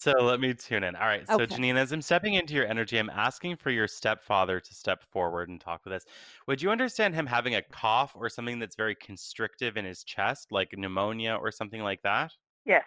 So 0.00 0.12
let 0.12 0.38
me 0.38 0.54
tune 0.54 0.84
in. 0.84 0.94
All 0.94 1.06
right. 1.06 1.26
So, 1.26 1.34
Okay. 1.34 1.56
Janine, 1.56 1.76
as 1.76 1.90
I'm 1.90 2.02
stepping 2.02 2.34
into 2.34 2.54
your 2.54 2.66
energy, 2.66 2.98
I'm 2.98 3.10
asking 3.10 3.56
for 3.56 3.70
your 3.70 3.88
stepfather 3.88 4.60
to 4.60 4.74
step 4.74 5.02
forward 5.10 5.48
and 5.48 5.60
talk 5.60 5.84
with 5.84 5.92
us. 5.92 6.04
Would 6.46 6.62
you 6.62 6.70
understand 6.70 7.16
him 7.16 7.26
having 7.26 7.56
a 7.56 7.62
cough 7.62 8.12
or 8.14 8.28
something 8.28 8.60
that's 8.60 8.76
very 8.76 8.94
constrictive 8.94 9.76
in 9.76 9.84
his 9.84 10.04
chest, 10.04 10.52
like 10.52 10.68
pneumonia 10.76 11.34
or 11.34 11.50
something 11.50 11.82
like 11.82 12.02
that? 12.02 12.32
Yes. 12.64 12.84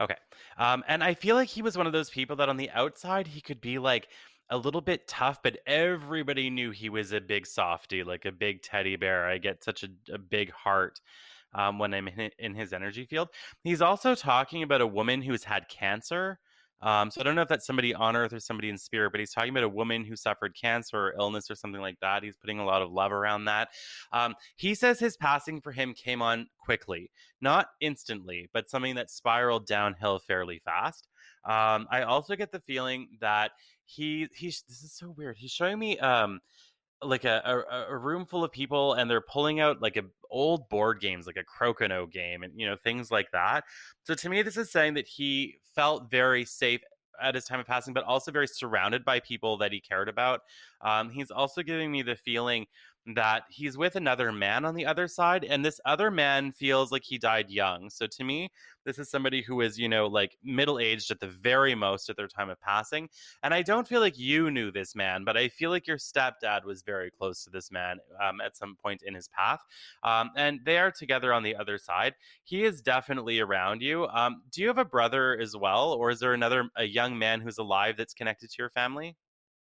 Okay. 0.00 0.16
Um, 0.58 0.82
and 0.88 1.04
I 1.04 1.14
feel 1.14 1.36
like 1.36 1.48
he 1.48 1.62
was 1.62 1.78
one 1.78 1.86
of 1.86 1.92
those 1.92 2.10
people 2.10 2.34
that 2.36 2.48
on 2.48 2.56
the 2.56 2.70
outside 2.70 3.28
he 3.28 3.40
could 3.40 3.60
be 3.60 3.78
like 3.78 4.08
a 4.50 4.58
little 4.58 4.80
bit 4.80 5.06
tough, 5.06 5.40
but 5.42 5.58
everybody 5.66 6.50
knew 6.50 6.72
he 6.72 6.88
was 6.88 7.12
a 7.12 7.20
big 7.20 7.46
softy, 7.46 8.02
like 8.02 8.24
a 8.24 8.32
big 8.32 8.60
teddy 8.62 8.96
bear. 8.96 9.26
I 9.26 9.38
get 9.38 9.62
such 9.62 9.84
a, 9.84 9.88
a 10.12 10.18
big 10.18 10.50
heart 10.50 11.00
um, 11.54 11.78
when 11.78 11.94
I'm 11.94 12.08
in, 12.38 12.54
his 12.54 12.72
energy 12.72 13.04
field. 13.04 13.28
He's 13.62 13.82
also 13.82 14.14
talking 14.14 14.62
about 14.62 14.80
a 14.80 14.86
woman 14.86 15.22
who's 15.22 15.44
had 15.44 15.68
cancer. 15.68 16.38
Um, 16.82 17.10
so 17.10 17.20
I 17.20 17.24
don't 17.24 17.34
know 17.34 17.42
if 17.42 17.48
that's 17.48 17.66
somebody 17.66 17.94
on 17.94 18.14
earth 18.14 18.34
or 18.34 18.40
somebody 18.40 18.68
in 18.68 18.76
spirit, 18.76 19.10
but 19.10 19.18
he's 19.18 19.32
talking 19.32 19.50
about 19.50 19.62
a 19.64 19.68
woman 19.68 20.04
who 20.04 20.16
suffered 20.16 20.54
cancer 20.54 20.98
or 20.98 21.14
illness 21.18 21.50
or 21.50 21.54
something 21.54 21.80
like 21.80 21.98
that. 22.00 22.22
He's 22.22 22.36
putting 22.36 22.58
a 22.58 22.64
lot 22.64 22.82
of 22.82 22.92
love 22.92 23.10
around 23.10 23.46
that. 23.46 23.68
Um, 24.12 24.34
he 24.56 24.74
says 24.74 25.00
his 25.00 25.16
passing 25.16 25.62
for 25.62 25.72
him 25.72 25.94
came 25.94 26.20
on 26.20 26.46
quickly, 26.58 27.10
not 27.40 27.68
instantly, 27.80 28.50
but 28.52 28.68
something 28.68 28.96
that 28.96 29.10
spiraled 29.10 29.66
downhill 29.66 30.18
fairly 30.18 30.60
fast. 30.62 31.08
Um, 31.46 31.86
I 31.90 32.02
also 32.02 32.36
get 32.36 32.52
the 32.52 32.60
feeling 32.60 33.08
that 33.20 33.52
he 33.86 34.28
he's 34.34 34.64
this 34.68 34.82
is 34.82 34.92
so 34.92 35.14
weird. 35.16 35.36
He's 35.38 35.50
showing 35.50 35.78
me 35.78 35.98
um 35.98 36.40
like 37.06 37.24
a, 37.24 37.64
a, 37.70 37.94
a 37.94 37.96
room 37.96 38.26
full 38.26 38.44
of 38.44 38.52
people 38.52 38.94
and 38.94 39.10
they're 39.10 39.20
pulling 39.20 39.60
out 39.60 39.80
like 39.82 39.96
a 39.96 40.04
old 40.30 40.68
board 40.68 41.00
games 41.00 41.26
like 41.26 41.36
a 41.36 41.44
crokinole 41.44 42.10
game 42.10 42.42
and 42.42 42.52
you 42.56 42.66
know 42.66 42.76
things 42.82 43.10
like 43.10 43.30
that. 43.32 43.64
So 44.04 44.14
to 44.14 44.28
me 44.28 44.42
this 44.42 44.56
is 44.56 44.70
saying 44.70 44.94
that 44.94 45.06
he 45.06 45.56
felt 45.74 46.10
very 46.10 46.44
safe 46.44 46.80
at 47.22 47.34
his 47.34 47.44
time 47.44 47.60
of 47.60 47.66
passing 47.66 47.94
but 47.94 48.04
also 48.04 48.32
very 48.32 48.48
surrounded 48.48 49.04
by 49.04 49.20
people 49.20 49.56
that 49.58 49.72
he 49.72 49.80
cared 49.80 50.08
about. 50.08 50.40
Um, 50.80 51.10
he's 51.10 51.30
also 51.30 51.62
giving 51.62 51.90
me 51.90 52.02
the 52.02 52.16
feeling 52.16 52.66
that 53.14 53.44
he's 53.50 53.76
with 53.76 53.96
another 53.96 54.32
man 54.32 54.64
on 54.64 54.74
the 54.74 54.86
other 54.86 55.06
side 55.06 55.44
and 55.44 55.64
this 55.64 55.80
other 55.84 56.10
man 56.10 56.52
feels 56.52 56.90
like 56.90 57.02
he 57.04 57.18
died 57.18 57.50
young 57.50 57.90
so 57.90 58.06
to 58.06 58.24
me 58.24 58.50
this 58.84 58.98
is 58.98 59.10
somebody 59.10 59.42
who 59.42 59.60
is 59.60 59.78
you 59.78 59.88
know 59.88 60.06
like 60.06 60.36
middle 60.42 60.78
aged 60.78 61.10
at 61.10 61.20
the 61.20 61.28
very 61.28 61.74
most 61.74 62.08
at 62.08 62.16
their 62.16 62.28
time 62.28 62.48
of 62.48 62.60
passing 62.60 63.08
and 63.42 63.52
I 63.54 63.62
don't 63.62 63.86
feel 63.86 64.00
like 64.00 64.18
you 64.18 64.50
knew 64.50 64.70
this 64.70 64.94
man, 64.94 65.24
but 65.24 65.36
I 65.36 65.48
feel 65.48 65.70
like 65.70 65.86
your 65.86 65.98
stepdad 65.98 66.64
was 66.64 66.82
very 66.82 67.10
close 67.10 67.44
to 67.44 67.50
this 67.50 67.70
man 67.70 67.98
um, 68.22 68.40
at 68.40 68.56
some 68.56 68.76
point 68.82 69.02
in 69.04 69.14
his 69.14 69.28
path. 69.28 69.60
Um, 70.02 70.30
and 70.36 70.60
they 70.64 70.78
are 70.78 70.90
together 70.90 71.32
on 71.32 71.42
the 71.42 71.56
other 71.56 71.78
side. 71.78 72.14
He 72.44 72.64
is 72.64 72.80
definitely 72.80 73.40
around 73.40 73.82
you. 73.82 74.06
Um, 74.06 74.42
do 74.50 74.62
you 74.62 74.68
have 74.68 74.78
a 74.78 74.84
brother 74.84 75.38
as 75.38 75.56
well, 75.56 75.92
or 75.92 76.10
is 76.10 76.20
there 76.20 76.34
another 76.34 76.68
a 76.76 76.84
young 76.84 77.18
man 77.18 77.40
who's 77.40 77.58
alive 77.58 77.96
that's 77.96 78.14
connected 78.14 78.50
to 78.50 78.56
your 78.58 78.70
family? 78.70 79.16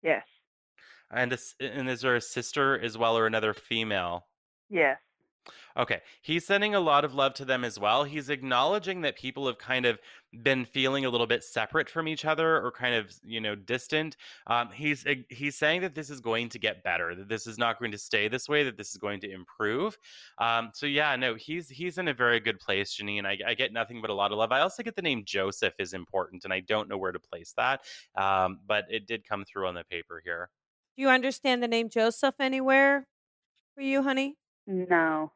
Yes. 0.04 0.24
And 1.14 1.32
a 1.32 1.36
s 1.36 1.56
and 1.60 1.90
is 1.90 2.02
there 2.02 2.16
a 2.16 2.22
sister 2.22 2.80
as 2.80 2.98
well, 2.98 3.18
or 3.18 3.28
another 3.28 3.54
female? 3.54 4.28
Yes. 4.70 4.98
Okay. 5.78 6.02
He's 6.22 6.46
sending 6.46 6.76
a 6.76 6.80
lot 6.80 7.06
of 7.06 7.14
love 7.16 7.34
to 7.36 7.46
them 7.46 7.64
as 7.64 7.80
well. 7.80 8.04
He's 8.04 8.30
acknowledging 8.30 9.02
that 9.02 9.16
people 9.16 9.48
have 9.48 9.58
kind 9.58 9.86
of 9.86 10.00
been 10.44 10.66
feeling 10.66 11.06
a 11.06 11.10
little 11.10 11.28
bit 11.28 11.44
separate 11.44 11.90
from 11.90 12.08
each 12.08 12.26
other 12.26 12.58
or 12.58 12.72
kind 12.72 12.94
of, 12.94 13.12
you 13.24 13.42
know, 13.42 13.56
distant. 13.56 14.18
Um, 14.48 14.70
he's 14.74 15.06
he's 15.30 15.58
saying 15.58 15.82
that 15.82 15.96
this 15.96 16.10
is 16.10 16.20
going 16.20 16.50
to 16.50 16.60
get 16.60 16.84
better, 16.84 17.16
that 17.16 17.30
this 17.30 17.48
is 17.48 17.58
not 17.58 17.80
going 17.80 17.92
to 17.92 17.98
stay 17.98 18.28
this 18.28 18.48
way, 18.50 18.64
that 18.64 18.78
this 18.78 18.92
is 18.92 18.98
going 18.98 19.20
to 19.22 19.32
improve. 19.32 19.98
Um, 20.38 20.72
so 20.74 20.86
yeah, 20.86 21.16
no, 21.16 21.36
he's 21.36 21.70
he's 21.70 21.98
in 21.98 22.08
a 22.10 22.14
very 22.14 22.40
good 22.40 22.60
place, 22.60 22.96
Janine. 22.96 23.26
I, 23.26 23.38
I 23.48 23.54
get 23.54 23.74
nothing 23.74 24.02
but 24.02 24.10
a 24.10 24.14
lot 24.14 24.32
of 24.32 24.38
love. 24.38 24.52
I 24.52 24.62
also 24.62 24.84
get 24.84 24.96
the 24.96 25.02
name 25.02 25.24
Joseph 25.26 25.74
is 25.80 25.94
important, 25.94 26.44
and 26.44 26.54
I 26.54 26.60
don't 26.60 26.90
know 26.90 26.98
where 26.98 27.12
to 27.14 27.20
place 27.20 27.54
that, 27.58 27.82
um, 28.16 28.60
but 28.68 28.86
it 28.90 29.08
did 29.08 29.28
come 29.28 29.46
through 29.46 29.68
on 29.68 29.74
the 29.76 29.84
paper 29.86 30.22
here. 30.24 30.50
Do 30.96 31.02
you 31.02 31.10
understand 31.10 31.64
the 31.64 31.68
name 31.68 31.90
Joseph 31.90 32.36
anywhere 32.40 33.08
for 33.76 33.82
you, 33.82 34.04
honey? 34.04 34.38
No. 34.68 35.32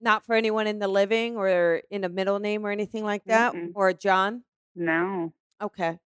Not 0.00 0.24
for 0.24 0.34
anyone 0.34 0.66
in 0.66 0.78
the 0.78 0.88
living 0.88 1.36
or 1.36 1.82
in 1.90 2.04
a 2.04 2.08
middle 2.08 2.38
name 2.38 2.64
or 2.64 2.70
anything 2.70 3.04
like 3.04 3.24
that? 3.24 3.52
Mm-mm. 3.52 3.72
Or 3.74 3.92
John? 3.92 4.44
No. 4.74 5.32
Okay. 5.60 5.98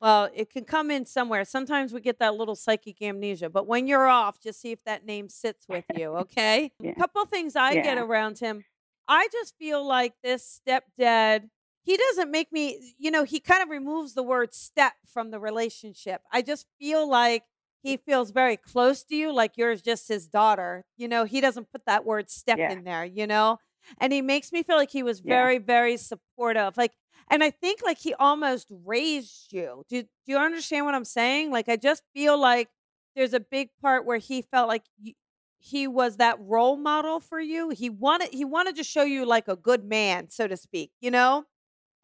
Well, 0.00 0.28
it 0.34 0.50
can 0.50 0.64
come 0.64 0.90
in 0.90 1.06
somewhere. 1.06 1.44
Sometimes 1.44 1.92
we 1.92 2.00
get 2.00 2.18
that 2.18 2.34
little 2.34 2.54
psychic 2.54 3.00
amnesia, 3.02 3.48
but 3.48 3.66
when 3.66 3.86
you're 3.86 4.06
off, 4.06 4.40
just 4.40 4.60
see 4.60 4.70
if 4.70 4.84
that 4.84 5.04
name 5.04 5.28
sits 5.28 5.66
with 5.68 5.84
you, 5.96 6.14
okay? 6.16 6.72
Yeah. 6.80 6.94
Couple 6.94 7.24
things 7.26 7.56
I 7.56 7.74
get 7.74 7.98
around 7.98 8.38
him. 8.38 8.64
I 9.08 9.28
just 9.32 9.56
feel 9.56 9.84
like 9.86 10.14
this 10.22 10.60
stepdad, 10.60 11.48
he 11.82 11.96
doesn't 11.96 12.30
make 12.30 12.52
me, 12.52 12.94
you 12.98 13.10
know, 13.10 13.24
he 13.24 13.40
kind 13.40 13.62
of 13.62 13.70
removes 13.70 14.14
the 14.14 14.22
word 14.22 14.52
step 14.52 14.92
from 15.06 15.30
the 15.30 15.40
relationship. 15.40 16.20
I 16.30 16.42
just 16.42 16.66
feel 16.78 17.08
like 17.08 17.44
he 17.88 17.96
feels 17.96 18.30
very 18.30 18.56
close 18.56 19.04
to 19.04 19.16
you, 19.16 19.32
like 19.32 19.56
you're 19.56 19.76
just 19.76 20.08
his 20.08 20.28
daughter. 20.28 20.84
You 20.96 21.08
know, 21.08 21.24
he 21.24 21.40
doesn't 21.40 21.70
put 21.72 21.84
that 21.86 22.04
word 22.04 22.30
step 22.30 22.60
Yeah. 22.60 22.68
in 22.68 22.84
there, 22.84 23.04
you 23.04 23.26
know? 23.26 23.58
And 23.98 24.12
he 24.12 24.22
makes 24.22 24.52
me 24.52 24.62
feel 24.62 24.76
like 24.76 24.90
he 24.90 25.02
was 25.02 25.20
Yeah. 25.22 25.48
very, 25.48 25.58
very 25.58 25.96
supportive. 25.96 26.76
Like, 26.76 26.92
and 27.30 27.42
I 27.44 27.50
think 27.50 27.80
like 27.82 27.98
he 27.98 28.14
almost 28.14 28.68
raised 28.70 29.52
you. 29.52 29.84
Do, 29.88 30.02
do 30.02 30.08
you 30.26 30.38
understand 30.38 30.86
what 30.86 30.94
I'm 30.94 31.04
saying? 31.04 31.50
Like, 31.50 31.68
I 31.68 31.76
just 31.76 32.02
feel 32.14 32.38
like 32.38 32.68
there's 33.16 33.34
a 33.34 33.40
big 33.40 33.70
part 33.80 34.04
where 34.04 34.18
he 34.18 34.42
felt 34.42 34.68
like 34.68 34.84
you, 34.98 35.14
he 35.58 35.86
was 35.88 36.16
that 36.18 36.38
role 36.40 36.76
model 36.76 37.18
for 37.20 37.40
you. 37.40 37.70
He 37.70 37.90
wanted 37.90 38.32
he 38.32 38.44
wanted 38.44 38.76
to 38.76 38.84
show 38.84 39.02
you 39.02 39.24
like 39.26 39.48
a 39.48 39.56
good 39.56 39.84
man, 39.84 40.30
so 40.30 40.46
to 40.46 40.56
speak, 40.56 40.92
you 41.00 41.10
know? 41.10 41.44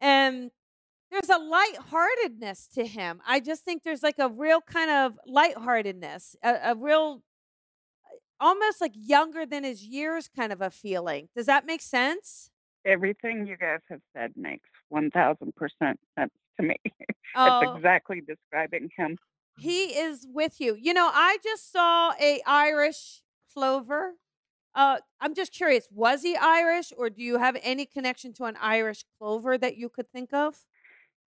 And 0.01 0.51
there's 1.21 1.29
a 1.29 1.41
lightheartedness 1.41 2.67
to 2.75 2.85
him. 2.85 3.21
I 3.25 3.39
just 3.39 3.63
think 3.63 3.83
there's 3.83 4.03
like 4.03 4.19
a 4.19 4.29
real 4.29 4.61
kind 4.61 4.91
of 4.91 5.19
lightheartedness, 5.25 6.35
a, 6.43 6.71
a 6.71 6.75
real 6.75 7.23
almost 8.39 8.81
like 8.81 8.91
younger 8.95 9.45
than 9.45 9.63
his 9.63 9.83
years 9.83 10.27
kind 10.27 10.51
of 10.51 10.61
a 10.61 10.69
feeling. 10.69 11.29
Does 11.35 11.45
that 11.45 11.65
make 11.65 11.81
sense? 11.81 12.49
Everything 12.85 13.47
you 13.47 13.57
guys 13.57 13.79
have 13.89 14.01
said 14.13 14.33
makes 14.37 14.69
1000% 14.89 15.99
sense 16.17 16.33
to 16.57 16.63
me. 16.63 16.77
It's 17.43 17.57
Oh, 17.57 17.61
exactly 17.61 18.21
describing 18.21 18.89
him. 18.95 19.17
he 19.57 19.97
is 19.97 20.27
with 20.29 20.59
you. 20.59 20.75
You 20.79 20.93
know, 20.93 21.09
I 21.13 21.37
just 21.43 21.71
saw 21.71 22.13
a 22.19 22.41
Irish 22.45 23.21
clover. 23.53 24.15
Uh, 24.75 24.99
I'm 25.21 25.33
just 25.33 25.53
curious, 25.53 25.87
was 25.91 26.23
he 26.23 26.35
Irish 26.35 26.91
or 26.97 27.09
do 27.09 27.23
you 27.23 27.37
have 27.39 27.57
any 27.63 27.85
connection 27.85 28.33
to 28.33 28.45
an 28.45 28.57
Irish 28.59 29.05
clover 29.17 29.57
that 29.57 29.77
you 29.77 29.89
could 29.89 30.11
think 30.11 30.33
of? 30.33 30.65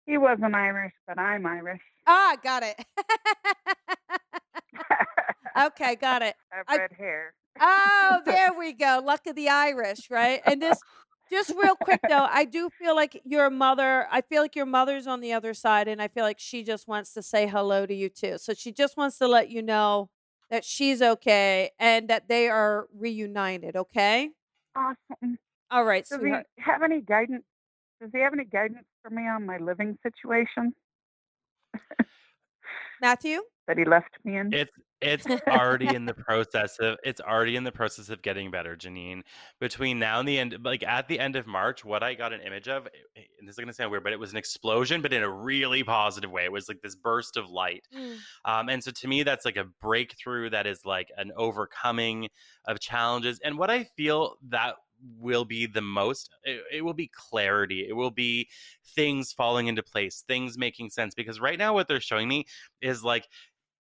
He 0.07 0.17
wasn't 0.17 0.55
Irish, 0.55 0.93
but 1.05 1.19
I'm 1.19 1.45
Irish. 1.45 1.81
Ah, 2.07 2.35
got 2.43 2.63
it. 2.63 2.83
Okay, 5.59 5.95
got 5.95 6.21
it. 6.21 6.35
I 6.53 6.57
have 6.57 6.65
I- 6.67 6.77
red 6.77 6.91
hair. 6.97 7.33
Oh, 7.59 8.21
there 8.25 8.53
we 8.53 8.73
go. 8.73 9.01
Luck 9.03 9.25
of 9.25 9.35
the 9.35 9.49
Irish, 9.49 10.11
right? 10.11 10.39
And 10.45 10.61
this, 10.61 10.79
just 11.31 11.51
real 11.61 11.75
quick 11.75 11.99
though, 12.07 12.27
I 12.29 12.45
do 12.45 12.69
feel 12.69 12.95
like 12.95 13.19
your 13.25 13.49
mother, 13.49 14.07
I 14.11 14.21
feel 14.21 14.43
like 14.43 14.55
your 14.55 14.67
mother's 14.67 15.07
on 15.07 15.19
the 15.19 15.33
other 15.33 15.55
side, 15.55 15.87
and 15.87 15.99
I 15.99 16.09
feel 16.09 16.23
like 16.23 16.37
she 16.39 16.61
just 16.63 16.87
wants 16.87 17.11
to 17.13 17.23
say 17.23 17.47
hello 17.47 17.87
to 17.87 17.93
you 17.93 18.07
too. 18.07 18.37
So 18.37 18.53
she 18.53 18.71
just 18.71 18.97
wants 18.97 19.17
to 19.17 19.27
let 19.27 19.49
you 19.49 19.63
know 19.63 20.11
that 20.51 20.63
she's 20.63 21.01
okay 21.01 21.71
and 21.79 22.07
that 22.09 22.27
they 22.29 22.49
are 22.49 22.85
reunited, 22.95 23.75
okay? 23.75 24.29
Awesome. 24.75 25.39
All 25.71 25.83
right, 25.85 26.05
Does 26.07 26.19
sweetheart. 26.19 26.45
he 26.55 26.61
have 26.61 26.83
any 26.83 27.01
guidance? 27.01 27.45
Does 28.01 28.11
he 28.13 28.19
have 28.19 28.33
any 28.33 28.45
guidance 28.45 28.85
for 29.01 29.09
me 29.09 29.27
on 29.27 29.45
my 29.45 29.57
living 29.57 29.97
situation 30.03 30.73
Matthew? 33.01 33.41
that 33.67 33.77
he 33.77 33.85
left 33.85 34.09
me 34.23 34.37
in? 34.37 34.53
It's 34.53 34.71
it's 34.99 35.27
already 35.47 35.93
in 35.93 36.05
the 36.05 36.13
process 36.27 36.77
of 36.79 36.97
it's 37.03 37.21
already 37.21 37.55
in 37.55 37.63
the 37.63 37.71
process 37.71 38.09
of 38.09 38.21
getting 38.23 38.49
better, 38.49 38.75
Janine. 38.75 39.21
Between 39.59 39.99
now 39.99 40.19
and 40.19 40.27
the 40.27 40.39
end, 40.39 40.57
like 40.63 40.83
at 40.83 41.07
the 41.07 41.19
end 41.19 41.35
of 41.35 41.45
March, 41.45 41.85
what 41.85 42.01
I 42.01 42.15
got 42.15 42.33
an 42.33 42.41
image 42.41 42.67
of, 42.67 42.87
eh, 42.87 43.21
and 43.39 43.47
this 43.47 43.53
is 43.53 43.59
gonna 43.59 43.73
sound 43.73 43.91
weird, 43.91 44.03
but 44.03 44.13
it 44.13 44.19
was 44.19 44.31
an 44.31 44.37
explosion, 44.37 45.01
but 45.01 45.13
in 45.13 45.21
a 45.21 45.29
really 45.29 45.83
positive 45.83 46.31
way. 46.31 46.45
It 46.45 46.51
was 46.51 46.67
like 46.67 46.81
this 46.81 46.95
burst 46.95 47.37
of 47.37 47.49
light. 47.49 47.87
Mm. 47.95 48.17
Um, 48.45 48.69
and 48.69 48.83
so 48.83 48.91
to 48.91 49.07
me, 49.07 49.23
that's 49.23 49.45
like 49.45 49.57
a 49.57 49.65
breakthrough 49.81 50.49
that 50.49 50.65
is 50.65 50.83
like 50.85 51.11
an 51.17 51.31
overcoming 51.35 52.29
of 52.65 52.79
challenges. 52.79 53.39
And 53.43 53.57
what 53.57 53.69
I 53.69 53.83
feel 53.97 54.37
that 54.49 54.75
will 55.19 55.45
be 55.45 55.65
the 55.65 55.81
most, 55.81 56.29
it, 56.43 56.61
it 56.71 56.81
will 56.81 56.93
be 56.93 57.07
clarity. 57.07 57.85
It 57.87 57.93
will 57.93 58.11
be 58.11 58.47
things 58.95 59.31
falling 59.31 59.67
into 59.67 59.83
place, 59.83 60.23
things 60.27 60.57
making 60.57 60.89
sense. 60.89 61.13
Because 61.13 61.39
right 61.39 61.57
now, 61.57 61.73
what 61.73 61.87
they're 61.87 61.99
showing 62.01 62.27
me 62.27 62.45
is 62.81 63.03
like, 63.03 63.27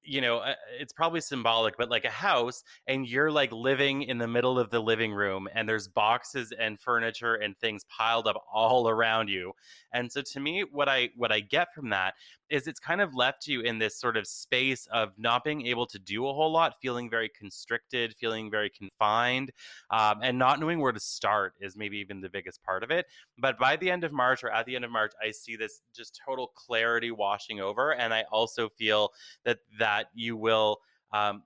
you 0.03 0.21
know, 0.21 0.37
uh, 0.37 0.53
it's 0.79 0.93
probably 0.93 1.19
symbolic, 1.19 1.75
but 1.77 1.89
like 1.89 2.05
a 2.05 2.09
house, 2.09 2.63
and 2.87 3.05
you're 3.05 3.29
like 3.29 3.51
living 3.51 4.03
in 4.03 4.17
the 4.17 4.27
middle 4.27 4.57
of 4.57 4.69
the 4.69 4.79
living 4.79 5.13
room, 5.13 5.49
and 5.53 5.67
there's 5.67 5.89
boxes 5.89 6.53
and 6.57 6.79
furniture 6.79 7.35
and 7.35 7.57
things 7.57 7.83
piled 7.89 8.25
up 8.25 8.41
all 8.53 8.87
around 8.87 9.27
you. 9.27 9.51
And 9.93 10.09
so 10.09 10.21
to 10.21 10.39
me, 10.39 10.63
what 10.71 10.87
I 10.87 11.09
what 11.17 11.33
I 11.33 11.41
get 11.41 11.73
from 11.73 11.89
that 11.89 12.13
is 12.49 12.67
it's 12.67 12.79
kind 12.79 13.01
of 13.01 13.13
left 13.15 13.47
you 13.47 13.61
in 13.61 13.79
this 13.79 13.99
sort 13.99 14.17
of 14.17 14.27
space 14.27 14.87
of 14.91 15.11
not 15.17 15.43
being 15.43 15.65
able 15.65 15.85
to 15.87 15.99
do 15.99 16.27
a 16.27 16.33
whole 16.33 16.51
lot, 16.51 16.75
feeling 16.81 17.09
very 17.09 17.29
constricted, 17.29 18.15
feeling 18.15 18.49
very 18.49 18.69
confined, 18.69 19.51
um, 19.91 20.19
and 20.21 20.37
not 20.37 20.59
knowing 20.59 20.79
where 20.79 20.91
to 20.91 20.99
start 20.99 21.53
is 21.59 21.75
maybe 21.75 21.97
even 21.97 22.21
the 22.21 22.29
biggest 22.29 22.63
part 22.63 22.83
of 22.83 22.91
it. 22.91 23.05
But 23.37 23.57
by 23.57 23.75
the 23.75 23.89
end 23.89 24.03
of 24.03 24.11
March 24.11 24.43
or 24.43 24.49
at 24.49 24.65
the 24.65 24.75
end 24.75 24.85
of 24.85 24.91
March, 24.91 25.13
I 25.23 25.31
see 25.31 25.55
this 25.55 25.81
just 25.95 26.19
total 26.25 26.47
clarity 26.47 27.11
washing 27.11 27.59
over, 27.59 27.93
and 27.93 28.13
I 28.13 28.23
also 28.31 28.69
feel 28.69 29.11
that 29.45 29.59
that 29.79 30.09
you 30.13 30.37
will. 30.37 30.77
Um, 31.13 31.43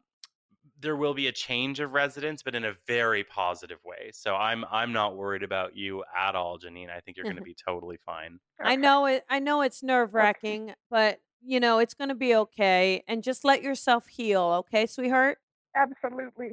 there 0.82 0.96
will 0.96 1.14
be 1.14 1.28
a 1.28 1.32
change 1.32 1.80
of 1.80 1.94
residence, 1.94 2.42
but 2.44 2.56
in 2.56 2.66
a 2.66 2.74
very 2.88 3.24
positive 3.24 3.80
way. 3.86 4.12
So 4.14 4.36
I'm 4.36 4.66
I'm 4.72 4.92
not 4.92 5.16
worried 5.16 5.44
about 5.44 5.76
you 5.76 6.04
at 6.18 6.36
all, 6.36 6.58
Janine. 6.60 6.90
I 6.90 7.00
think 7.00 7.18
you're 7.18 7.24
going 7.26 7.36
to 7.38 7.42
be 7.42 7.56
totally 7.56 7.98
fine. 7.98 8.40
I 8.62 8.76
know 8.76 9.06
it 9.06 9.24
I 9.30 9.40
know 9.40 9.62
it's 9.62 9.84
nerve 9.84 10.14
wracking, 10.14 10.74
but 10.90 11.20
you 11.44 11.60
know, 11.60 11.80
it's 11.80 11.94
gonna 11.94 12.16
be 12.16 12.36
okay. 12.36 13.04
And 13.08 13.24
just 13.24 13.44
let 13.44 13.64
yourself 13.64 14.08
heal, 14.08 14.42
okay, 14.60 14.86
sweetheart? 14.86 15.40
Absolutely. 15.76 16.52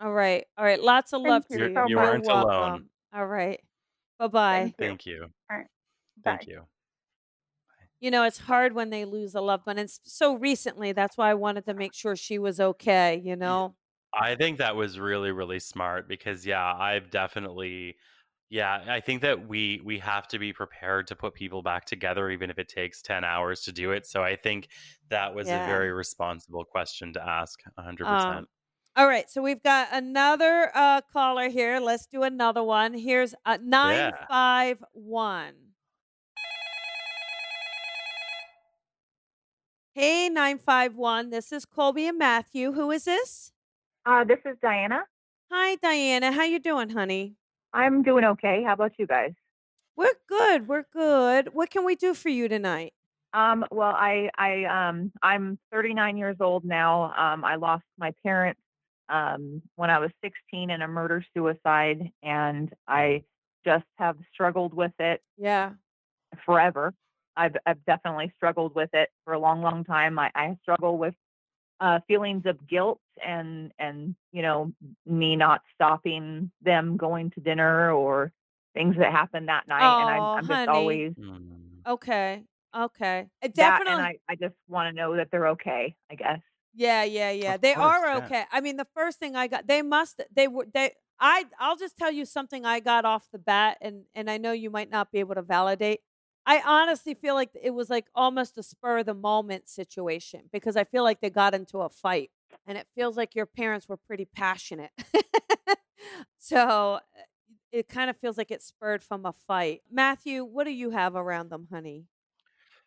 All 0.00 0.12
right. 0.12 0.44
All 0.56 0.64
right. 0.64 0.80
Lots 0.80 1.12
of 1.12 1.22
Thank 1.22 1.28
love 1.28 1.44
you 1.50 1.58
to 1.58 1.62
You're, 1.62 1.68
you. 1.70 1.74
so 1.74 1.86
you 1.88 1.98
aren't 1.98 2.26
alone. 2.26 2.86
All 3.14 3.26
right. 3.26 3.60
Bye 4.18 4.26
bye. 4.28 4.74
Thank 4.78 4.78
you. 4.78 4.86
Thank 4.86 5.06
you. 5.06 5.22
All 5.50 5.56
right. 5.56 5.66
Thank 6.24 6.40
Bye. 6.40 6.52
you. 6.52 6.62
You 8.00 8.10
know, 8.12 8.22
it's 8.24 8.38
hard 8.38 8.74
when 8.74 8.90
they 8.90 9.04
lose 9.04 9.34
a 9.34 9.40
loved 9.40 9.66
one. 9.66 9.78
And 9.78 9.90
so 9.90 10.34
recently, 10.36 10.92
that's 10.92 11.16
why 11.16 11.30
I 11.30 11.34
wanted 11.34 11.64
to 11.66 11.74
make 11.74 11.94
sure 11.94 12.14
she 12.16 12.38
was 12.38 12.60
okay, 12.60 13.20
you 13.24 13.34
know? 13.36 13.74
I 14.14 14.34
think 14.36 14.58
that 14.58 14.74
was 14.76 14.98
really 14.98 15.32
really 15.32 15.60
smart 15.60 16.08
because 16.08 16.46
yeah, 16.46 16.74
I've 16.74 17.10
definitely 17.10 17.96
yeah, 18.50 18.84
I 18.88 19.00
think 19.00 19.20
that 19.22 19.46
we 19.48 19.80
we 19.84 19.98
have 19.98 20.26
to 20.28 20.38
be 20.38 20.52
prepared 20.52 21.06
to 21.08 21.16
put 21.16 21.34
people 21.34 21.62
back 21.62 21.84
together 21.84 22.30
even 22.30 22.50
if 22.50 22.58
it 22.58 22.68
takes 22.68 23.02
10 23.02 23.22
hours 23.24 23.62
to 23.62 23.72
do 23.72 23.92
it. 23.92 24.06
So 24.06 24.22
I 24.24 24.36
think 24.36 24.68
that 25.10 25.34
was 25.34 25.48
Yeah. 25.48 25.52
a 25.52 25.60
very 25.60 25.92
responsible 25.92 26.64
question 26.64 27.12
to 27.14 27.26
ask 27.28 27.60
100%. 27.76 28.04
Um, 28.04 28.46
all 28.96 29.06
right. 29.06 29.30
So 29.30 29.42
we've 29.42 29.62
got 29.62 29.88
another 29.92 30.70
uh, 30.74 31.00
caller 31.12 31.48
here. 31.48 31.78
Let's 31.78 32.06
do 32.06 32.22
another 32.22 32.62
one. 32.62 32.94
Here's 32.94 33.34
uh, 33.44 33.58
951. 33.62 35.67
Hey, 39.98 40.28
951. 40.28 41.30
This 41.30 41.50
is 41.50 41.64
Colby 41.64 42.06
and 42.06 42.16
Matthew. 42.16 42.70
Who 42.70 42.92
is 42.92 43.02
this? 43.04 43.50
Uh, 44.06 44.22
this 44.22 44.38
is 44.44 44.56
Diana. 44.62 45.00
Hi, 45.50 45.74
Diana. 45.74 46.30
How 46.30 46.44
you 46.44 46.60
doing, 46.60 46.90
honey? 46.90 47.34
I'm 47.74 48.04
doing 48.04 48.22
okay. 48.22 48.62
How 48.64 48.74
about 48.74 48.92
you 48.96 49.08
guys? 49.08 49.32
We're 49.96 50.14
good. 50.28 50.68
We're 50.68 50.84
good. 50.92 51.48
What 51.52 51.70
can 51.70 51.84
we 51.84 51.96
do 51.96 52.14
for 52.14 52.28
you 52.28 52.46
tonight? 52.46 52.92
Um, 53.34 53.64
well, 53.72 53.90
I, 53.92 54.30
I, 54.38 54.66
um, 54.66 55.10
I'm 55.20 55.58
39 55.72 56.16
years 56.16 56.36
old 56.38 56.64
now. 56.64 57.12
Um, 57.18 57.44
I 57.44 57.56
lost 57.56 57.82
my 57.98 58.12
parents 58.24 58.60
um, 59.08 59.62
when 59.74 59.90
I 59.90 59.98
was 59.98 60.12
16 60.22 60.70
in 60.70 60.80
a 60.80 60.86
murder 60.86 61.24
suicide, 61.36 62.12
and 62.22 62.72
I 62.86 63.24
just 63.64 63.82
have 63.96 64.16
struggled 64.32 64.74
with 64.74 64.92
it 65.00 65.20
Yeah. 65.36 65.72
forever. 66.46 66.94
I've, 67.38 67.56
I've 67.66 67.84
definitely 67.86 68.32
struggled 68.36 68.74
with 68.74 68.90
it 68.94 69.10
for 69.24 69.34
a 69.34 69.40
long, 69.40 69.62
long 69.62 69.84
time. 69.84 70.18
I, 70.18 70.30
I 70.34 70.58
struggle 70.62 70.98
with 70.98 71.14
uh, 71.80 72.00
feelings 72.08 72.44
of 72.46 72.66
guilt 72.68 73.00
and 73.24 73.72
and 73.78 74.16
you 74.32 74.42
know 74.42 74.72
me 75.06 75.36
not 75.36 75.62
stopping 75.74 76.50
them 76.62 76.96
going 76.96 77.30
to 77.32 77.40
dinner 77.40 77.92
or 77.92 78.32
things 78.74 78.96
that 78.98 79.12
happened 79.12 79.48
that 79.48 79.68
night, 79.68 79.96
and 79.98 80.10
Oh, 80.10 80.10
I'm, 80.10 80.30
I'm 80.36 80.48
just 80.48 80.62
honey. 80.66 80.68
always 80.68 81.14
Mm. 81.18 81.84
Okay. 81.86 82.46
Okay. 82.74 83.30
That, 83.56 83.82
Definitely. 83.82 83.86
and 83.86 84.00
I, 84.00 84.18
I 84.28 84.36
just 84.36 84.54
want 84.68 84.88
to 84.94 84.96
know 85.00 85.16
that 85.16 85.28
they're 85.30 85.48
okay. 85.48 85.96
I 86.10 86.14
guess. 86.14 86.40
Yeah, 86.74 87.02
yeah, 87.04 87.30
yeah. 87.30 87.56
Of 87.56 87.56
They 87.56 87.74
course, 87.74 87.94
are 88.00 88.14
yeah. 88.14 88.30
okay. 88.30 88.44
I 88.52 88.60
mean, 88.60 88.76
the 88.76 88.86
first 88.94 89.18
thing 89.18 89.34
I 89.34 89.46
got, 89.48 89.66
they 89.66 89.82
must, 89.82 90.20
they 90.34 90.48
were, 90.48 90.66
they. 90.72 90.92
I, 91.20 91.46
I'll 91.58 91.76
just 91.76 91.96
tell 91.96 92.12
you 92.12 92.24
something 92.24 92.64
I 92.64 92.78
got 92.80 93.04
off 93.04 93.28
the 93.32 93.38
bat, 93.38 93.78
and 93.80 94.04
and 94.14 94.30
I 94.30 94.38
know 94.38 94.52
you 94.52 94.70
might 94.70 94.90
not 94.90 95.10
be 95.10 95.18
able 95.18 95.34
to 95.34 95.42
validate. 95.42 96.00
I 96.48 96.62
honestly 96.64 97.12
feel 97.12 97.34
like 97.34 97.50
it 97.62 97.74
was 97.74 97.90
like 97.90 98.06
almost 98.14 98.56
a 98.56 98.62
spur 98.62 99.00
of 99.00 99.06
the 99.06 99.12
moment 99.12 99.68
situation 99.68 100.44
because 100.50 100.78
I 100.78 100.84
feel 100.84 101.04
like 101.04 101.20
they 101.20 101.28
got 101.28 101.52
into 101.54 101.80
a 101.80 101.90
fight, 101.90 102.30
and 102.66 102.78
it 102.78 102.86
feels 102.94 103.18
like 103.18 103.34
your 103.34 103.44
parents 103.44 103.86
were 103.86 103.98
pretty 103.98 104.24
passionate. 104.24 104.90
so 106.38 106.94
uh, 106.94 107.00
it 107.70 107.86
kind 107.86 108.08
of 108.08 108.16
feels 108.16 108.38
like 108.38 108.50
it 108.50 108.62
spurred 108.62 109.04
from 109.04 109.26
a 109.26 109.34
fight. 109.34 109.82
Matthew, 109.92 110.42
what 110.42 110.64
do 110.64 110.70
you 110.70 110.88
have 110.88 111.16
around 111.16 111.50
them, 111.50 111.68
honey? 111.70 112.06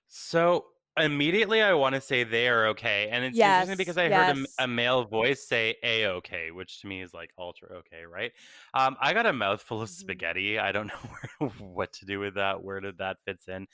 So 0.08 0.66
immediately 0.98 1.62
I 1.62 1.74
want 1.74 1.96
to 1.96 2.02
say 2.02 2.24
they 2.24 2.50
are 2.50 2.68
okay. 2.68 3.10
And 3.10 3.24
it's 3.24 3.40
Yes, 3.40 3.76
interesting 3.78 3.78
because 3.78 3.98
I 3.98 4.10
heard 4.10 4.30
a, 4.30 4.46
a 4.60 4.68
male 4.68 5.06
voice 5.06 5.48
say 5.48 5.76
a 5.84 6.08
okay, 6.08 6.52
which 6.52 6.82
to 6.82 6.88
me 6.88 7.02
is 7.02 7.14
like 7.14 7.32
ultra 7.38 7.70
okay, 7.78 8.04
right? 8.04 8.32
Um, 8.74 8.98
I 9.00 9.14
got 9.14 9.26
a 9.26 9.34
mouthful 9.34 9.82
of 9.82 9.90
Mhm. 9.90 9.92
spaghetti. 9.92 10.60
I 10.60 10.72
don't 10.72 10.88
know 10.88 11.10
where, 11.40 11.50
what 11.50 11.94
to 11.94 12.06
do 12.06 12.20
with 12.20 12.36
that. 12.36 12.62
Where 12.64 12.82
did 12.82 12.98
that 12.98 13.18
fits 13.24 13.48
in? 13.48 13.68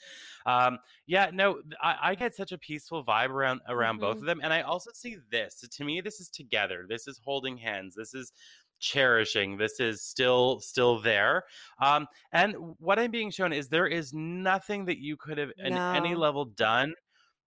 Um, 0.46 0.78
yeah, 1.06 1.30
no, 1.32 1.62
I, 1.82 2.10
I 2.10 2.14
get 2.14 2.34
such 2.34 2.52
a 2.52 2.58
peaceful 2.58 3.04
vibe 3.04 3.30
around 3.30 3.60
around 3.68 3.98
both 3.98 4.20
Mhm. 4.20 4.22
of 4.22 4.26
them. 4.26 4.40
And 4.42 4.52
I 4.52 4.62
also 4.62 4.90
see 4.94 5.16
this. 5.30 5.60
To 5.68 5.84
me, 5.84 6.00
this 6.00 6.20
is 6.20 6.28
together. 6.28 6.86
This 6.88 7.08
is 7.08 7.18
holding 7.24 7.56
hands. 7.56 7.94
This 7.96 8.14
is 8.14 8.32
cherishing 8.80 9.56
this 9.56 9.80
is 9.80 10.04
still 10.04 10.60
still 10.60 11.00
there 11.00 11.42
um 11.80 12.06
and 12.30 12.54
what 12.78 12.96
i'm 12.96 13.10
being 13.10 13.28
shown 13.28 13.52
is 13.52 13.68
there 13.68 13.88
is 13.88 14.12
nothing 14.14 14.84
that 14.84 14.98
you 14.98 15.16
could 15.16 15.36
have 15.36 15.50
in 15.58 15.80
any 15.92 16.14
level 16.14 16.44
done 16.44 16.94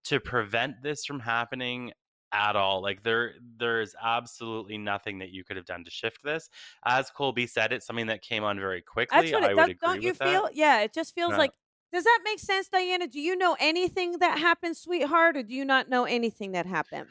to 0.06 0.20
prevent 0.20 0.82
this 0.84 1.06
from 1.06 1.20
happening 1.20 1.92
at 2.34 2.56
all 2.56 2.82
like 2.82 3.04
there 3.04 3.34
there 3.58 3.82
is 3.82 3.94
absolutely 4.02 4.78
nothing 4.78 5.20
that 5.20 5.32
you 5.32 5.44
could 5.44 5.58
have 5.58 5.66
done 5.66 5.84
to 5.84 5.92
shift 5.92 6.24
this 6.24 6.50
as 6.86 7.10
colby 7.12 7.46
said 7.46 7.74
it's 7.74 7.86
something 7.86 8.08
that 8.08 8.22
came 8.22 8.42
on 8.42 8.58
very 8.58 8.82
quickly 8.82 9.18
That's 9.30 9.34
what 9.34 9.44
i 9.44 9.48
it 9.52 9.56
would 9.56 9.62
does. 9.62 9.70
agree 9.72 9.78
Don't 9.88 10.02
you 10.02 10.10
with 10.12 10.18
feel? 10.18 10.44
that 10.44 10.56
Yeah, 10.56 10.80
it 10.82 10.94
just 10.94 11.14
feels 11.14 11.32
Yeah. 11.32 11.38
like. 11.40 11.52
Does 11.92 12.06
that 12.06 12.20
make 12.24 12.40
sense, 12.40 12.70
Diana? 12.70 13.06
Do 13.06 13.20
you 13.20 13.36
know 13.36 13.58
anything 13.60 14.20
that 14.20 14.40
happened, 14.40 14.78
sweetheart, 14.78 15.36
or 15.36 15.44
do 15.44 15.54
you 15.54 15.66
not 15.66 15.90
know 15.90 16.06
anything 16.06 16.54
that 16.54 16.66
happened? 16.66 17.08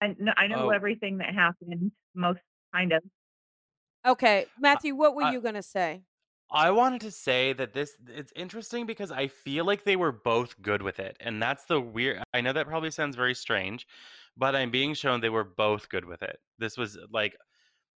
I 0.00 0.08
know, 0.18 0.32
I 0.36 0.48
know 0.48 0.66
Oh. 0.66 0.68
everything 0.70 1.18
that 1.18 1.32
happened. 1.32 1.92
Most 2.16 2.40
kind 2.74 2.92
of. 2.94 3.04
Okay, 4.04 4.46
Matthew, 4.58 4.96
what 4.96 5.14
were 5.14 5.22
I- 5.22 5.30
you 5.30 5.40
gonna 5.40 5.62
say? 5.62 6.02
I 6.54 6.70
wanted 6.70 7.00
to 7.02 7.10
say 7.10 7.52
that 7.54 7.72
this 7.72 7.94
it's 8.08 8.32
interesting 8.36 8.86
because 8.86 9.10
I 9.10 9.26
feel 9.28 9.64
like 9.64 9.84
they 9.84 9.96
were 9.96 10.12
both 10.12 10.60
good 10.62 10.82
with 10.82 11.00
it. 11.00 11.16
And 11.20 11.42
that's 11.42 11.64
the 11.64 11.80
weird 11.80 12.22
I 12.32 12.40
know 12.40 12.52
that 12.52 12.68
probably 12.68 12.90
sounds 12.92 13.16
very 13.16 13.34
strange, 13.34 13.86
but 14.36 14.54
I'm 14.54 14.70
being 14.70 14.94
shown 14.94 15.20
they 15.20 15.30
were 15.30 15.44
both 15.44 15.88
good 15.88 16.04
with 16.04 16.22
it. 16.22 16.38
This 16.58 16.76
was 16.78 16.96
like 17.12 17.36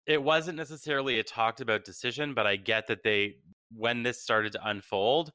it 0.08 0.22
wasn't 0.24 0.58
necessarily 0.58 1.20
a 1.20 1.24
talked 1.24 1.62
about 1.62 1.84
decision, 1.84 2.34
but 2.34 2.48
I 2.48 2.56
get 2.56 2.88
that 2.88 3.04
they 3.04 3.36
when 3.76 4.04
this 4.04 4.22
started 4.22 4.54
to 4.54 4.68
unfold, 4.70 5.32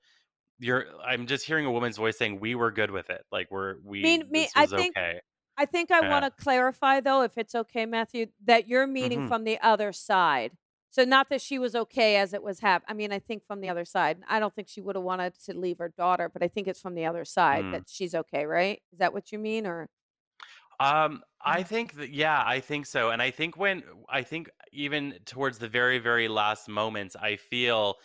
you're 0.58 0.86
I'm 1.04 1.26
just 1.26 1.44
hearing 1.46 1.66
a 1.66 1.70
woman's 1.72 1.98
voice 1.98 2.16
saying 2.16 2.40
we 2.40 2.54
were 2.54 2.70
good 2.70 2.90
with 2.90 3.10
it. 3.10 3.22
Like 3.30 3.50
we're 3.50 3.76
we 3.84 4.02
Mean- 4.02 4.28
me- 4.30 4.48
I 4.56 4.66
think- 4.66 4.96
okay. 4.96 5.20
I 5.58 5.66
think 5.66 5.90
I 5.90 6.00
Yeah. 6.00 6.08
want 6.10 6.24
to 6.24 6.42
clarify 6.42 7.00
though, 7.00 7.20
if 7.22 7.36
it's 7.36 7.54
okay, 7.54 7.84
Matthew, 7.84 8.28
that 8.44 8.66
you're 8.66 8.86
meaning 8.86 9.22
Mhm. 9.22 9.28
from 9.28 9.44
the 9.44 9.58
other 9.60 9.92
side. 9.92 10.52
So 10.90 11.04
not 11.04 11.28
that 11.30 11.40
she 11.40 11.58
was 11.58 11.74
okay 11.76 12.16
as 12.16 12.34
it 12.34 12.42
was 12.42 12.60
happening. 12.60 12.86
I 12.90 12.94
mean, 12.94 13.12
I 13.12 13.18
think 13.20 13.44
from 13.46 13.60
the 13.60 13.68
other 13.68 13.84
side. 13.84 14.22
I 14.28 14.40
don't 14.40 14.54
think 14.54 14.68
she 14.68 14.80
would 14.80 14.96
have 14.96 15.04
wanted 15.04 15.34
to 15.46 15.56
leave 15.56 15.78
her 15.78 15.88
daughter, 15.88 16.28
but 16.28 16.42
I 16.42 16.48
think 16.48 16.66
it's 16.68 16.80
from 16.80 16.94
the 16.94 17.06
other 17.06 17.24
side 17.24 17.66
Mm. 17.66 17.72
that 17.72 17.88
she's 17.88 18.14
okay, 18.14 18.44
right? 18.46 18.82
Is 18.92 18.98
that 18.98 19.12
what 19.12 19.30
you 19.32 19.38
mean, 19.38 19.66
or? 19.66 19.88
Um, 20.78 21.22
I 21.44 21.62
think 21.62 21.94
that 21.94 22.10
yeah, 22.10 22.42
I 22.46 22.60
think 22.60 22.86
so. 22.86 23.10
And 23.10 23.20
I 23.20 23.30
think 23.30 23.56
when 23.56 23.82
I 24.08 24.22
think 24.22 24.48
even 24.72 25.18
towards 25.26 25.58
the 25.58 25.68
very, 25.68 25.98
very 25.98 26.28
last 26.28 26.68
moments, 26.68 27.16
I 27.16 27.36
feel 27.36 27.96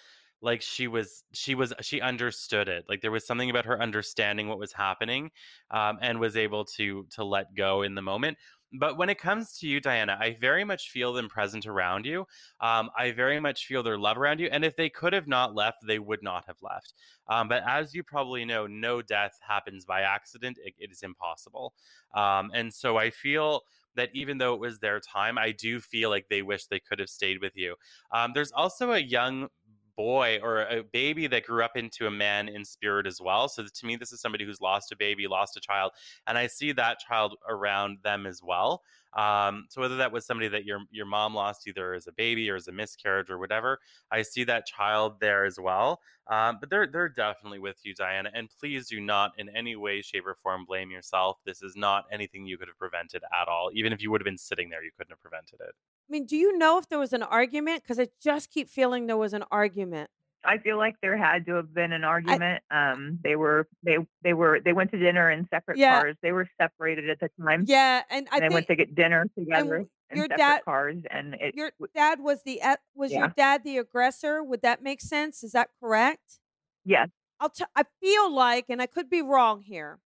like 0.41 0.61
she 0.61 0.87
was 0.87 1.23
she 1.33 1.55
was 1.55 1.73
she 1.81 2.01
understood 2.01 2.67
it. 2.67 2.85
Like 2.89 3.01
there 3.01 3.11
was 3.11 3.25
something 3.25 3.49
about 3.49 3.65
her 3.65 3.81
understanding 3.81 4.47
what 4.49 4.59
was 4.59 4.73
happening, 4.73 5.31
um, 5.71 5.97
and 6.01 6.19
was 6.19 6.35
able 6.35 6.65
to 6.77 7.05
to 7.11 7.23
let 7.23 7.55
go 7.55 7.81
in 7.81 7.95
the 7.95 8.01
moment. 8.01 8.37
But 8.79 8.97
when 8.97 9.09
it 9.09 9.19
comes 9.19 9.57
to 9.59 9.67
you, 9.67 9.79
Diana, 9.79 10.17
I 10.19 10.37
very 10.39 10.63
much 10.63 10.89
feel 10.89 11.13
them 11.13 11.29
present 11.29 11.65
around 11.65 12.05
you. 12.05 12.21
Um, 12.61 12.89
I 12.97 13.11
very 13.11 13.39
much 13.39 13.65
feel 13.65 13.83
their 13.83 13.97
love 13.97 14.17
around 14.17 14.39
you. 14.39 14.47
And 14.51 14.65
if 14.65 14.75
they 14.75 14.89
could 14.89 15.13
have 15.13 15.27
not 15.27 15.55
left, 15.55 15.85
they 15.85 15.99
would 15.99 16.23
not 16.23 16.45
have 16.47 16.57
left. 16.61 16.93
Um, 17.27 17.47
but 17.47 17.63
as 17.67 17.93
you 17.93 18.03
probably 18.03 18.45
know, 18.45 18.67
no 18.67 19.01
death 19.01 19.37
happens 19.45 19.85
by 19.85 20.01
accident. 20.01 20.57
It, 20.63 20.73
it 20.77 20.91
is 20.91 21.03
impossible. 21.03 21.73
Um, 22.13 22.51
and 22.53 22.73
so 22.73 22.97
I 22.97 23.09
feel 23.09 23.61
that 23.95 24.09
even 24.13 24.37
though 24.37 24.53
it 24.53 24.59
was 24.59 24.79
their 24.79 24.99
time, 24.99 25.37
I 25.37 25.51
do 25.51 25.79
feel 25.79 26.09
like 26.09 26.27
they 26.29 26.41
wish 26.41 26.65
they 26.65 26.79
could 26.79 26.99
have 26.99 27.09
stayed 27.09 27.41
with 27.41 27.55
you. 27.55 27.75
Um, 28.11 28.31
there's 28.33 28.51
also 28.51 28.91
a 28.91 28.99
young 28.99 29.47
boy 29.95 30.39
or 30.41 30.61
a 30.61 30.83
baby 30.83 31.27
that 31.27 31.45
grew 31.45 31.63
up 31.63 31.75
into 31.75 32.07
a 32.07 32.11
man 32.11 32.47
in 32.49 32.65
spirit 32.65 33.07
as 33.07 33.21
well. 33.21 33.47
So 33.47 33.63
to 33.63 33.85
me, 33.85 33.95
this 33.95 34.11
is 34.11 34.21
somebody 34.21 34.45
who's 34.45 34.61
lost 34.61 34.91
a 34.91 34.95
baby, 34.95 35.27
lost 35.27 35.57
a 35.57 35.61
child, 35.61 35.91
and 36.27 36.37
I 36.37 36.47
see 36.47 36.71
that 36.73 36.99
child 36.99 37.35
around 37.47 37.97
them 38.03 38.25
as 38.25 38.41
well. 38.43 38.81
Um, 39.15 39.65
so 39.69 39.79
whether 39.79 39.95
that 39.97 40.11
was 40.11 40.25
somebody 40.25 40.49
that 40.49 40.65
your 40.65 40.79
your 40.91 41.05
mom 41.05 41.33
lost 41.33 41.67
either 41.67 41.93
as 41.93 42.07
a 42.07 42.11
baby 42.11 42.49
or 42.49 42.55
as 42.55 42.67
a 42.67 42.71
miscarriage 42.71 43.29
or 43.29 43.39
whatever, 43.39 43.79
I 44.11 44.21
see 44.23 44.43
that 44.45 44.65
child 44.65 45.19
there 45.21 45.45
as 45.45 45.57
well. 45.57 46.01
Um, 46.27 46.57
but 46.59 46.69
they're 46.69 46.87
they're 46.87 47.09
definitely 47.09 47.59
with 47.59 47.77
you, 47.83 47.93
Diana. 47.93 48.29
And 48.33 48.49
please 48.59 48.87
do 48.87 48.99
not 48.99 49.31
in 49.37 49.47
any 49.49 49.75
way, 49.75 50.01
shape, 50.01 50.25
or 50.27 50.35
form 50.43 50.65
blame 50.65 50.91
yourself. 50.91 51.37
This 51.45 51.61
is 51.61 51.75
not 51.77 52.05
anything 52.11 52.45
you 52.45 52.57
could 52.57 52.67
have 52.67 52.77
prevented 52.77 53.23
at 53.23 53.47
all. 53.47 53.69
Even 53.73 53.93
if 53.93 54.01
you 54.01 54.11
would 54.11 54.21
have 54.21 54.25
been 54.25 54.37
sitting 54.37 54.69
there, 54.69 54.83
you 54.83 54.91
couldn't 54.97 55.11
have 55.11 55.21
prevented 55.21 55.61
it. 55.61 55.75
I 56.07 56.11
mean, 56.11 56.25
do 56.25 56.35
you 56.37 56.57
know 56.57 56.77
if 56.77 56.87
there 56.89 56.99
was 56.99 57.13
an 57.13 57.23
argument? 57.23 57.83
Because 57.83 57.99
I 57.99 58.07
just 58.21 58.51
keep 58.51 58.69
feeling 58.69 59.07
there 59.07 59.17
was 59.17 59.33
an 59.33 59.43
argument. 59.51 60.09
I 60.47 60.59
feel 60.59 60.77
like 60.77 60.95
there 61.01 61.17
had 61.17 61.47
to 61.47 61.55
have 61.55 61.73
been 61.73 61.91
an 61.91 62.03
argument. 62.03 62.61
um, 62.69 63.17
they 63.23 63.35
were 63.35 63.67
they 63.81 63.97
they 64.21 64.33
were 64.33 64.59
they 64.63 64.73
went 64.73 64.91
to 64.91 64.99
dinner 64.99 65.31
in 65.31 65.47
separate 65.49 65.79
Yeah. 65.79 65.99
cars. 65.99 66.15
They 66.21 66.31
were 66.31 66.47
separated 66.61 67.09
at 67.09 67.19
the 67.19 67.29
time. 67.43 67.63
Yeah, 67.67 68.03
and 68.11 68.27
I 68.31 68.35
and 68.35 68.43
they 68.43 68.47
think 68.49 68.53
went 68.53 68.67
to 68.67 68.75
get 68.75 68.93
dinner 68.93 69.25
together 69.35 69.77
in 70.11 70.17
your 70.17 70.25
separate 70.25 70.37
dad- 70.37 70.63
cars, 70.63 70.97
and 71.09 71.33
it 71.39 71.55
your 71.55 71.71
dad 71.95 72.19
was 72.19 72.43
the 72.43 72.61
was 72.93 73.11
your 73.11 73.29
dad 73.29 73.63
the 73.63 73.79
aggressor? 73.79 74.43
Would 74.43 74.61
that 74.61 74.83
make 74.83 75.01
sense? 75.01 75.43
Is 75.43 75.53
that 75.53 75.69
correct? 75.81 76.39
yes, 76.83 77.09
I'll 77.39 77.49
t- 77.49 77.65
I 77.75 77.83
feel 77.99 78.31
like, 78.31 78.65
and 78.69 78.83
I 78.83 78.85
could 78.85 79.09
be 79.09 79.23
wrong 79.23 79.63
here. 79.63 79.99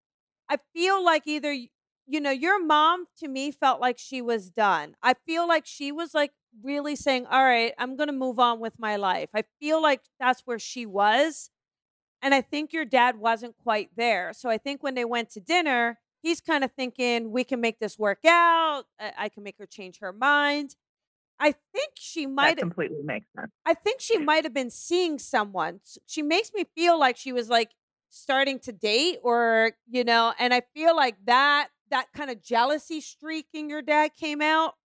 I 0.48 0.58
feel 0.74 1.04
like 1.04 1.28
either 1.28 1.54
you 2.10 2.20
know 2.20 2.32
your 2.32 2.64
mom 2.64 3.06
to 3.18 3.28
me 3.28 3.52
felt 3.52 3.80
like 3.80 3.98
she 3.98 4.22
was 4.22 4.50
done. 4.50 4.96
I 5.04 5.14
feel 5.26 5.48
like 5.48 5.66
she 5.66 5.92
was 5.92 6.14
like 6.14 6.32
really 6.64 6.96
saying, 6.96 7.26
"All 7.28 7.44
right, 7.44 7.74
I'm 7.78 7.96
going 7.96 8.08
to 8.08 8.14
move 8.14 8.40
on 8.40 8.60
with 8.60 8.80
my 8.80 8.96
life." 8.96 9.30
I 9.34 9.44
feel 9.60 9.82
like 9.82 10.02
that's 10.20 10.42
where 10.42 10.60
she 10.60 10.86
was, 10.86 11.52
and 12.22 12.34
I 12.36 12.42
think 12.42 12.74
your 12.74 12.86
dad 12.86 13.18
wasn't 13.20 13.58
quite 13.58 13.92
there. 13.96 14.34
So 14.34 14.50
I 14.50 14.58
think 14.58 14.84
when 14.84 14.96
they 14.96 15.06
went 15.06 15.30
to 15.32 15.40
dinner, 15.40 16.00
he's 16.22 16.42
kind 16.42 16.64
of 16.64 16.72
thinking, 16.72 17.32
"We 17.32 17.44
can 17.44 17.62
make 17.62 17.80
this 17.80 18.00
work 18.00 18.26
out. 18.26 18.86
I, 19.00 19.14
I 19.18 19.30
can 19.30 19.44
make 19.44 19.58
her 19.60 19.68
change 19.68 20.00
her 20.00 20.14
mind." 20.14 20.76
I 21.40 21.54
think 21.74 21.94
she 21.96 22.28
might 22.28 22.58
that 22.58 22.60
completely 22.60 23.02
makes 23.04 23.28
sense. 23.38 23.52
I 23.66 23.74
think 23.74 24.02
she 24.02 24.18
might 24.18 24.44
have 24.44 24.54
been 24.54 24.70
seeing 24.70 25.20
someone. 25.20 25.80
She 26.06 26.22
makes 26.22 26.52
me 26.54 26.66
feel 26.76 27.00
like 27.00 27.18
she 27.18 27.32
was 27.32 27.50
like 27.50 27.72
starting 28.10 28.60
to 28.60 28.72
date 28.72 29.20
or, 29.24 29.74
you 29.88 30.04
know, 30.04 30.34
and 30.40 30.54
I 30.54 30.62
feel 30.74 30.96
like 30.96 31.16
that 31.26 31.70
that 31.92 32.08
kind 32.16 32.30
of 32.30 32.42
jealousy 32.42 33.02
streak 33.02 33.48
in 33.54 33.70
your 33.70 33.82
dad 33.82 34.12
came 34.20 34.42
out. 34.42 34.76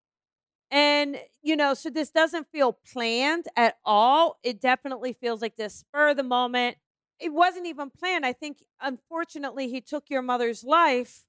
And, 0.70 1.18
you 1.42 1.56
know, 1.56 1.74
so 1.74 1.90
this 1.90 2.10
doesn't 2.10 2.48
feel 2.50 2.72
planned 2.72 3.46
at 3.56 3.76
all. 3.84 4.38
It 4.42 4.60
definitely 4.60 5.12
feels 5.12 5.40
like 5.40 5.56
this 5.56 5.74
spur 5.74 6.10
of 6.10 6.16
the 6.16 6.22
moment. 6.22 6.76
It 7.20 7.32
wasn't 7.32 7.66
even 7.66 7.90
planned. 7.90 8.26
I 8.26 8.32
think 8.32 8.64
unfortunately 8.80 9.68
he 9.68 9.80
took 9.80 10.10
your 10.10 10.22
mother's 10.22 10.64
life 10.64 11.24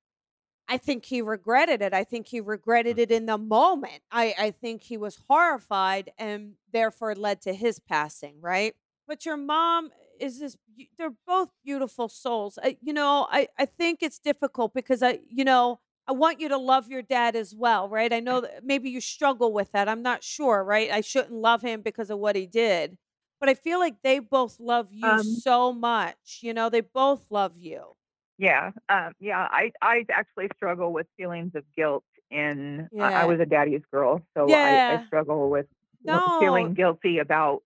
I 0.67 0.78
think 0.78 1.05
he 1.05 1.21
regretted 1.21 1.82
it. 1.82 1.93
I 1.93 2.03
think 2.03 2.28
he 2.28 2.41
regretted 2.41 2.97
mm. 2.97 3.01
it 3.01 3.11
in 3.11 3.26
the 3.26 3.38
moment. 3.38 4.01
I, 4.11 4.34
I 4.38 4.51
think 4.51 4.84
he 4.84 4.97
was 4.97 5.19
horrified 5.28 6.11
and 6.17 6.53
therefore 6.71 7.15
led 7.15 7.41
to 7.41 7.53
his 7.53 7.80
passing, 7.80 8.36
right? 8.41 8.76
But 9.07 9.26
your 9.26 9.38
mom 9.38 9.91
is 10.20 10.39
this, 10.39 10.57
they're 10.97 11.13
both 11.28 11.51
beautiful 11.63 12.09
souls. 12.09 12.57
I, 12.61 12.78
you 12.82 12.93
know, 12.93 13.28
I, 13.30 13.47
I 13.57 13.66
think 13.66 14.01
it's 14.01 14.20
difficult 14.20 14.74
because 14.74 15.03
I, 15.03 15.20
you 15.30 15.43
know, 15.43 15.80
I 16.07 16.11
want 16.13 16.39
you 16.39 16.49
to 16.49 16.57
love 16.57 16.88
your 16.89 17.01
dad 17.01 17.36
as 17.36 17.55
well, 17.55 17.89
right? 17.89 18.11
I 18.13 18.20
know 18.20 18.41
that 18.41 18.63
maybe 18.63 18.89
you 18.89 19.01
struggle 19.01 19.51
with 19.53 19.72
that. 19.72 19.89
I'm 19.89 20.01
not 20.03 20.24
sure, 20.24 20.63
right? 20.63 20.91
I 20.91 21.01
shouldn't 21.01 21.34
love 21.34 21.61
him 21.61 21.82
because 21.82 22.09
of 22.09 22.20
what 22.20 22.36
he 22.36 22.45
did. 22.45 22.97
But 23.39 23.49
I 23.49 23.53
feel 23.55 23.80
like 23.80 24.01
they 24.01 24.20
both 24.20 24.59
love 24.59 24.91
you 24.93 25.18
Um, 25.18 25.20
so 25.20 25.74
much. 25.74 26.39
You 26.41 26.53
know, 26.53 26.70
they 26.70 26.82
both 26.82 27.30
love 27.32 27.57
you. 27.57 27.95
Yeah, 28.38 28.72
um, 28.89 29.13
yeah. 29.20 29.47
I 29.49 29.72
I 29.82 30.05
actually 30.09 30.49
struggle 30.57 30.91
with 30.91 31.07
feelings 31.18 31.53
of 31.55 31.63
guilt. 31.76 32.03
In 32.32 32.89
I, 32.99 33.09
Yeah. 33.09 33.22
I 33.22 33.26
was 33.26 33.39
a 33.39 33.45
daddy's 33.45 33.84
girl, 33.91 34.22
so 34.36 34.55
I, 34.55 34.82
Yeah. 34.88 34.88
I 34.88 34.99
struggle 35.07 35.49
with 35.49 35.68
No. 36.03 36.20
feeling 36.39 36.74
guilty 36.74 37.20
about 37.20 37.63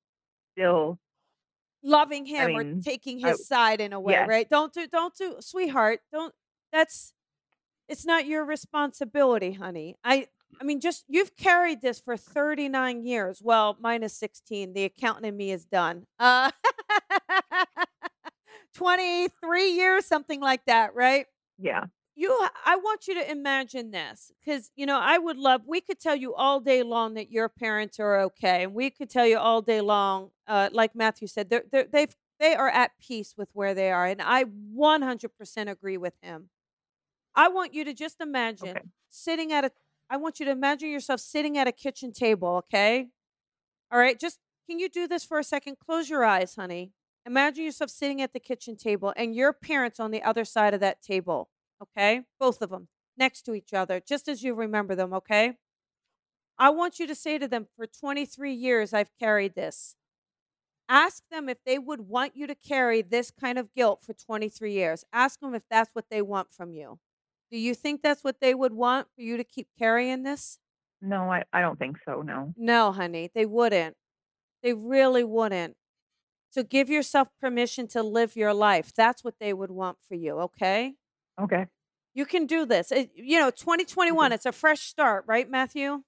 still. 0.53 0.99
Loving 1.83 2.25
him 2.25 2.55
or 2.55 2.63
mean, 2.63 2.81
taking 2.81 3.23
I- 3.23 3.29
his 3.29 3.47
side 3.47 3.81
in 3.81 3.93
a 3.93 3.99
way, 3.99 4.13
yes. 4.13 4.27
right? 4.27 4.49
Don't 4.49 4.73
do, 4.73 4.87
don't 4.87 5.15
do, 5.15 5.37
sweetheart. 5.39 6.01
Don't. 6.11 6.33
That's. 6.71 7.13
It's 7.87 8.05
not 8.05 8.27
your 8.27 8.45
responsibility, 8.45 9.53
honey. 9.53 9.95
I. 10.03 10.27
I 10.59 10.63
mean, 10.63 10.79
just 10.79 11.05
you've 11.07 11.35
carried 11.37 11.81
this 11.81 11.99
for 11.99 12.17
39 12.17 13.03
years. 13.05 13.39
Well, 13.41 13.77
minus 13.79 14.17
16. 14.17 14.73
The 14.73 14.85
accountant 14.85 15.27
in 15.27 15.37
me 15.37 15.51
is 15.51 15.63
done. 15.65 16.07
Uh, 16.19 16.49
23 18.75 19.71
years, 19.73 20.05
something 20.05 20.41
like 20.41 20.65
that, 20.65 20.95
right? 20.95 21.27
Yeah, 21.59 21.85
you 22.19 22.47
i 22.65 22.75
want 22.75 23.07
you 23.07 23.13
to 23.13 23.31
imagine 23.31 23.91
this 23.91 24.31
because 24.43 24.71
you 24.75 24.85
know 24.85 24.99
i 24.99 25.17
would 25.17 25.37
love 25.37 25.61
we 25.65 25.79
could 25.79 25.99
tell 25.99 26.15
you 26.15 26.35
all 26.35 26.59
day 26.59 26.83
long 26.83 27.13
that 27.13 27.31
your 27.31 27.47
parents 27.47 27.99
are 27.99 28.19
okay 28.19 28.63
and 28.63 28.73
we 28.73 28.89
could 28.89 29.09
tell 29.09 29.25
you 29.25 29.37
all 29.37 29.61
day 29.61 29.79
long 29.81 30.29
uh, 30.47 30.69
like 30.73 30.93
matthew 30.95 31.27
said 31.27 31.49
they're, 31.49 31.63
they're, 31.71 31.87
they've 31.91 32.15
they 32.39 32.55
are 32.55 32.69
at 32.69 32.91
peace 32.99 33.35
with 33.37 33.49
where 33.53 33.73
they 33.73 33.91
are 33.91 34.05
and 34.05 34.21
i 34.21 34.43
100% 34.45 35.69
agree 35.69 35.97
with 35.97 36.13
him. 36.21 36.49
I 37.35 37.49
want 37.49 37.73
you 37.73 37.83
to 37.85 37.93
just 37.93 38.21
imagine 38.21 38.69
Okay. 38.69 38.81
sitting 39.09 39.53
at 39.53 39.65
a 39.65 39.71
i 40.09 40.17
want 40.17 40.39
you 40.39 40.45
to 40.45 40.51
imagine 40.51 40.89
yourself 40.89 41.19
sitting 41.19 41.57
at 41.57 41.67
a 41.67 41.71
kitchen 41.71 42.11
table 42.11 42.63
okay? 42.65 43.07
All 43.91 43.99
right 43.99 44.19
just 44.19 44.39
can 44.69 44.79
you 44.79 44.89
do 44.89 45.07
this 45.07 45.23
for 45.25 45.39
a 45.39 45.43
second? 45.43 45.77
Close 45.79 46.09
your 46.09 46.23
eyes 46.25 46.55
honey. 46.55 46.91
Imagine 47.25 47.63
yourself 47.63 47.89
sitting 47.89 48.21
at 48.21 48.33
the 48.33 48.39
kitchen 48.39 48.75
table 48.75 49.13
and 49.15 49.35
your 49.35 49.53
parents 49.53 49.99
on 49.99 50.11
the 50.11 50.21
other 50.23 50.45
side 50.45 50.73
of 50.73 50.79
that 50.79 51.01
table 51.01 51.49
okay? 51.81 52.23
Both 52.39 52.61
of 52.61 52.69
them 52.69 52.87
next 53.17 53.43
to 53.43 53.53
each 53.53 53.73
other, 53.73 53.99
just 53.99 54.27
as 54.27 54.43
you 54.43 54.53
remember 54.53 54.95
them, 54.95 55.13
okay? 55.13 55.55
I 56.57 56.69
want 56.71 56.99
you 56.99 57.07
to 57.07 57.15
say 57.15 57.37
to 57.37 57.47
them, 57.47 57.67
for 57.75 57.87
23 57.87 58.53
years, 58.53 58.93
I've 58.93 59.11
carried 59.19 59.55
this. 59.55 59.95
Ask 60.89 61.23
them 61.29 61.47
if 61.49 61.59
they 61.65 61.77
would 61.77 62.01
want 62.01 62.35
you 62.35 62.47
to 62.47 62.55
carry 62.55 63.01
this 63.01 63.31
kind 63.31 63.57
of 63.59 63.73
guilt 63.73 64.03
for 64.03 64.13
23 64.13 64.73
years. 64.73 65.05
Ask 65.13 65.39
them 65.39 65.53
if 65.53 65.63
that's 65.69 65.93
what 65.93 66.05
they 66.09 66.21
want 66.21 66.53
from 66.53 66.73
you. 66.73 66.99
Do 67.51 67.57
you 67.57 67.75
think 67.75 68.01
that's 68.01 68.23
what 68.23 68.39
they 68.41 68.53
would 68.55 68.73
want 68.73 69.07
for 69.15 69.21
you 69.21 69.37
to 69.37 69.43
keep 69.43 69.67
carrying 69.77 70.23
this? 70.23 70.59
no, 71.01 71.31
I 71.31 71.43
I 71.53 71.61
don't 71.61 71.79
think 71.79 71.97
so. 72.05 72.21
No. 72.21 72.53
No, 72.57 72.91
honey, 72.91 73.29
they 73.33 73.45
wouldn't. 73.45 73.95
They 74.63 74.73
really 74.73 75.23
wouldn't. 75.23 75.75
So 76.51 76.63
give 76.63 76.89
yourself 76.89 77.29
permission 77.41 77.87
to 77.89 78.03
live 78.03 78.35
your 78.35 78.53
life. 78.53 78.93
That's 78.95 79.23
what 79.23 79.35
they 79.39 79.53
would 79.53 79.71
want 79.71 79.99
for 80.07 80.15
you, 80.15 80.39
okay? 80.41 80.95
Okay. 81.39 81.67
You 82.13 82.25
can 82.25 82.45
do 82.45 82.65
this. 82.65 82.91
It, 82.91 83.11
you 83.15 83.39
know, 83.39 83.49
2021, 83.49 84.31
it's 84.31 84.45
a 84.45 84.51
fresh 84.51 84.81
start, 84.81 85.25
right, 85.27 85.49
Matthew? 85.49 86.01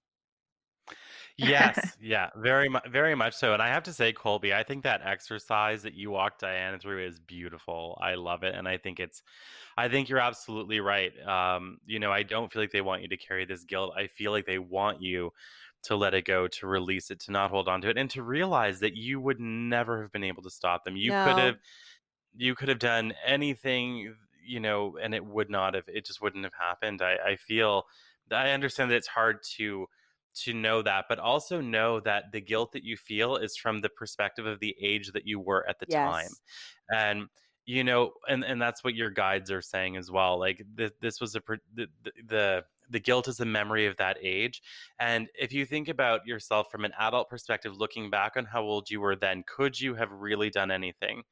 Yes, 1.38 1.96
yeah, 2.02 2.30
very 2.36 2.70
much, 2.70 2.88
very 2.90 3.16
much 3.16 3.34
so. 3.34 3.54
And 3.54 3.62
I 3.62 3.70
have 3.70 3.84
to 3.84 3.94
say, 3.94 4.12
Colby, 4.12 4.54
I 4.54 4.64
think 4.64 4.84
that 4.84 5.02
exercise 5.06 5.84
that 5.84 5.94
you 5.94 6.12
walked 6.12 6.42
Diana 6.42 6.80
through 6.80 7.06
is 7.06 7.20
beautiful. 7.20 7.98
I 8.02 8.16
love 8.16 8.44
it, 8.44 8.56
and 8.56 8.68
I 8.68 8.78
think 8.78 9.00
it's, 9.00 9.24
I 9.78 9.88
think 9.88 10.10
you're 10.10 10.20
absolutely 10.20 10.80
right. 10.80 11.12
Um, 11.26 11.78
you 11.86 12.00
know, 12.00 12.12
I 12.12 12.24
don't 12.24 12.52
feel 12.52 12.62
like 12.62 12.72
they 12.72 12.82
want 12.82 13.02
you 13.02 13.08
to 13.10 13.18
carry 13.18 13.46
this 13.46 13.64
guilt. 13.64 13.94
I 13.96 14.08
feel 14.08 14.32
like 14.32 14.46
they 14.46 14.60
want 14.60 15.02
you 15.02 15.32
to 15.84 15.96
let 15.96 16.14
it 16.14 16.26
go, 16.26 16.48
to 16.48 16.68
release 16.68 17.10
it, 17.10 17.20
to 17.22 17.32
not 17.32 17.50
hold 17.50 17.68
on 17.68 17.82
to 17.82 17.90
it, 17.90 17.98
and 17.98 18.10
to 18.12 18.24
realize 18.24 18.80
that 18.82 18.96
you 18.96 19.20
would 19.20 19.40
never 19.40 20.02
have 20.02 20.12
been 20.12 20.24
able 20.24 20.44
to 20.44 20.50
stop 20.50 20.84
them. 20.84 20.96
You 20.96 21.12
could 21.12 21.38
have, 21.38 21.56
you 22.36 22.56
could 22.56 22.70
have 22.70 22.80
done 22.80 23.14
anything 23.26 24.16
you 24.46 24.60
know, 24.60 24.98
and 25.02 25.14
it 25.14 25.26
would 25.26 25.50
not 25.50 25.74
have, 25.76 25.86
it 25.88 26.06
just 26.06 26.22
wouldn't 26.22 26.44
have 26.44 26.54
happened. 26.54 27.02
I, 27.02 27.16
I 27.26 27.36
feel, 27.36 27.86
I 28.32 28.52
understand 28.52 28.92
that 28.92 28.96
it's 28.96 29.08
hard 29.08 29.44
to 29.58 29.88
to 30.34 30.54
know 30.54 30.82
that, 30.82 31.06
but 31.10 31.20
also 31.20 31.60
know 31.60 32.00
that 32.00 32.32
the 32.32 32.40
guilt 32.42 32.72
that 32.72 32.84
you 32.84 32.96
feel 32.96 33.36
is 33.36 33.58
from 33.58 33.82
the 33.82 33.90
perspective 33.90 34.46
of 34.46 34.60
the 34.62 34.76
age 34.82 35.12
that 35.12 35.28
you 35.28 35.40
were 35.40 35.68
at 35.68 35.80
the 35.80 35.86
time, 35.86 36.38
and 36.90 37.28
you 37.66 37.84
know, 37.84 38.14
and 38.28 38.44
and 38.44 38.62
that's 38.62 38.84
what 38.84 38.96
your 38.96 39.10
guides 39.10 39.52
are 39.52 39.62
saying 39.62 39.98
as 39.98 40.10
well. 40.10 40.40
Like 40.40 40.64
this, 40.74 40.92
this 41.02 41.22
was 41.22 41.36
a 41.36 41.42
the, 41.74 41.88
the 42.04 42.12
the 42.28 42.64
the 42.90 43.00
guilt 43.00 43.28
is 43.28 43.40
a 43.40 43.46
memory 43.46 43.86
of 43.86 43.98
that 43.98 44.18
age, 44.22 44.62
and 45.00 45.30
if 45.40 45.54
you 45.54 45.66
think 45.66 45.88
about 45.88 46.26
yourself 46.26 46.72
from 46.72 46.86
an 46.86 46.94
adult 46.98 47.30
perspective, 47.30 47.78
looking 47.78 48.10
back 48.10 48.38
on 48.38 48.46
how 48.46 48.62
old 48.64 48.90
you 48.90 49.02
were 49.02 49.16
then, 49.16 49.44
could 49.48 49.80
you 49.80 49.96
have 49.96 50.12
really 50.12 50.50
done 50.50 50.72
anything? 50.72 51.24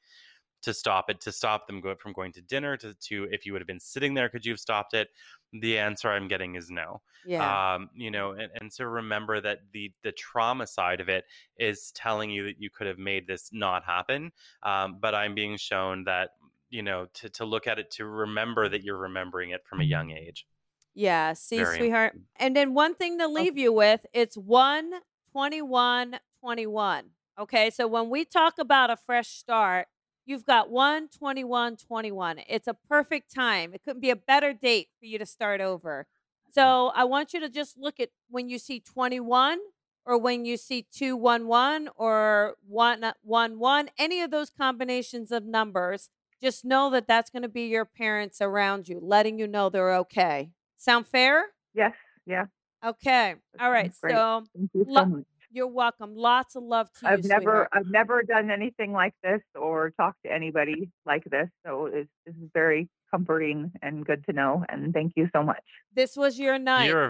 To 0.62 0.74
stop 0.74 1.10
it 1.10 1.22
to 1.22 1.32
stop 1.32 1.68
them 1.68 1.82
go- 1.82 1.95
from 1.95 2.14
going 2.14 2.32
to 2.32 2.41
dinner 2.41 2.78
to, 2.78 2.93
to 2.95 3.26
if 3.32 3.45
you 3.45 3.53
would 3.53 3.62
have 3.62 3.68
been 3.68 3.80
sitting 3.80 4.14
there 4.14 4.30
could 4.30 4.45
you 4.45 4.51
have 4.53 4.60
stopped 4.60 4.93
it 4.93 5.10
the 5.53 5.78
answer 5.78 6.10
i'm 6.10 6.28
getting 6.28 6.55
is 6.55 6.70
no 6.70 7.01
Yeah. 7.24 7.60
um 7.64 7.89
you 7.93 8.12
know 8.12 8.32
and, 8.32 8.51
and 8.60 8.72
so 8.74 8.86
remember 8.86 9.39
that 9.41 9.60
the 9.72 9.93
the 10.03 10.12
trauma 10.12 10.68
side 10.68 10.99
of 10.99 11.10
it 11.10 11.26
is 11.57 11.91
telling 11.91 12.30
you 12.30 12.43
that 12.43 12.60
you 12.60 12.70
could 12.70 12.88
have 12.88 12.97
made 12.97 13.28
this 13.28 13.51
not 13.53 13.84
happen 13.84 14.32
um 14.64 14.99
but 14.99 15.16
i'm 15.16 15.34
being 15.36 15.57
shown 15.57 16.03
that 16.03 16.32
you 16.70 16.84
know 16.84 17.05
to, 17.14 17.30
to 17.30 17.45
look 17.45 17.66
at 17.68 17.80
it 17.80 17.89
to 17.91 18.05
remember 18.05 18.68
that 18.70 18.84
you're 18.84 18.97
remembering 18.97 19.51
it 19.51 19.66
from 19.66 19.82
a 19.82 19.86
young 19.86 20.12
age 20.12 20.45
Yeah, 20.93 21.34
see, 21.34 21.66
very 21.66 21.80
sweetheart. 21.80 22.16
important 22.16 22.28
And 22.36 22.55
then 22.55 22.74
one 22.74 22.95
thing 22.95 23.18
to 23.20 23.28
leave 23.28 23.57
you 23.57 23.72
with, 23.72 24.05
it's 24.14 24.38
1 24.38 24.93
21 25.32 26.20
21. 26.41 27.12
Okay, 27.38 27.70
so 27.70 27.88
when 27.88 28.10
we 28.10 28.26
talk 28.26 28.57
about 28.60 28.89
a 28.89 28.97
fresh 28.97 29.30
start, 29.30 29.88
you've 30.30 30.45
got 30.45 30.69
1 30.69 31.09
21 31.09 31.75
21. 31.75 32.41
It's 32.47 32.67
a 32.67 32.75
perfect 32.88 33.34
time. 33.34 33.73
It 33.73 33.82
couldn't 33.84 34.01
be 34.01 34.11
a 34.11 34.15
better 34.15 34.53
date 34.53 34.89
for 34.99 35.07
you 35.07 35.17
to 35.17 35.25
start 35.25 35.59
over. 35.59 36.05
So 36.51 36.91
I 36.95 37.03
want 37.03 37.34
you 37.34 37.39
to 37.41 37.49
just 37.49 37.77
look 37.77 37.99
at 37.99 38.09
when 38.30 38.47
you 38.47 38.59
see 38.59 38.80
21 38.80 39.57
or 40.05 40.17
when 40.17 40.45
you 40.45 40.55
see 40.55 40.86
211 40.91 41.89
or 41.95 42.55
111, 42.67 43.88
uh, 43.88 43.91
any 43.97 44.21
of 44.21 44.32
those 44.32 44.49
combinations 44.49 45.32
of 45.32 45.45
numbers, 45.45 46.09
just 46.41 46.63
know 46.63 46.89
that 46.91 47.07
that's 47.07 47.30
going 47.30 47.43
to 47.43 47.49
be 47.49 47.63
your 47.63 47.86
parents 47.86 48.39
around 48.41 48.88
you, 48.88 48.99
letting 49.01 49.38
you 49.38 49.47
know 49.47 49.69
they're 49.69 49.95
okay. 49.95 50.51
Sound 50.77 51.07
fair? 51.07 51.47
Yes, 51.73 51.93
yeah, 52.25 52.45
Okay. 52.86 53.36
All 53.59 53.71
right. 53.71 53.91
great. 54.01 54.13
So 54.13 54.43
so 54.73 54.84
lo-. 54.88 55.23
You're 55.51 55.67
welcome. 55.67 56.15
Lots 56.15 56.55
of 56.55 56.63
love 56.63 56.91
to 56.99 57.05
you, 57.05 57.11
I've 57.11 57.23
never 57.23 57.41
sweetheart. 57.41 57.69
I've 57.73 57.87
never 57.91 58.23
done 58.23 58.51
anything 58.51 58.91
like 58.93 59.13
this 59.23 59.41
or 59.55 59.91
talked 59.91 60.23
to 60.25 60.31
anybody 60.31 60.91
like 61.05 61.23
this, 61.25 61.49
so 61.65 61.85
it's 61.87 62.09
this 62.25 62.35
is 62.35 62.49
very 62.53 62.89
comforting 63.11 63.71
and 63.81 64.05
good 64.05 64.25
to 64.25 64.33
know. 64.33 64.63
And 64.69 64.93
thank 64.93 65.13
you 65.15 65.29
so 65.35 65.41
much. 65.43 65.63
This 65.93 66.15
was 66.15 66.39
your 66.39 66.57
night. 66.59 66.85
you're 66.87 67.09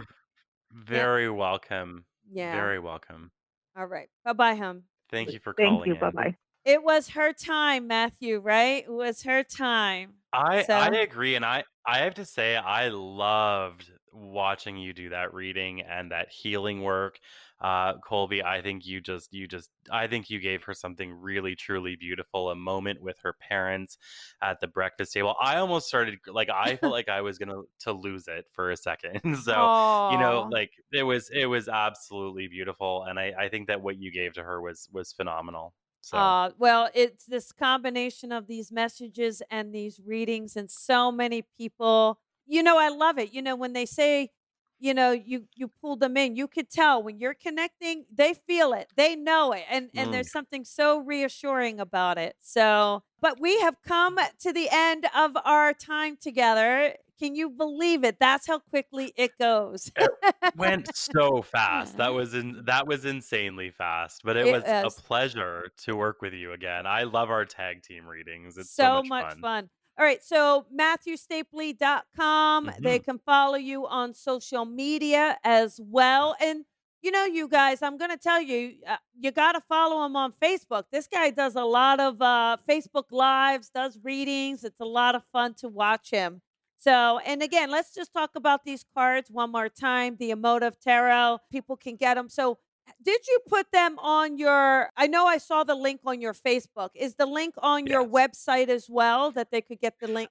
Yeah. 0.72 0.84
very 0.86 1.30
welcome 1.30 2.06
Yeah. 2.32 2.52
very 2.56 2.80
welcome 2.80 3.32
All 3.76 3.86
right. 3.88 4.10
Bye 4.24 4.34
bye, 4.34 4.56
hum. 4.56 4.84
thank 5.12 5.32
you 5.32 5.40
for 5.40 5.54
Thank 5.54 5.70
calling 5.70 5.92
Thank 5.92 6.02
you. 6.02 6.12
Bye 6.20 6.24
bye. 6.24 6.36
It 6.66 6.84
was 6.84 7.10
her 7.10 7.34
time, 7.34 7.88
Matthew, 7.88 8.40
right? 8.40 8.84
It 8.84 8.92
was 8.92 9.24
her 9.24 9.44
time. 9.44 10.16
I 10.32 10.64
I 10.70 10.88
agree, 10.98 11.36
and 11.36 11.46
I 11.46 11.64
I 11.86 12.00
have 12.00 12.14
to 12.16 12.26
say 12.26 12.56
I 12.56 12.90
loved 12.90 13.92
watching 14.14 14.78
you 14.78 14.94
do 14.94 15.10
that 15.10 15.34
reading 15.34 15.82
and 15.82 16.12
that 16.12 16.30
healing 16.30 16.82
work, 16.84 17.20
uh, 17.62 17.98
Colby. 18.00 18.44
I 18.44 18.62
think 18.62 18.86
you 18.86 19.02
just 19.02 19.34
you 19.34 19.48
just 19.48 19.70
I 19.92 20.08
think 20.08 20.30
you 20.30 20.40
gave 20.40 20.64
her 20.64 20.74
something 20.74 21.12
really 21.12 21.56
truly 21.56 21.96
beautiful, 21.96 22.50
a 22.50 22.56
moment 22.56 23.02
with 23.02 23.18
her 23.24 23.34
parents 23.34 23.98
at 24.42 24.60
the 24.60 24.68
breakfast 24.68 25.14
table. 25.14 25.36
I 25.42 25.58
almost 25.58 25.88
started 25.88 26.20
like 26.28 26.50
I 26.50 26.76
felt 26.78 26.94
like 26.94 27.10
I 27.10 27.22
was 27.22 27.38
gonna 27.38 27.62
to 27.80 27.92
lose 27.92 28.28
it 28.28 28.46
for 28.54 28.72
a 28.72 28.78
second. 28.78 29.22
So 29.44 30.08
you 30.12 30.18
know, 30.18 30.48
like 30.52 30.72
it 30.92 31.04
was 31.04 31.30
it 31.30 31.46
was 31.46 31.68
absolutely 31.68 32.48
beautiful, 32.48 33.04
and 33.04 33.20
I 33.20 33.34
I 33.38 33.50
think 33.50 33.68
that 33.68 33.82
what 33.82 33.98
you 33.98 34.12
gave 34.12 34.34
to 34.34 34.44
her 34.44 34.62
was 34.62 34.90
was 34.92 35.14
phenomenal. 35.14 35.74
So 36.02 36.18
uh, 36.18 36.52
well, 36.58 36.90
it's 36.94 37.26
this 37.26 37.52
combination 37.52 38.32
of 38.32 38.48
these 38.48 38.72
messages 38.72 39.42
and 39.52 39.74
these 39.74 40.00
readings, 40.06 40.56
and 40.56 40.70
so 40.70 41.12
many 41.12 41.44
people. 41.58 42.20
You 42.46 42.64
know, 42.64 42.80
I 42.80 42.90
love 42.90 43.20
it. 43.20 43.32
You 43.32 43.42
know, 43.42 43.56
when 43.56 43.74
they 43.74 43.86
say, 43.86 44.32
you 44.80 44.94
know, 44.94 45.12
you 45.12 45.48
you 45.56 45.68
pull 45.68 45.96
them 45.96 46.18
in, 46.18 46.36
you 46.36 46.48
could 46.48 46.70
tell 46.70 47.04
when 47.04 47.20
you're 47.20 47.34
connecting, 47.34 48.06
they 48.12 48.34
feel 48.34 48.74
it, 48.74 48.88
they 48.96 49.16
know 49.16 49.52
it, 49.52 49.64
and 49.70 49.90
and 49.96 50.14
mm, 50.14 50.14
there's 50.14 50.32
something 50.32 50.66
so 50.66 51.00
reassuring 51.00 51.80
about 51.80 52.18
it. 52.18 52.36
So, 52.40 53.04
but 53.22 53.40
we 53.40 53.60
have 53.62 53.76
come 53.86 54.18
to 54.40 54.54
the 54.54 54.70
end 54.72 55.08
of 55.16 55.38
our 55.46 55.74
time 55.74 56.18
together. 56.18 56.96
Can 57.20 57.36
you 57.36 57.50
believe 57.50 58.04
it? 58.06 58.18
That's 58.20 58.48
how 58.48 58.60
quickly 58.60 59.14
it 59.18 59.38
goes. 59.38 59.92
it 59.98 60.12
went 60.56 60.90
so 60.96 61.42
fast. 61.42 61.98
That 61.98 62.14
was 62.14 62.34
in 62.34 62.64
that 62.66 62.88
was 62.88 63.06
insanely 63.06 63.72
fast, 63.72 64.22
but 64.24 64.38
it 64.38 64.46
It 64.46 64.50
was 64.50 64.76
a 64.82 64.92
pleasure 64.92 65.72
to 65.80 65.96
work 65.96 66.22
with 66.22 66.34
you 66.34 66.54
again. 66.54 66.86
I 66.88 67.04
love 67.04 67.30
our 67.30 67.46
tag 67.46 67.84
team 67.84 68.08
readings. 68.08 68.58
It's 68.58 68.74
so 68.76 68.90
so 68.90 68.90
much 68.90 69.10
much 69.10 69.34
fun. 69.36 69.42
fun. 69.42 69.70
All 70.00 70.06
right, 70.06 70.24
so 70.24 70.66
MatthewStapley.com. 70.74 72.72
They 72.82 73.00
hmm 73.00 73.00
can 73.00 73.20
follow 73.20 73.58
you 73.58 73.86
on 73.86 74.14
social 74.14 74.66
media 74.66 75.38
as 75.44 75.80
well. 75.84 76.36
And 76.42 76.66
you 77.02 77.12
know, 77.12 77.26
you 77.26 77.48
guys, 77.48 77.82
I'm 77.82 77.98
going 77.98 78.12
to 78.12 78.18
tell 78.18 78.42
you, 78.42 78.76
uh, 78.88 78.98
you 79.20 79.32
got 79.32 79.54
to 79.54 79.62
follow 79.62 80.06
him 80.06 80.16
on 80.18 80.34
Facebook. 80.42 80.86
This 80.92 81.08
guy 81.08 81.30
does 81.32 81.56
a 81.56 81.64
lot 81.64 82.00
of 82.00 82.22
uh, 82.22 82.58
Facebook 82.68 83.06
Lives, 83.12 83.70
does 83.70 84.00
readings. 84.04 84.64
It's 84.66 84.82
a 84.82 84.86
lot 84.86 85.16
of 85.16 85.24
fun 85.32 85.54
to 85.56 85.70
watch 85.70 86.12
him. 86.12 86.42
So, 86.78 87.20
and 87.26 87.42
again, 87.44 87.70
let's 87.72 87.94
just 87.94 88.14
talk 88.14 88.32
about 88.36 88.66
these 88.66 88.86
cards 88.96 89.30
one 89.32 89.52
more 89.52 89.70
time. 89.70 90.18
The 90.20 90.32
emotive 90.32 90.80
tarot, 90.80 91.40
people 91.52 91.78
can 91.78 91.96
get 91.96 92.16
them. 92.16 92.30
So, 92.30 92.58
did 93.02 93.22
you 93.28 93.40
put 93.48 93.72
them 93.72 93.98
on 94.00 94.38
your? 94.38 94.90
I 94.98 95.08
know 95.08 95.26
I 95.28 95.38
saw 95.38 95.64
the 95.64 95.76
link 95.76 96.02
on 96.06 96.22
your 96.22 96.34
Facebook. 96.34 96.90
Is 96.96 97.16
the 97.16 97.26
link 97.26 97.56
on 97.60 97.88
your 97.88 98.06
website 98.08 98.70
as 98.70 98.90
well 98.90 99.32
that 99.32 99.52
they 99.52 99.62
could 99.62 99.80
get 99.80 99.96
the 100.00 100.08
link? 100.08 100.30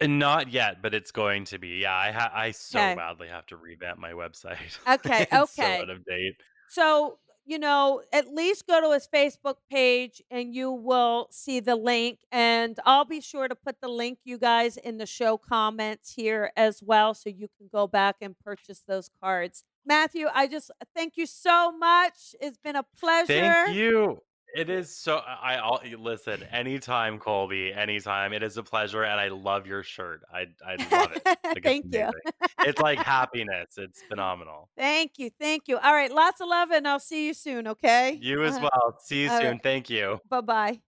Uh, 0.00 0.06
not 0.06 0.50
yet, 0.50 0.80
but 0.82 0.94
it's 0.94 1.10
going 1.10 1.44
to 1.46 1.58
be. 1.58 1.80
Yeah, 1.82 1.94
I 1.94 2.10
ha- 2.10 2.32
I 2.34 2.52
so 2.52 2.78
Okay. 2.78 2.94
badly 2.94 3.28
have 3.28 3.46
to 3.46 3.56
revamp 3.56 3.98
my 3.98 4.12
website. 4.12 4.78
Okay. 4.88 5.26
it's 5.32 5.54
so 5.54 5.64
Okay. 5.64 5.82
out 5.82 5.90
of 5.90 6.04
date. 6.04 6.34
So, 6.70 7.18
you 7.44 7.58
know, 7.58 8.02
at 8.12 8.28
least 8.32 8.66
go 8.66 8.80
to 8.80 8.92
his 8.92 9.08
Facebook 9.12 9.56
page 9.70 10.22
and 10.30 10.54
you 10.54 10.70
will 10.70 11.26
see 11.30 11.60
the 11.60 11.74
link. 11.76 12.20
And 12.30 12.78
I'll 12.86 13.04
be 13.04 13.20
sure 13.20 13.48
to 13.48 13.54
put 13.56 13.80
the 13.80 13.88
link, 13.88 14.20
you 14.24 14.38
guys, 14.38 14.76
in 14.76 14.98
the 14.98 15.06
show 15.06 15.36
comments 15.36 16.12
here 16.14 16.52
as 16.56 16.80
well. 16.82 17.12
So 17.12 17.28
you 17.28 17.48
can 17.58 17.68
go 17.72 17.86
back 17.88 18.16
and 18.20 18.38
purchase 18.38 18.82
those 18.86 19.10
cards. 19.20 19.64
Matthew, 19.90 20.28
I 20.32 20.46
just 20.46 20.70
thank 20.94 21.16
you 21.16 21.26
so 21.26 21.72
much. 21.76 22.36
It's 22.40 22.58
been 22.58 22.76
a 22.76 22.84
pleasure. 22.96 23.26
Thank 23.26 23.76
you. 23.76 24.18
It 24.54 24.70
is 24.70 24.96
so. 24.96 25.16
I 25.18 25.56
I'll, 25.56 25.80
listen 25.98 26.44
anytime, 26.44 27.18
Colby. 27.18 27.72
Anytime. 27.72 28.32
It 28.32 28.44
is 28.44 28.56
a 28.56 28.62
pleasure, 28.62 29.02
and 29.02 29.18
I 29.20 29.28
love 29.30 29.66
your 29.66 29.82
shirt. 29.82 30.22
I 30.32 30.46
I 30.64 30.76
love 30.92 31.10
it. 31.16 31.22
Like 31.26 31.38
it's 31.56 31.64
thank 31.64 31.86
you. 31.92 32.08
It's 32.60 32.80
like 32.80 32.98
happiness. 33.16 33.70
It's 33.76 34.00
phenomenal. 34.08 34.68
thank 34.76 35.18
you. 35.18 35.28
Thank 35.40 35.66
you. 35.66 35.76
All 35.78 35.92
right. 35.92 36.12
Lots 36.12 36.40
of 36.40 36.46
love, 36.46 36.70
and 36.70 36.86
I'll 36.86 37.00
see 37.00 37.26
you 37.26 37.34
soon. 37.34 37.66
Okay. 37.66 38.16
You 38.22 38.44
as 38.44 38.58
Uh, 38.58 38.60
well. 38.62 38.96
See 39.00 39.24
you 39.24 39.30
all 39.30 39.40
soon. 39.40 39.50
right. 39.50 39.62
Thank 39.62 39.90
you. 39.90 40.20
Bye 40.28 40.40
bye. 40.40 40.80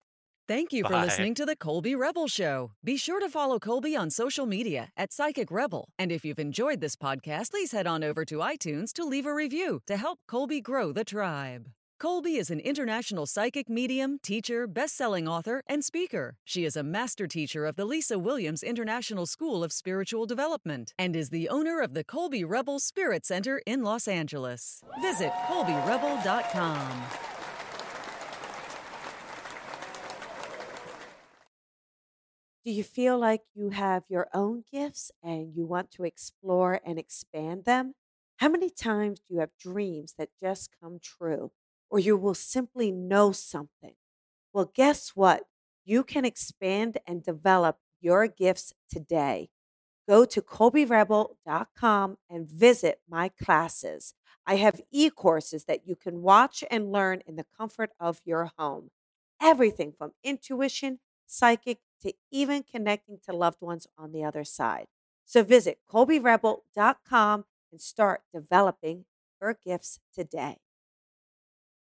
Thank 0.52 0.70
you 0.74 0.84
for 0.84 0.90
Bye. 0.90 1.04
listening 1.04 1.32
to 1.36 1.46
the 1.46 1.56
Colby 1.56 1.94
Rebel 1.94 2.28
Show. 2.28 2.72
Be 2.84 2.98
sure 2.98 3.20
to 3.20 3.30
follow 3.30 3.58
Colby 3.58 3.96
on 3.96 4.10
social 4.10 4.44
media 4.44 4.90
at 4.98 5.10
Psychic 5.10 5.50
Rebel. 5.50 5.88
And 5.98 6.12
if 6.12 6.26
you've 6.26 6.38
enjoyed 6.38 6.82
this 6.82 6.94
podcast, 6.94 7.52
please 7.52 7.72
head 7.72 7.86
on 7.86 8.04
over 8.04 8.26
to 8.26 8.36
iTunes 8.36 8.92
to 8.92 9.04
leave 9.04 9.24
a 9.24 9.32
review 9.32 9.80
to 9.86 9.96
help 9.96 10.18
Colby 10.28 10.60
grow 10.60 10.92
the 10.92 11.04
tribe. 11.04 11.70
Colby 11.98 12.36
is 12.36 12.50
an 12.50 12.60
international 12.60 13.24
psychic 13.24 13.70
medium, 13.70 14.18
teacher, 14.22 14.66
best 14.66 14.94
selling 14.94 15.26
author, 15.26 15.62
and 15.68 15.82
speaker. 15.82 16.36
She 16.44 16.66
is 16.66 16.76
a 16.76 16.82
master 16.82 17.26
teacher 17.26 17.64
of 17.64 17.76
the 17.76 17.86
Lisa 17.86 18.18
Williams 18.18 18.62
International 18.62 19.24
School 19.24 19.64
of 19.64 19.72
Spiritual 19.72 20.26
Development 20.26 20.92
and 20.98 21.16
is 21.16 21.30
the 21.30 21.48
owner 21.48 21.80
of 21.80 21.94
the 21.94 22.04
Colby 22.04 22.44
Rebel 22.44 22.78
Spirit 22.78 23.24
Center 23.24 23.62
in 23.66 23.82
Los 23.82 24.06
Angeles. 24.06 24.82
Visit 25.00 25.32
ColbyRebel.com. 25.48 27.31
Do 32.64 32.70
you 32.70 32.84
feel 32.84 33.18
like 33.18 33.42
you 33.54 33.70
have 33.70 34.04
your 34.08 34.28
own 34.32 34.62
gifts 34.70 35.10
and 35.20 35.52
you 35.52 35.66
want 35.66 35.90
to 35.92 36.04
explore 36.04 36.80
and 36.86 36.96
expand 36.96 37.64
them? 37.64 37.94
How 38.36 38.48
many 38.48 38.70
times 38.70 39.18
do 39.18 39.34
you 39.34 39.40
have 39.40 39.50
dreams 39.58 40.14
that 40.16 40.28
just 40.40 40.70
come 40.80 41.00
true, 41.02 41.50
or 41.90 41.98
you 41.98 42.16
will 42.16 42.34
simply 42.34 42.92
know 42.92 43.32
something? 43.32 43.94
Well, 44.52 44.70
guess 44.72 45.10
what? 45.16 45.44
You 45.84 46.04
can 46.04 46.24
expand 46.24 46.98
and 47.04 47.24
develop 47.24 47.78
your 48.00 48.28
gifts 48.28 48.72
today. 48.88 49.50
Go 50.08 50.24
to 50.24 50.40
ColbyRebel.com 50.40 52.16
and 52.30 52.48
visit 52.48 53.00
my 53.08 53.28
classes. 53.28 54.14
I 54.46 54.56
have 54.56 54.80
e 54.92 55.10
courses 55.10 55.64
that 55.64 55.86
you 55.86 55.96
can 55.96 56.22
watch 56.22 56.62
and 56.70 56.92
learn 56.92 57.22
in 57.26 57.34
the 57.34 57.46
comfort 57.56 57.90
of 57.98 58.20
your 58.24 58.50
home. 58.56 58.90
Everything 59.40 59.92
from 59.96 60.12
intuition, 60.22 61.00
psychic, 61.32 61.78
to 62.02 62.12
even 62.30 62.62
connecting 62.62 63.18
to 63.24 63.32
loved 63.32 63.60
ones 63.60 63.86
on 63.96 64.12
the 64.12 64.24
other 64.24 64.44
side. 64.44 64.86
So 65.24 65.42
visit 65.42 65.78
ColbyRebel.com 65.90 67.44
and 67.70 67.80
start 67.80 68.22
developing 68.34 69.04
your 69.40 69.56
gifts 69.64 70.00
today. 70.14 70.58